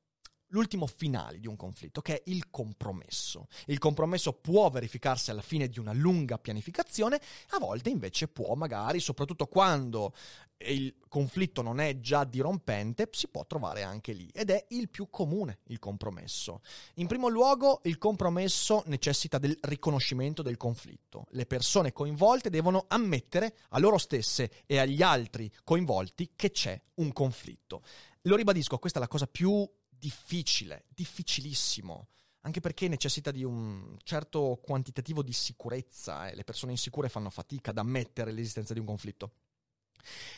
l'ultimo 0.55 0.87
finale 0.87 1.41
di 1.41 1.49
un 1.49 1.57
conflitto, 1.57 2.01
che 2.01 2.15
è 2.15 2.23
il 2.27 2.49
compromesso. 2.49 3.49
Il 3.67 3.79
compromesso 3.79 4.33
può 4.33 4.71
verificarsi 4.71 5.31
alla 5.31 5.43
fine 5.43 5.69
di 5.69 5.81
una 5.81 5.93
lunga 5.93 6.39
pianificazione, 6.39 7.21
a 7.51 7.59
volte 7.59 7.91
invece 7.91 8.29
può 8.29 8.55
magari, 8.55 9.01
soprattutto 9.01 9.47
quando 9.47 10.15
il 10.59 10.95
conflitto 11.09 11.61
non 11.61 11.81
è 11.81 11.99
già 11.99 12.25
dirompente, 12.25 13.09
si 13.11 13.29
può 13.29 13.45
trovare 13.45 13.83
anche 13.83 14.13
lì 14.13 14.31
ed 14.33 14.51
è 14.51 14.65
il 14.69 14.89
più 14.89 15.11
comune 15.11 15.59
il 15.65 15.79
compromesso. 15.81 16.61
In 16.95 17.09
primo 17.09 17.29
luogo, 17.29 17.81
il 17.85 17.99
compromesso 17.99 18.83
necessita 18.87 19.39
del 19.39 19.59
riconoscimento 19.63 20.43
del 20.43 20.57
conflitto. 20.57 21.27
Le 21.31 21.47
persone 21.47 21.93
coinvolte 21.93 22.49
devono 22.49 22.85
ammettere 22.89 23.57
a 23.71 23.79
loro 23.81 23.99
stesse 23.99 24.51
e 24.67 24.79
agli 24.79 25.03
altri 25.03 25.51
coinvolti 25.65 26.31
che 26.37 26.53
c'è 26.53 26.81
un 26.95 27.13
conflitto. 27.13 27.83
Lo 28.23 28.37
ribadisco, 28.37 28.79
questa 28.79 28.99
è 28.99 29.03
la 29.03 29.09
cosa 29.09 29.27
più 29.27 29.69
difficile, 30.05 30.85
difficilissimo, 30.89 32.09
anche 32.43 32.61
perché 32.61 32.89
necessita 32.89 33.31
di 33.31 33.43
un 33.43 33.97
certo 34.03 34.61
quantitativo 34.63 35.23
di 35.23 35.33
sicurezza 35.33 36.29
e 36.29 36.35
le 36.35 36.45
persone 36.45 36.73
insicure 36.73 37.09
fanno 37.09 37.31
fatica 37.31 37.71
ad 37.71 37.79
ammettere 37.79 38.31
l'esistenza 38.31 38.75
di 38.75 38.81
un 38.81 38.85
conflitto. 38.85 39.33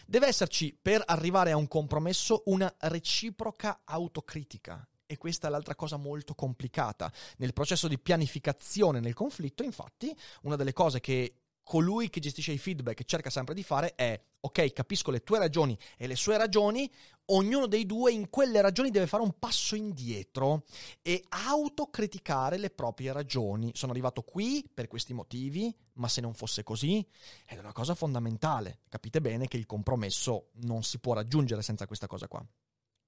Deve 0.06 0.28
esserci, 0.28 0.78
per 0.80 1.02
arrivare 1.04 1.50
a 1.50 1.56
un 1.56 1.66
compromesso, 1.66 2.44
una 2.46 2.72
reciproca 2.78 3.80
autocritica 3.84 4.86
E 5.08 5.16
questa 5.18 5.48
è 5.48 5.50
l'altra 5.50 5.74
cosa 5.74 5.96
molto 5.96 6.34
complicata. 6.34 7.12
Nel 7.38 7.52
processo 7.52 7.88
di 7.88 7.98
pianificazione 7.98 9.00
nel 9.00 9.14
conflitto, 9.14 9.64
infatti, 9.64 10.16
una 10.42 10.54
delle 10.54 10.72
cose 10.72 11.00
che 11.00 11.45
colui 11.66 12.10
che 12.10 12.20
gestisce 12.20 12.52
i 12.52 12.58
feedback 12.58 13.02
cerca 13.04 13.28
sempre 13.28 13.52
di 13.52 13.64
fare 13.64 13.96
è 13.96 14.22
ok, 14.38 14.72
capisco 14.72 15.10
le 15.10 15.24
tue 15.24 15.40
ragioni 15.40 15.76
e 15.96 16.06
le 16.06 16.14
sue 16.14 16.36
ragioni, 16.36 16.88
ognuno 17.26 17.66
dei 17.66 17.84
due 17.86 18.12
in 18.12 18.30
quelle 18.30 18.60
ragioni 18.60 18.90
deve 18.90 19.08
fare 19.08 19.24
un 19.24 19.36
passo 19.36 19.74
indietro 19.74 20.62
e 21.02 21.24
autocriticare 21.28 22.56
le 22.56 22.70
proprie 22.70 23.12
ragioni. 23.12 23.72
Sono 23.74 23.90
arrivato 23.90 24.22
qui 24.22 24.64
per 24.72 24.86
questi 24.86 25.12
motivi, 25.12 25.74
ma 25.94 26.06
se 26.06 26.20
non 26.20 26.34
fosse 26.34 26.62
così, 26.62 27.04
è 27.44 27.58
una 27.58 27.72
cosa 27.72 27.96
fondamentale. 27.96 28.82
Capite 28.88 29.20
bene 29.20 29.48
che 29.48 29.56
il 29.56 29.66
compromesso 29.66 30.50
non 30.62 30.84
si 30.84 31.00
può 31.00 31.14
raggiungere 31.14 31.62
senza 31.62 31.86
questa 31.86 32.06
cosa 32.06 32.28
qua. 32.28 32.46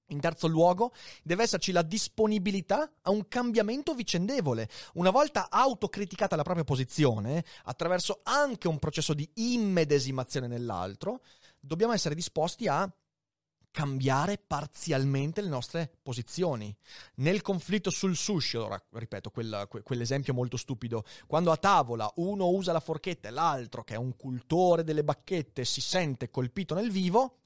In 0.09 0.19
terzo 0.19 0.47
luogo, 0.47 0.93
deve 1.23 1.43
esserci 1.43 1.71
la 1.71 1.81
disponibilità 1.81 2.91
a 3.01 3.11
un 3.11 3.27
cambiamento 3.27 3.93
vicendevole. 3.93 4.69
Una 4.93 5.11
volta 5.11 5.49
autocriticata 5.49 6.35
la 6.35 6.43
propria 6.43 6.63
posizione, 6.63 7.43
attraverso 7.63 8.21
anche 8.23 8.67
un 8.67 8.79
processo 8.79 9.13
di 9.13 9.29
immedesimazione 9.35 10.47
nell'altro, 10.47 11.21
dobbiamo 11.59 11.93
essere 11.93 12.15
disposti 12.15 12.67
a 12.67 12.91
cambiare 13.71 14.37
parzialmente 14.39 15.41
le 15.41 15.49
nostre 15.49 15.91
posizioni. 16.01 16.75
Nel 17.15 17.41
conflitto 17.41 17.91
sul 17.91 18.15
sushi, 18.15 18.57
ora 18.57 18.81
ripeto 18.93 19.29
quella, 19.29 19.67
que, 19.67 19.83
quell'esempio 19.83 20.33
molto 20.33 20.57
stupido, 20.57 21.03
quando 21.27 21.51
a 21.51 21.57
tavola 21.57 22.11
uno 22.15 22.47
usa 22.47 22.71
la 22.71 22.79
forchetta 22.79 23.27
e 23.27 23.31
l'altro, 23.31 23.83
che 23.83 23.93
è 23.93 23.97
un 23.97 24.15
cultore 24.15 24.83
delle 24.83 25.03
bacchette, 25.03 25.65
si 25.65 25.81
sente 25.81 26.31
colpito 26.31 26.73
nel 26.73 26.89
vivo, 26.89 27.41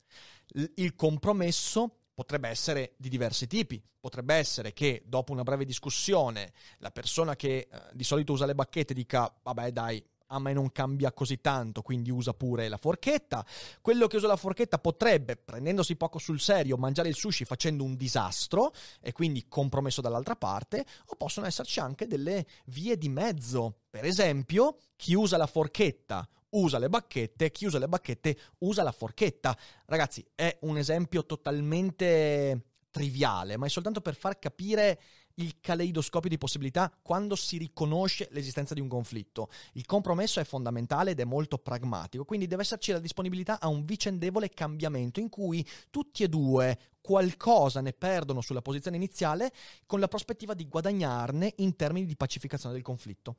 il 0.76 0.95
compromesso 0.95 2.02
potrebbe 2.14 2.49
essere 2.49 2.93
di 2.97 3.09
diversi 3.09 3.47
tipi. 3.47 3.82
Potrebbe 3.99 4.36
essere 4.36 4.74
che 4.74 5.03
dopo 5.05 5.32
una 5.32 5.43
breve 5.43 5.66
discussione 5.66 6.53
la 6.80 6.91
persona 6.91 7.36
che 7.36 7.68
eh, 7.72 7.82
di 7.93 8.03
solito 8.03 8.34
usa 8.34 8.45
le 8.45 8.55
bacchette 8.55 8.93
dica 8.93 9.34
vabbè 9.41 9.72
dai, 9.72 10.03
a 10.28 10.39
me 10.39 10.53
non 10.53 10.72
cambia 10.72 11.11
così 11.14 11.39
tanto, 11.39 11.82
quindi 11.82 12.09
usa 12.09 12.34
pure 12.34 12.68
la 12.68 12.78
forchetta. 12.78 13.45
Quello 13.82 14.07
che 14.07 14.18
usa 14.18 14.28
la 14.28 14.36
forchetta 14.36 14.80
potrebbe, 14.80 15.38
prendendosi 15.38 15.95
poco 15.95 16.18
sul 16.18 16.39
serio, 16.39 16.76
mangiare 16.76 17.09
il 17.09 17.16
sushi 17.16 17.45
facendo 17.45 17.84
un 17.84 17.95
disastro 17.95 18.74
e 18.99 19.11
quindi 19.11 19.47
compromesso 19.47 20.01
dall'altra 20.01 20.36
parte, 20.36 20.86
o 21.05 21.16
possono 21.16 21.45
esserci 21.45 21.80
anche 21.80 22.07
delle 22.07 22.45
vie 22.66 22.97
di 22.97 23.09
mezzo. 23.09 23.82
Per 23.89 24.05
esempio, 24.05 24.78
chi 24.95 25.14
usa 25.14 25.38
la 25.38 25.47
forchetta 25.47 26.28
usa 26.53 26.79
le 26.79 26.89
bacchette, 26.89 27.51
chi 27.51 27.65
usa 27.65 27.79
le 27.79 27.87
bacchette 27.87 28.37
usa 28.59 28.83
la 28.83 28.91
forchetta. 28.91 29.57
Ragazzi, 29.85 30.25
è 30.35 30.57
un 30.61 30.77
esempio 30.77 31.25
totalmente 31.25 32.65
triviale, 32.89 33.57
ma 33.57 33.65
è 33.65 33.69
soltanto 33.69 34.01
per 34.01 34.15
far 34.15 34.37
capire 34.37 35.01
il 35.35 35.55
caleidoscopio 35.59 36.29
di 36.29 36.37
possibilità 36.37 36.95
quando 37.01 37.35
si 37.35 37.57
riconosce 37.57 38.27
l'esistenza 38.31 38.73
di 38.73 38.81
un 38.81 38.87
conflitto. 38.87 39.49
Il 39.73 39.85
compromesso 39.85 40.39
è 40.39 40.43
fondamentale 40.43 41.11
ed 41.11 41.19
è 41.19 41.23
molto 41.23 41.57
pragmatico, 41.57 42.25
quindi 42.25 42.45
deve 42.45 42.61
esserci 42.61 42.91
la 42.91 42.99
disponibilità 42.99 43.59
a 43.59 43.67
un 43.67 43.83
vicendevole 43.83 44.49
cambiamento 44.49 45.19
in 45.19 45.29
cui 45.29 45.65
tutti 45.89 46.23
e 46.23 46.29
due 46.29 46.77
qualcosa 47.01 47.81
ne 47.81 47.93
perdono 47.93 48.41
sulla 48.41 48.61
posizione 48.61 48.95
iniziale 48.95 49.51
con 49.85 49.99
la 49.99 50.07
prospettiva 50.07 50.53
di 50.53 50.67
guadagnarne 50.67 51.53
in 51.57 51.75
termini 51.75 52.05
di 52.05 52.15
pacificazione 52.15 52.75
del 52.75 52.83
conflitto. 52.83 53.37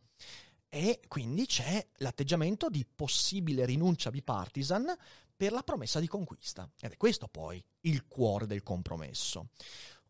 E 0.75 1.03
quindi 1.07 1.47
c'è 1.47 1.87
l'atteggiamento 1.99 2.69
di 2.69 2.85
possibile 2.85 3.65
rinuncia 3.65 4.11
bipartisan 4.11 4.93
per 5.37 5.53
la 5.53 5.63
promessa 5.63 6.01
di 6.01 6.09
conquista. 6.09 6.69
Ed 6.81 6.91
è 6.91 6.97
questo 6.97 7.29
poi 7.29 7.65
il 7.83 8.09
cuore 8.09 8.49
del 8.49 8.65
compromesso. 8.65 9.51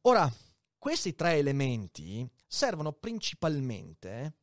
Ora, 0.03 0.27
questi 0.79 1.15
tre 1.15 1.35
elementi 1.35 2.27
servono 2.47 2.95
principalmente, 2.95 4.39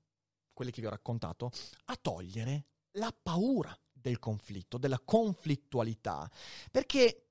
quelli 0.54 0.70
che 0.70 0.82
vi 0.82 0.86
ho 0.86 0.92
raccontato, 0.92 1.50
a 1.86 1.98
togliere 2.00 2.66
la 2.98 3.12
paura 3.20 3.76
del 3.92 4.20
conflitto, 4.20 4.78
della 4.78 5.02
conflittualità. 5.04 6.30
Perché 6.70 7.30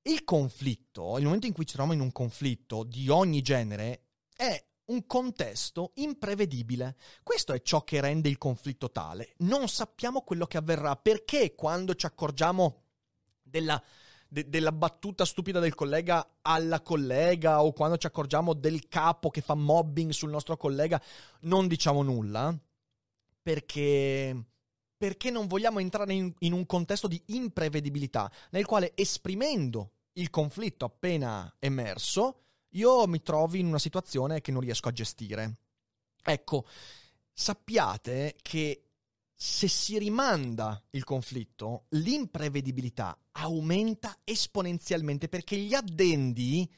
il 0.00 0.24
conflitto, 0.24 1.18
il 1.18 1.24
momento 1.24 1.48
in 1.48 1.52
cui 1.52 1.66
ci 1.66 1.74
troviamo 1.74 2.00
in 2.00 2.02
un 2.02 2.12
conflitto 2.12 2.82
di 2.82 3.10
ogni 3.10 3.42
genere, 3.42 4.04
è 4.34 4.64
un 4.86 5.06
contesto 5.06 5.92
imprevedibile. 5.94 6.96
Questo 7.22 7.52
è 7.52 7.62
ciò 7.62 7.82
che 7.84 8.00
rende 8.00 8.28
il 8.28 8.38
conflitto 8.38 8.90
tale. 8.90 9.34
Non 9.38 9.68
sappiamo 9.68 10.22
quello 10.22 10.46
che 10.46 10.58
avverrà. 10.58 10.96
Perché 10.96 11.54
quando 11.54 11.94
ci 11.94 12.06
accorgiamo 12.06 12.84
della, 13.42 13.82
de, 14.28 14.48
della 14.48 14.72
battuta 14.72 15.24
stupida 15.24 15.60
del 15.60 15.74
collega 15.74 16.38
alla 16.42 16.80
collega 16.80 17.62
o 17.62 17.72
quando 17.72 17.96
ci 17.96 18.06
accorgiamo 18.06 18.54
del 18.54 18.88
capo 18.88 19.30
che 19.30 19.40
fa 19.40 19.54
mobbing 19.54 20.10
sul 20.10 20.30
nostro 20.30 20.56
collega, 20.56 21.00
non 21.40 21.66
diciamo 21.66 22.02
nulla? 22.02 22.56
Perché 23.42 24.44
perché 24.96 25.30
non 25.30 25.46
vogliamo 25.46 25.78
entrare 25.78 26.14
in, 26.14 26.32
in, 26.38 26.54
un 26.54 26.64
contesto 26.64 27.06
di 27.06 27.22
imprevedibilità, 27.26 28.30
nel 28.50 28.64
quale 28.64 28.92
esprimendo 28.94 29.90
il 30.12 30.30
conflitto 30.30 30.86
appena 30.86 31.54
emerso, 31.58 32.45
io 32.76 33.06
mi 33.06 33.22
trovo 33.22 33.56
in 33.56 33.66
una 33.66 33.78
situazione 33.78 34.40
che 34.40 34.52
non 34.52 34.60
riesco 34.60 34.88
a 34.88 34.92
gestire. 34.92 35.56
Ecco, 36.22 36.66
sappiate 37.32 38.36
che 38.42 38.82
se 39.34 39.68
si 39.68 39.98
rimanda 39.98 40.82
il 40.90 41.04
conflitto, 41.04 41.84
l'imprevedibilità 41.90 43.18
aumenta 43.32 44.18
esponenzialmente 44.24 45.28
perché 45.28 45.56
gli 45.56 45.74
addendi 45.74 46.68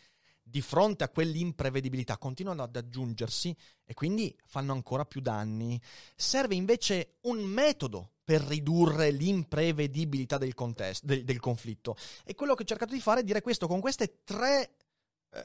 di 0.43 0.61
fronte 0.63 1.05
a 1.05 1.09
quell'imprevedibilità 1.09 2.17
continuano 2.17 2.63
ad 2.63 2.75
aggiungersi 2.75 3.55
e 3.85 3.95
quindi 3.95 4.37
fanno 4.47 4.73
ancora 4.73 5.05
più 5.05 5.21
danni. 5.21 5.81
Serve 6.17 6.55
invece 6.55 7.19
un 7.23 7.43
metodo 7.43 8.13
per 8.25 8.43
ridurre 8.43 9.11
l'imprevedibilità 9.11 10.37
del, 10.39 10.55
contesto, 10.55 11.07
del, 11.07 11.25
del 11.25 11.39
conflitto. 11.39 11.97
E 12.25 12.35
quello 12.35 12.55
che 12.55 12.63
ho 12.63 12.67
cercato 12.67 12.93
di 12.93 13.01
fare 13.01 13.21
è 13.21 13.25
dire 13.25 13.41
questo 13.41 13.67
con 13.67 13.81
queste 13.81 14.21
tre 14.25 14.73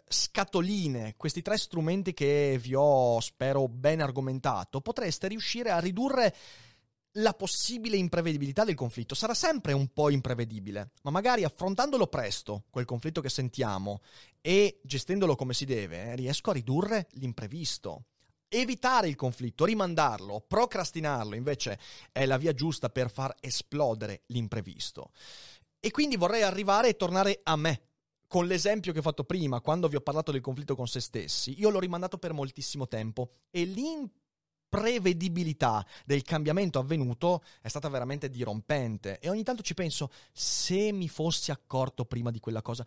scatoline, 0.07 1.15
questi 1.17 1.41
tre 1.41 1.57
strumenti 1.57 2.13
che 2.13 2.57
vi 2.61 2.73
ho, 2.75 3.19
spero, 3.19 3.67
ben 3.67 4.01
argomentato, 4.01 4.81
potreste 4.81 5.27
riuscire 5.27 5.69
a 5.69 5.79
ridurre 5.79 6.35
la 7.17 7.33
possibile 7.33 7.97
imprevedibilità 7.97 8.63
del 8.63 8.75
conflitto. 8.75 9.13
Sarà 9.13 9.33
sempre 9.33 9.73
un 9.73 9.89
po' 9.89 10.09
imprevedibile, 10.09 10.91
ma 11.03 11.11
magari 11.11 11.43
affrontandolo 11.43 12.07
presto, 12.07 12.65
quel 12.69 12.85
conflitto 12.85 13.21
che 13.21 13.29
sentiamo, 13.29 14.01
e 14.41 14.79
gestendolo 14.83 15.35
come 15.35 15.53
si 15.53 15.65
deve, 15.65 16.03
eh, 16.03 16.15
riesco 16.15 16.49
a 16.49 16.53
ridurre 16.53 17.07
l'imprevisto. 17.11 18.05
Evitare 18.47 19.07
il 19.07 19.15
conflitto, 19.15 19.65
rimandarlo, 19.65 20.43
procrastinarlo, 20.47 21.35
invece 21.35 21.79
è 22.11 22.25
la 22.25 22.37
via 22.37 22.53
giusta 22.53 22.89
per 22.89 23.11
far 23.11 23.35
esplodere 23.39 24.23
l'imprevisto. 24.27 25.11
E 25.79 25.91
quindi 25.91 26.15
vorrei 26.15 26.43
arrivare 26.43 26.89
e 26.89 26.95
tornare 26.95 27.41
a 27.43 27.55
me, 27.55 27.92
con 28.33 28.47
l'esempio 28.47 28.91
che 28.93 28.97
ho 28.97 29.03
fatto 29.03 29.25
prima, 29.25 29.61
quando 29.61 29.87
vi 29.87 29.95
ho 29.95 30.01
parlato 30.01 30.31
del 30.31 30.41
conflitto 30.41 30.75
con 30.75 30.87
se 30.87 31.01
stessi, 31.01 31.53
io 31.59 31.69
l'ho 31.69 31.79
rimandato 31.79 32.17
per 32.17 32.33
moltissimo 32.33 32.87
tempo 32.87 33.41
e 33.51 33.63
l'imprevedibilità 33.63 35.85
del 36.03 36.23
cambiamento 36.23 36.79
avvenuto 36.79 37.43
è 37.61 37.67
stata 37.67 37.89
veramente 37.89 38.31
dirompente 38.31 39.19
e 39.19 39.29
ogni 39.29 39.43
tanto 39.43 39.61
ci 39.61 39.75
penso, 39.75 40.09
se 40.31 40.91
mi 40.91 41.07
fossi 41.09 41.51
accorto 41.51 42.05
prima 42.05 42.31
di 42.31 42.39
quella 42.39 42.63
cosa, 42.63 42.83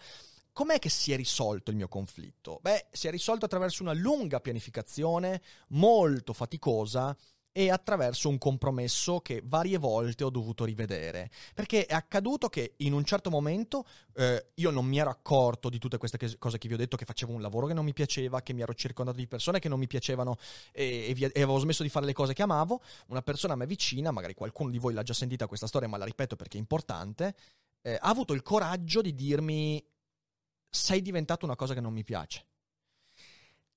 com'è 0.53 0.81
che 0.81 0.89
si 0.89 1.13
è 1.13 1.17
risolto 1.17 1.71
il 1.71 1.77
mio 1.77 1.87
conflitto? 1.87 2.59
Beh, 2.61 2.87
si 2.91 3.07
è 3.07 3.13
risolto 3.13 3.45
attraverso 3.45 3.85
una 3.85 3.93
lunga 3.93 4.41
pianificazione, 4.41 5.41
molto 5.69 6.33
faticosa, 6.33 7.17
e 7.57 7.71
attraverso 7.71 8.29
un 8.29 8.37
compromesso 8.37 9.21
che 9.21 9.41
varie 9.43 9.79
volte 9.79 10.25
ho 10.25 10.29
dovuto 10.29 10.67
rivedere. 10.67 11.31
Perché 11.55 11.87
è 11.87 11.95
accaduto 11.95 12.51
che 12.51 12.75
in 12.79 12.93
un 12.93 13.03
certo 13.03 13.31
momento 13.31 13.87
eh, 14.17 14.49
io 14.57 14.71
non 14.71 14.85
mi 14.85 14.99
ero 14.99 15.09
accorto 15.09 15.71
di 15.71 15.79
tutte 15.79 15.97
queste 15.97 16.19
cose 16.37 16.59
che 16.59 16.69
vi 16.69 16.75
ho 16.75 16.77
detto, 16.77 16.99
che 16.99 17.07
facevo 17.07 17.33
un 17.33 17.41
lavoro 17.41 17.67
che 17.67 17.73
non 17.73 17.87
mi 17.87 17.95
piaceva, 17.95 18.43
che 18.43 18.53
mi 18.53 18.61
ero 18.61 18.75
circondato 18.75 19.17
di 19.17 19.27
persone 19.27 19.59
che 19.59 19.71
non 19.71 19.79
mi 19.79 19.87
piacevano 19.87 20.37
e, 20.71 21.07
e, 21.09 21.15
via, 21.15 21.29
e 21.29 21.41
avevo 21.41 21.57
smesso 21.57 21.83
di 21.83 21.89
fare 21.89 22.05
le 22.05 22.13
cose 22.13 22.35
che 22.35 22.43
amavo. 22.43 22.83
Una 23.07 23.23
persona 23.23 23.55
a 23.55 23.57
me 23.57 23.65
vicina, 23.65 24.11
magari 24.11 24.35
qualcuno 24.35 24.69
di 24.69 24.79
voi 24.79 24.93
l'ha 24.93 25.03
già 25.03 25.15
sentita 25.15 25.47
questa 25.47 25.67
storia, 25.67 25.89
ma 25.89 25.97
la 25.97 26.05
ripeto 26.05 26.37
perché 26.37 26.59
è 26.59 26.61
importante, 26.61 27.35
eh, 27.81 27.95
ha 27.95 28.09
avuto 28.11 28.35
il 28.35 28.43
coraggio 28.43 29.01
di 29.01 29.15
dirmi 29.15 29.83
sei 30.69 31.01
diventato 31.01 31.47
una 31.47 31.57
cosa 31.57 31.73
che 31.73 31.81
non 31.81 31.95
mi 31.95 32.05
piace. 32.05 32.45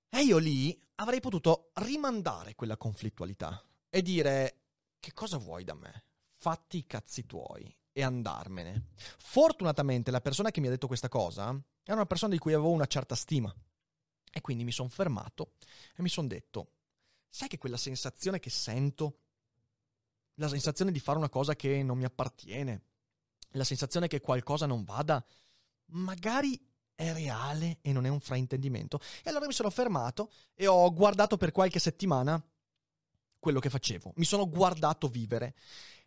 E 0.09 0.19
io 0.21 0.37
lì 0.37 0.77
avrei 0.95 1.21
potuto 1.21 1.69
rimandare 1.75 2.55
quella 2.55 2.75
conflittualità 2.75 3.63
e 3.89 4.01
dire 4.01 4.61
che 4.99 5.13
cosa 5.13 5.37
vuoi 5.37 5.63
da 5.63 5.73
me? 5.73 6.05
Fatti 6.35 6.77
i 6.77 6.85
cazzi 6.85 7.25
tuoi 7.25 7.75
e 7.91 8.03
andarmene. 8.03 8.89
Fortunatamente 9.17 10.11
la 10.11 10.21
persona 10.21 10.51
che 10.51 10.61
mi 10.61 10.67
ha 10.67 10.71
detto 10.71 10.87
questa 10.87 11.09
cosa 11.09 11.49
era 11.83 11.95
una 11.95 12.05
persona 12.05 12.33
di 12.33 12.39
cui 12.39 12.53
avevo 12.53 12.71
una 12.71 12.85
certa 12.85 13.15
stima. 13.15 13.53
E 14.31 14.41
quindi 14.41 14.63
mi 14.63 14.71
sono 14.71 14.89
fermato 14.89 15.53
e 15.95 16.01
mi 16.01 16.09
sono 16.09 16.27
detto, 16.27 16.73
sai 17.27 17.47
che 17.47 17.57
quella 17.57 17.77
sensazione 17.77 18.39
che 18.39 18.51
sento, 18.51 19.19
la 20.35 20.47
sensazione 20.47 20.91
di 20.91 20.99
fare 20.99 21.17
una 21.17 21.29
cosa 21.29 21.55
che 21.55 21.81
non 21.81 21.97
mi 21.97 22.05
appartiene, 22.05 22.83
la 23.53 23.63
sensazione 23.63 24.07
che 24.07 24.21
qualcosa 24.21 24.67
non 24.67 24.83
vada, 24.83 25.23
magari 25.87 26.63
è 26.93 27.11
reale 27.11 27.79
e 27.81 27.91
non 27.91 28.05
è 28.05 28.09
un 28.09 28.19
fraintendimento. 28.19 28.99
E 29.23 29.29
allora 29.29 29.47
mi 29.47 29.53
sono 29.53 29.69
fermato 29.69 30.31
e 30.53 30.67
ho 30.67 30.93
guardato 30.93 31.37
per 31.37 31.51
qualche 31.51 31.79
settimana 31.79 32.41
quello 33.39 33.59
che 33.59 33.69
facevo. 33.69 34.13
Mi 34.15 34.25
sono 34.25 34.47
guardato 34.47 35.07
vivere. 35.07 35.55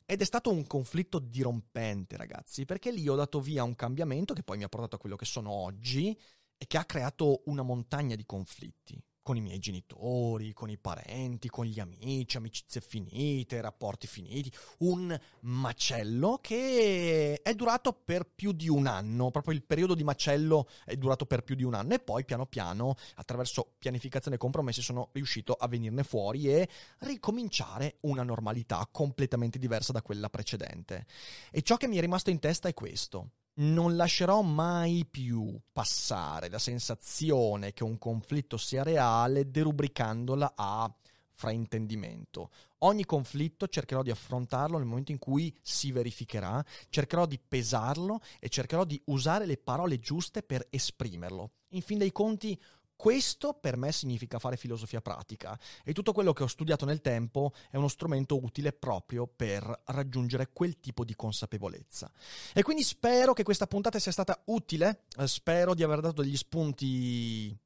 Ed 0.05 0.21
è 0.21 0.25
stato 0.25 0.51
un 0.51 0.67
conflitto 0.67 1.19
dirompente, 1.19 2.17
ragazzi, 2.17 2.65
perché 2.65 2.91
lì 2.91 3.09
ho 3.09 3.15
dato 3.15 3.41
via 3.41 3.63
un 3.63 3.75
cambiamento 3.75 4.35
che 4.35 4.43
poi 4.43 4.59
mi 4.59 4.65
ha 4.65 4.69
portato 4.69 4.97
a 4.97 4.99
quello 4.99 5.17
che 5.17 5.25
sono 5.25 5.51
oggi 5.51 6.19
e 6.59 6.67
che 6.67 6.77
ha 6.77 6.85
creato 6.85 7.43
una 7.47 7.63
montagna 7.63 8.15
di 8.15 8.25
conflitti 8.25 9.03
con 9.23 9.37
i 9.37 9.41
miei 9.41 9.59
genitori, 9.59 10.53
con 10.53 10.69
i 10.69 10.79
parenti, 10.79 11.49
con 11.49 11.65
gli 11.65 11.79
amici, 11.79 12.37
amicizie 12.37 12.81
finite, 12.81 13.61
rapporti 13.61 14.07
finiti, 14.07 14.53
un 14.79 15.19
macello 15.41 16.39
che 16.41 17.41
è 17.43 17.55
durato 17.55 17.93
per 17.93 18.29
più 18.35 18.53
di 18.53 18.69
un 18.69 18.87
anno, 18.87 19.31
proprio 19.31 19.55
il 19.55 19.63
periodo 19.63 19.95
di 19.95 20.05
macello 20.05 20.69
è 20.85 20.97
durato 20.97 21.27
per 21.27 21.45
più 21.45 21.55
di 21.55 21.63
un 21.63 21.75
anno 21.75 21.95
e 21.95 22.01
poi 22.01 22.25
piano 22.25 22.47
piano, 22.47 22.97
attraverso 23.15 23.75
pianificazione 23.79 24.37
e 24.37 24.41
compromessi, 24.41 24.83
sono 24.83 25.11
riuscito 25.13 25.53
a 25.53 25.69
venirne 25.69 26.03
fuori 26.03 26.49
e 26.49 26.69
ricominciare 27.01 27.99
una 28.01 28.23
normalità 28.23 28.89
completamente 28.91 29.59
diversa 29.59 29.93
da 29.93 30.03
quella 30.03 30.29
precedente. 30.29 31.07
E 31.51 31.63
ciò 31.63 31.77
che 31.77 31.87
mi 31.87 31.97
è 31.97 32.01
rimasto 32.01 32.31
in 32.31 32.41
testa 32.41 32.69
è 32.69 32.75
questo 32.75 33.31
non 33.55 33.97
lascerò 33.97 34.41
mai 34.43 35.07
più 35.09 35.59
passare 35.73 36.49
la 36.49 36.59
sensazione 36.59 37.73
che 37.73 37.85
un 37.85 37.99
conflitto 37.99 38.57
sia 38.57 38.83
reale 38.83 39.51
derubricandola 39.51 40.53
a 40.57 40.93
fraintendimento. 41.35 42.51
Ogni 42.79 43.05
conflitto 43.05 43.67
cercherò 43.69 44.03
di 44.03 44.11
affrontarlo 44.11 44.79
nel 44.79 44.87
momento 44.87 45.13
in 45.13 45.19
cui 45.19 45.55
si 45.61 45.93
verificherà, 45.93 46.65
cercherò 46.89 47.27
di 47.27 47.39
pesarlo 47.39 48.21
e 48.39 48.49
cercherò 48.49 48.85
di 48.85 49.01
usare 49.07 49.47
le 49.47 49.57
parole 49.57 49.99
giuste 49.99 50.43
per 50.43 50.67
esprimerlo. 50.71 51.51
In 51.71 51.83
fin 51.83 51.99
dei 51.99 52.13
conti, 52.13 52.61
questo 53.03 53.53
per 53.53 53.77
me 53.77 53.91
significa 53.91 54.39
fare 54.39 54.57
filosofia 54.57 55.01
pratica 55.01 55.59
e 55.83 55.93
tutto 55.93 56.13
quello 56.13 56.33
che 56.33 56.45
ho 56.45 56.47
studiato 56.47 56.85
nel 56.85 57.01
tempo 57.01 57.53
è 57.69 57.77
uno 57.77 57.89
strumento 57.89 58.41
utile 58.41 58.73
proprio 58.73 59.27
per 59.27 59.83
raggiungere 59.87 60.51
quel 60.53 60.79
tipo 60.79 61.05
di 61.05 61.17
consapevolezza. 61.17 62.13
E 62.55 62.63
quindi 62.63 62.85
spero 62.85 63.33
che 63.33 63.43
questa 63.43 63.67
puntata 63.67 63.99
sia 63.99 64.13
stata 64.13 64.41
utile, 64.45 65.03
eh, 65.19 65.27
spero 65.27 65.75
di 65.75 65.83
aver 65.83 65.99
dato 65.99 66.23
degli 66.23 66.37
spunti 66.37 67.59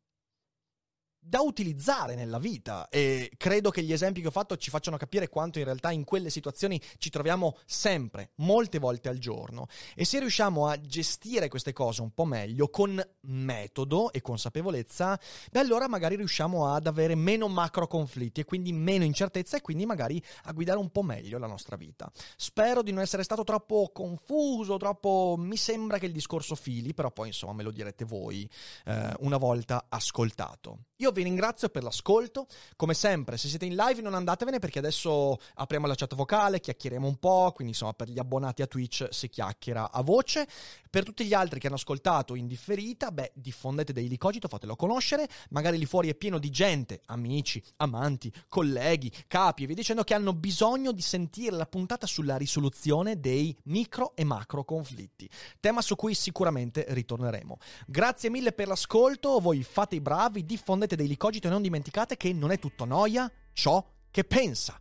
da 1.29 1.41
utilizzare 1.41 2.15
nella 2.15 2.39
vita 2.39 2.89
e 2.89 3.33
credo 3.37 3.71
che 3.71 3.83
gli 3.83 3.93
esempi 3.93 4.21
che 4.21 4.29
ho 4.29 4.31
fatto 4.33 4.57
ci 4.57 4.71
facciano 4.71 4.97
capire 4.97 5.29
quanto 5.29 5.59
in 5.59 5.65
realtà 5.65 5.91
in 5.91 6.05
quelle 6.05 6.31
situazioni 6.31 6.81
ci 6.99 7.11
troviamo 7.11 7.57
sempre, 7.67 8.31
molte 8.37 8.79
volte 8.79 9.09
al 9.09 9.19
giorno 9.19 9.67
e 9.97 10.05
se 10.05 10.21
riusciamo 10.21 10.69
a 10.69 10.81
gestire 10.81 11.49
queste 11.49 11.73
cose 11.73 12.03
un 12.03 12.13
po' 12.13 12.25
meglio 12.25 12.69
con 12.69 13.03
metodo 13.23 14.13
e 14.13 14.21
consapevolezza, 14.21 15.19
beh 15.51 15.59
allora 15.59 15.89
magari 15.89 16.15
riusciamo 16.15 16.73
ad 16.73 16.87
avere 16.87 17.17
meno 17.17 17.49
macro 17.49 17.89
conflitti 17.89 18.43
e 18.43 18.45
quindi 18.45 18.73
meno 18.73 19.03
incertezza 19.03 19.57
e 19.57 19.63
quindi 19.63 19.85
magari 19.85 20.23
a 20.45 20.53
guidare 20.53 20.79
un 20.79 20.91
po' 20.91 21.03
meglio 21.03 21.39
la 21.39 21.49
nostra 21.49 21.75
vita. 21.75 22.11
Spero 22.37 22.83
di 22.83 22.93
non 22.93 23.03
essere 23.03 23.25
stato 23.25 23.43
troppo 23.43 23.91
confuso, 23.93 24.77
troppo 24.77 25.35
mi 25.37 25.57
sembra 25.57 25.99
che 25.99 26.07
il 26.07 26.13
discorso 26.13 26.55
fili, 26.55 26.95
però 26.95 27.11
poi 27.11 27.29
insomma 27.29 27.53
me 27.53 27.65
lo 27.65 27.73
direte 27.73 28.05
voi 28.05 28.49
eh, 28.85 29.13
una 29.21 29.39
volta 29.39 29.87
ascoltato. 29.89 30.85
Io 30.99 31.13
vi 31.17 31.23
ringrazio 31.23 31.69
per 31.69 31.83
l'ascolto. 31.83 32.47
Come 32.77 32.95
sempre, 32.95 33.37
se 33.39 33.49
siete 33.49 33.65
in 33.65 33.75
live 33.75 34.03
non 34.03 34.15
andatevene 34.15 34.59
perché 34.59 34.79
adesso 34.79 35.39
apriamo 35.55 35.87
la 35.87 35.95
chat 35.95 36.15
vocale, 36.15 36.61
chiacchieriamo 36.61 37.07
un 37.07 37.17
po', 37.17 37.53
quindi 37.55 37.73
insomma 37.73 37.95
per 37.95 38.09
gli 38.09 38.19
abbonati 38.19 38.63
a 38.63 38.67
Twitch 38.67 39.09
si 39.11 39.29
chiacchiera 39.29 39.91
a 39.91 40.03
voce. 40.03 40.47
Per 40.89 41.05
tutti 41.05 41.27
gli 41.27 41.35
altri 41.35 41.61
che 41.61 41.67
hanno 41.67 41.77
ascoltato 41.77 42.35
in 42.35 42.47
differita, 42.47 43.11
beh, 43.11 43.33
diffondete 43.35 43.93
Daily 43.93 44.17
Cogito, 44.17 44.49
fatelo 44.49 44.77
conoscere. 44.77 45.29
Magari 45.51 45.77
lì 45.77 45.85
fuori 45.85 46.09
è 46.09 46.15
pieno 46.15 46.39
di 46.39 46.49
gente, 46.51 47.03
amici, 47.07 47.63
amanti, 47.77 48.33
colleghi, 48.49 49.13
capi 49.27 49.65
e 49.65 49.67
via 49.67 49.75
dicendo 49.75 50.05
che 50.05 50.15
hanno 50.15 50.33
bisogno 50.33 50.93
di 50.93 51.03
sentire 51.03 51.55
la 51.55 51.67
puntata 51.67 52.07
sulla 52.07 52.37
risoluzione 52.37 53.21
dei 53.21 53.55
micro 53.65 54.13
e 54.15 54.25
macro 54.25 54.65
conflitti. 54.65 55.29
Tema 55.61 55.83
su 55.83 55.97
cui 55.97 56.15
sicuramente 56.15 56.87
ritorneremo. 56.89 57.59
Grazie 57.87 58.31
mille 58.31 58.53
per 58.53 58.69
l'ascolto, 58.69 59.39
voi 59.39 59.63
fate 59.63 59.97
i 59.97 60.01
bravi, 60.01 60.45
diffondete 60.45 60.97
Daily 60.97 61.06
Daily 61.07 61.17
Cogito 61.17 61.47
e 61.47 61.51
non 61.51 61.63
dimenticate 61.63 62.17
che 62.17 62.33
non 62.33 62.51
è 62.51 62.59
tutto 62.59 62.85
noia 62.85 63.31
ciò 63.53 63.85
che 64.11 64.25
pensa. 64.25 64.81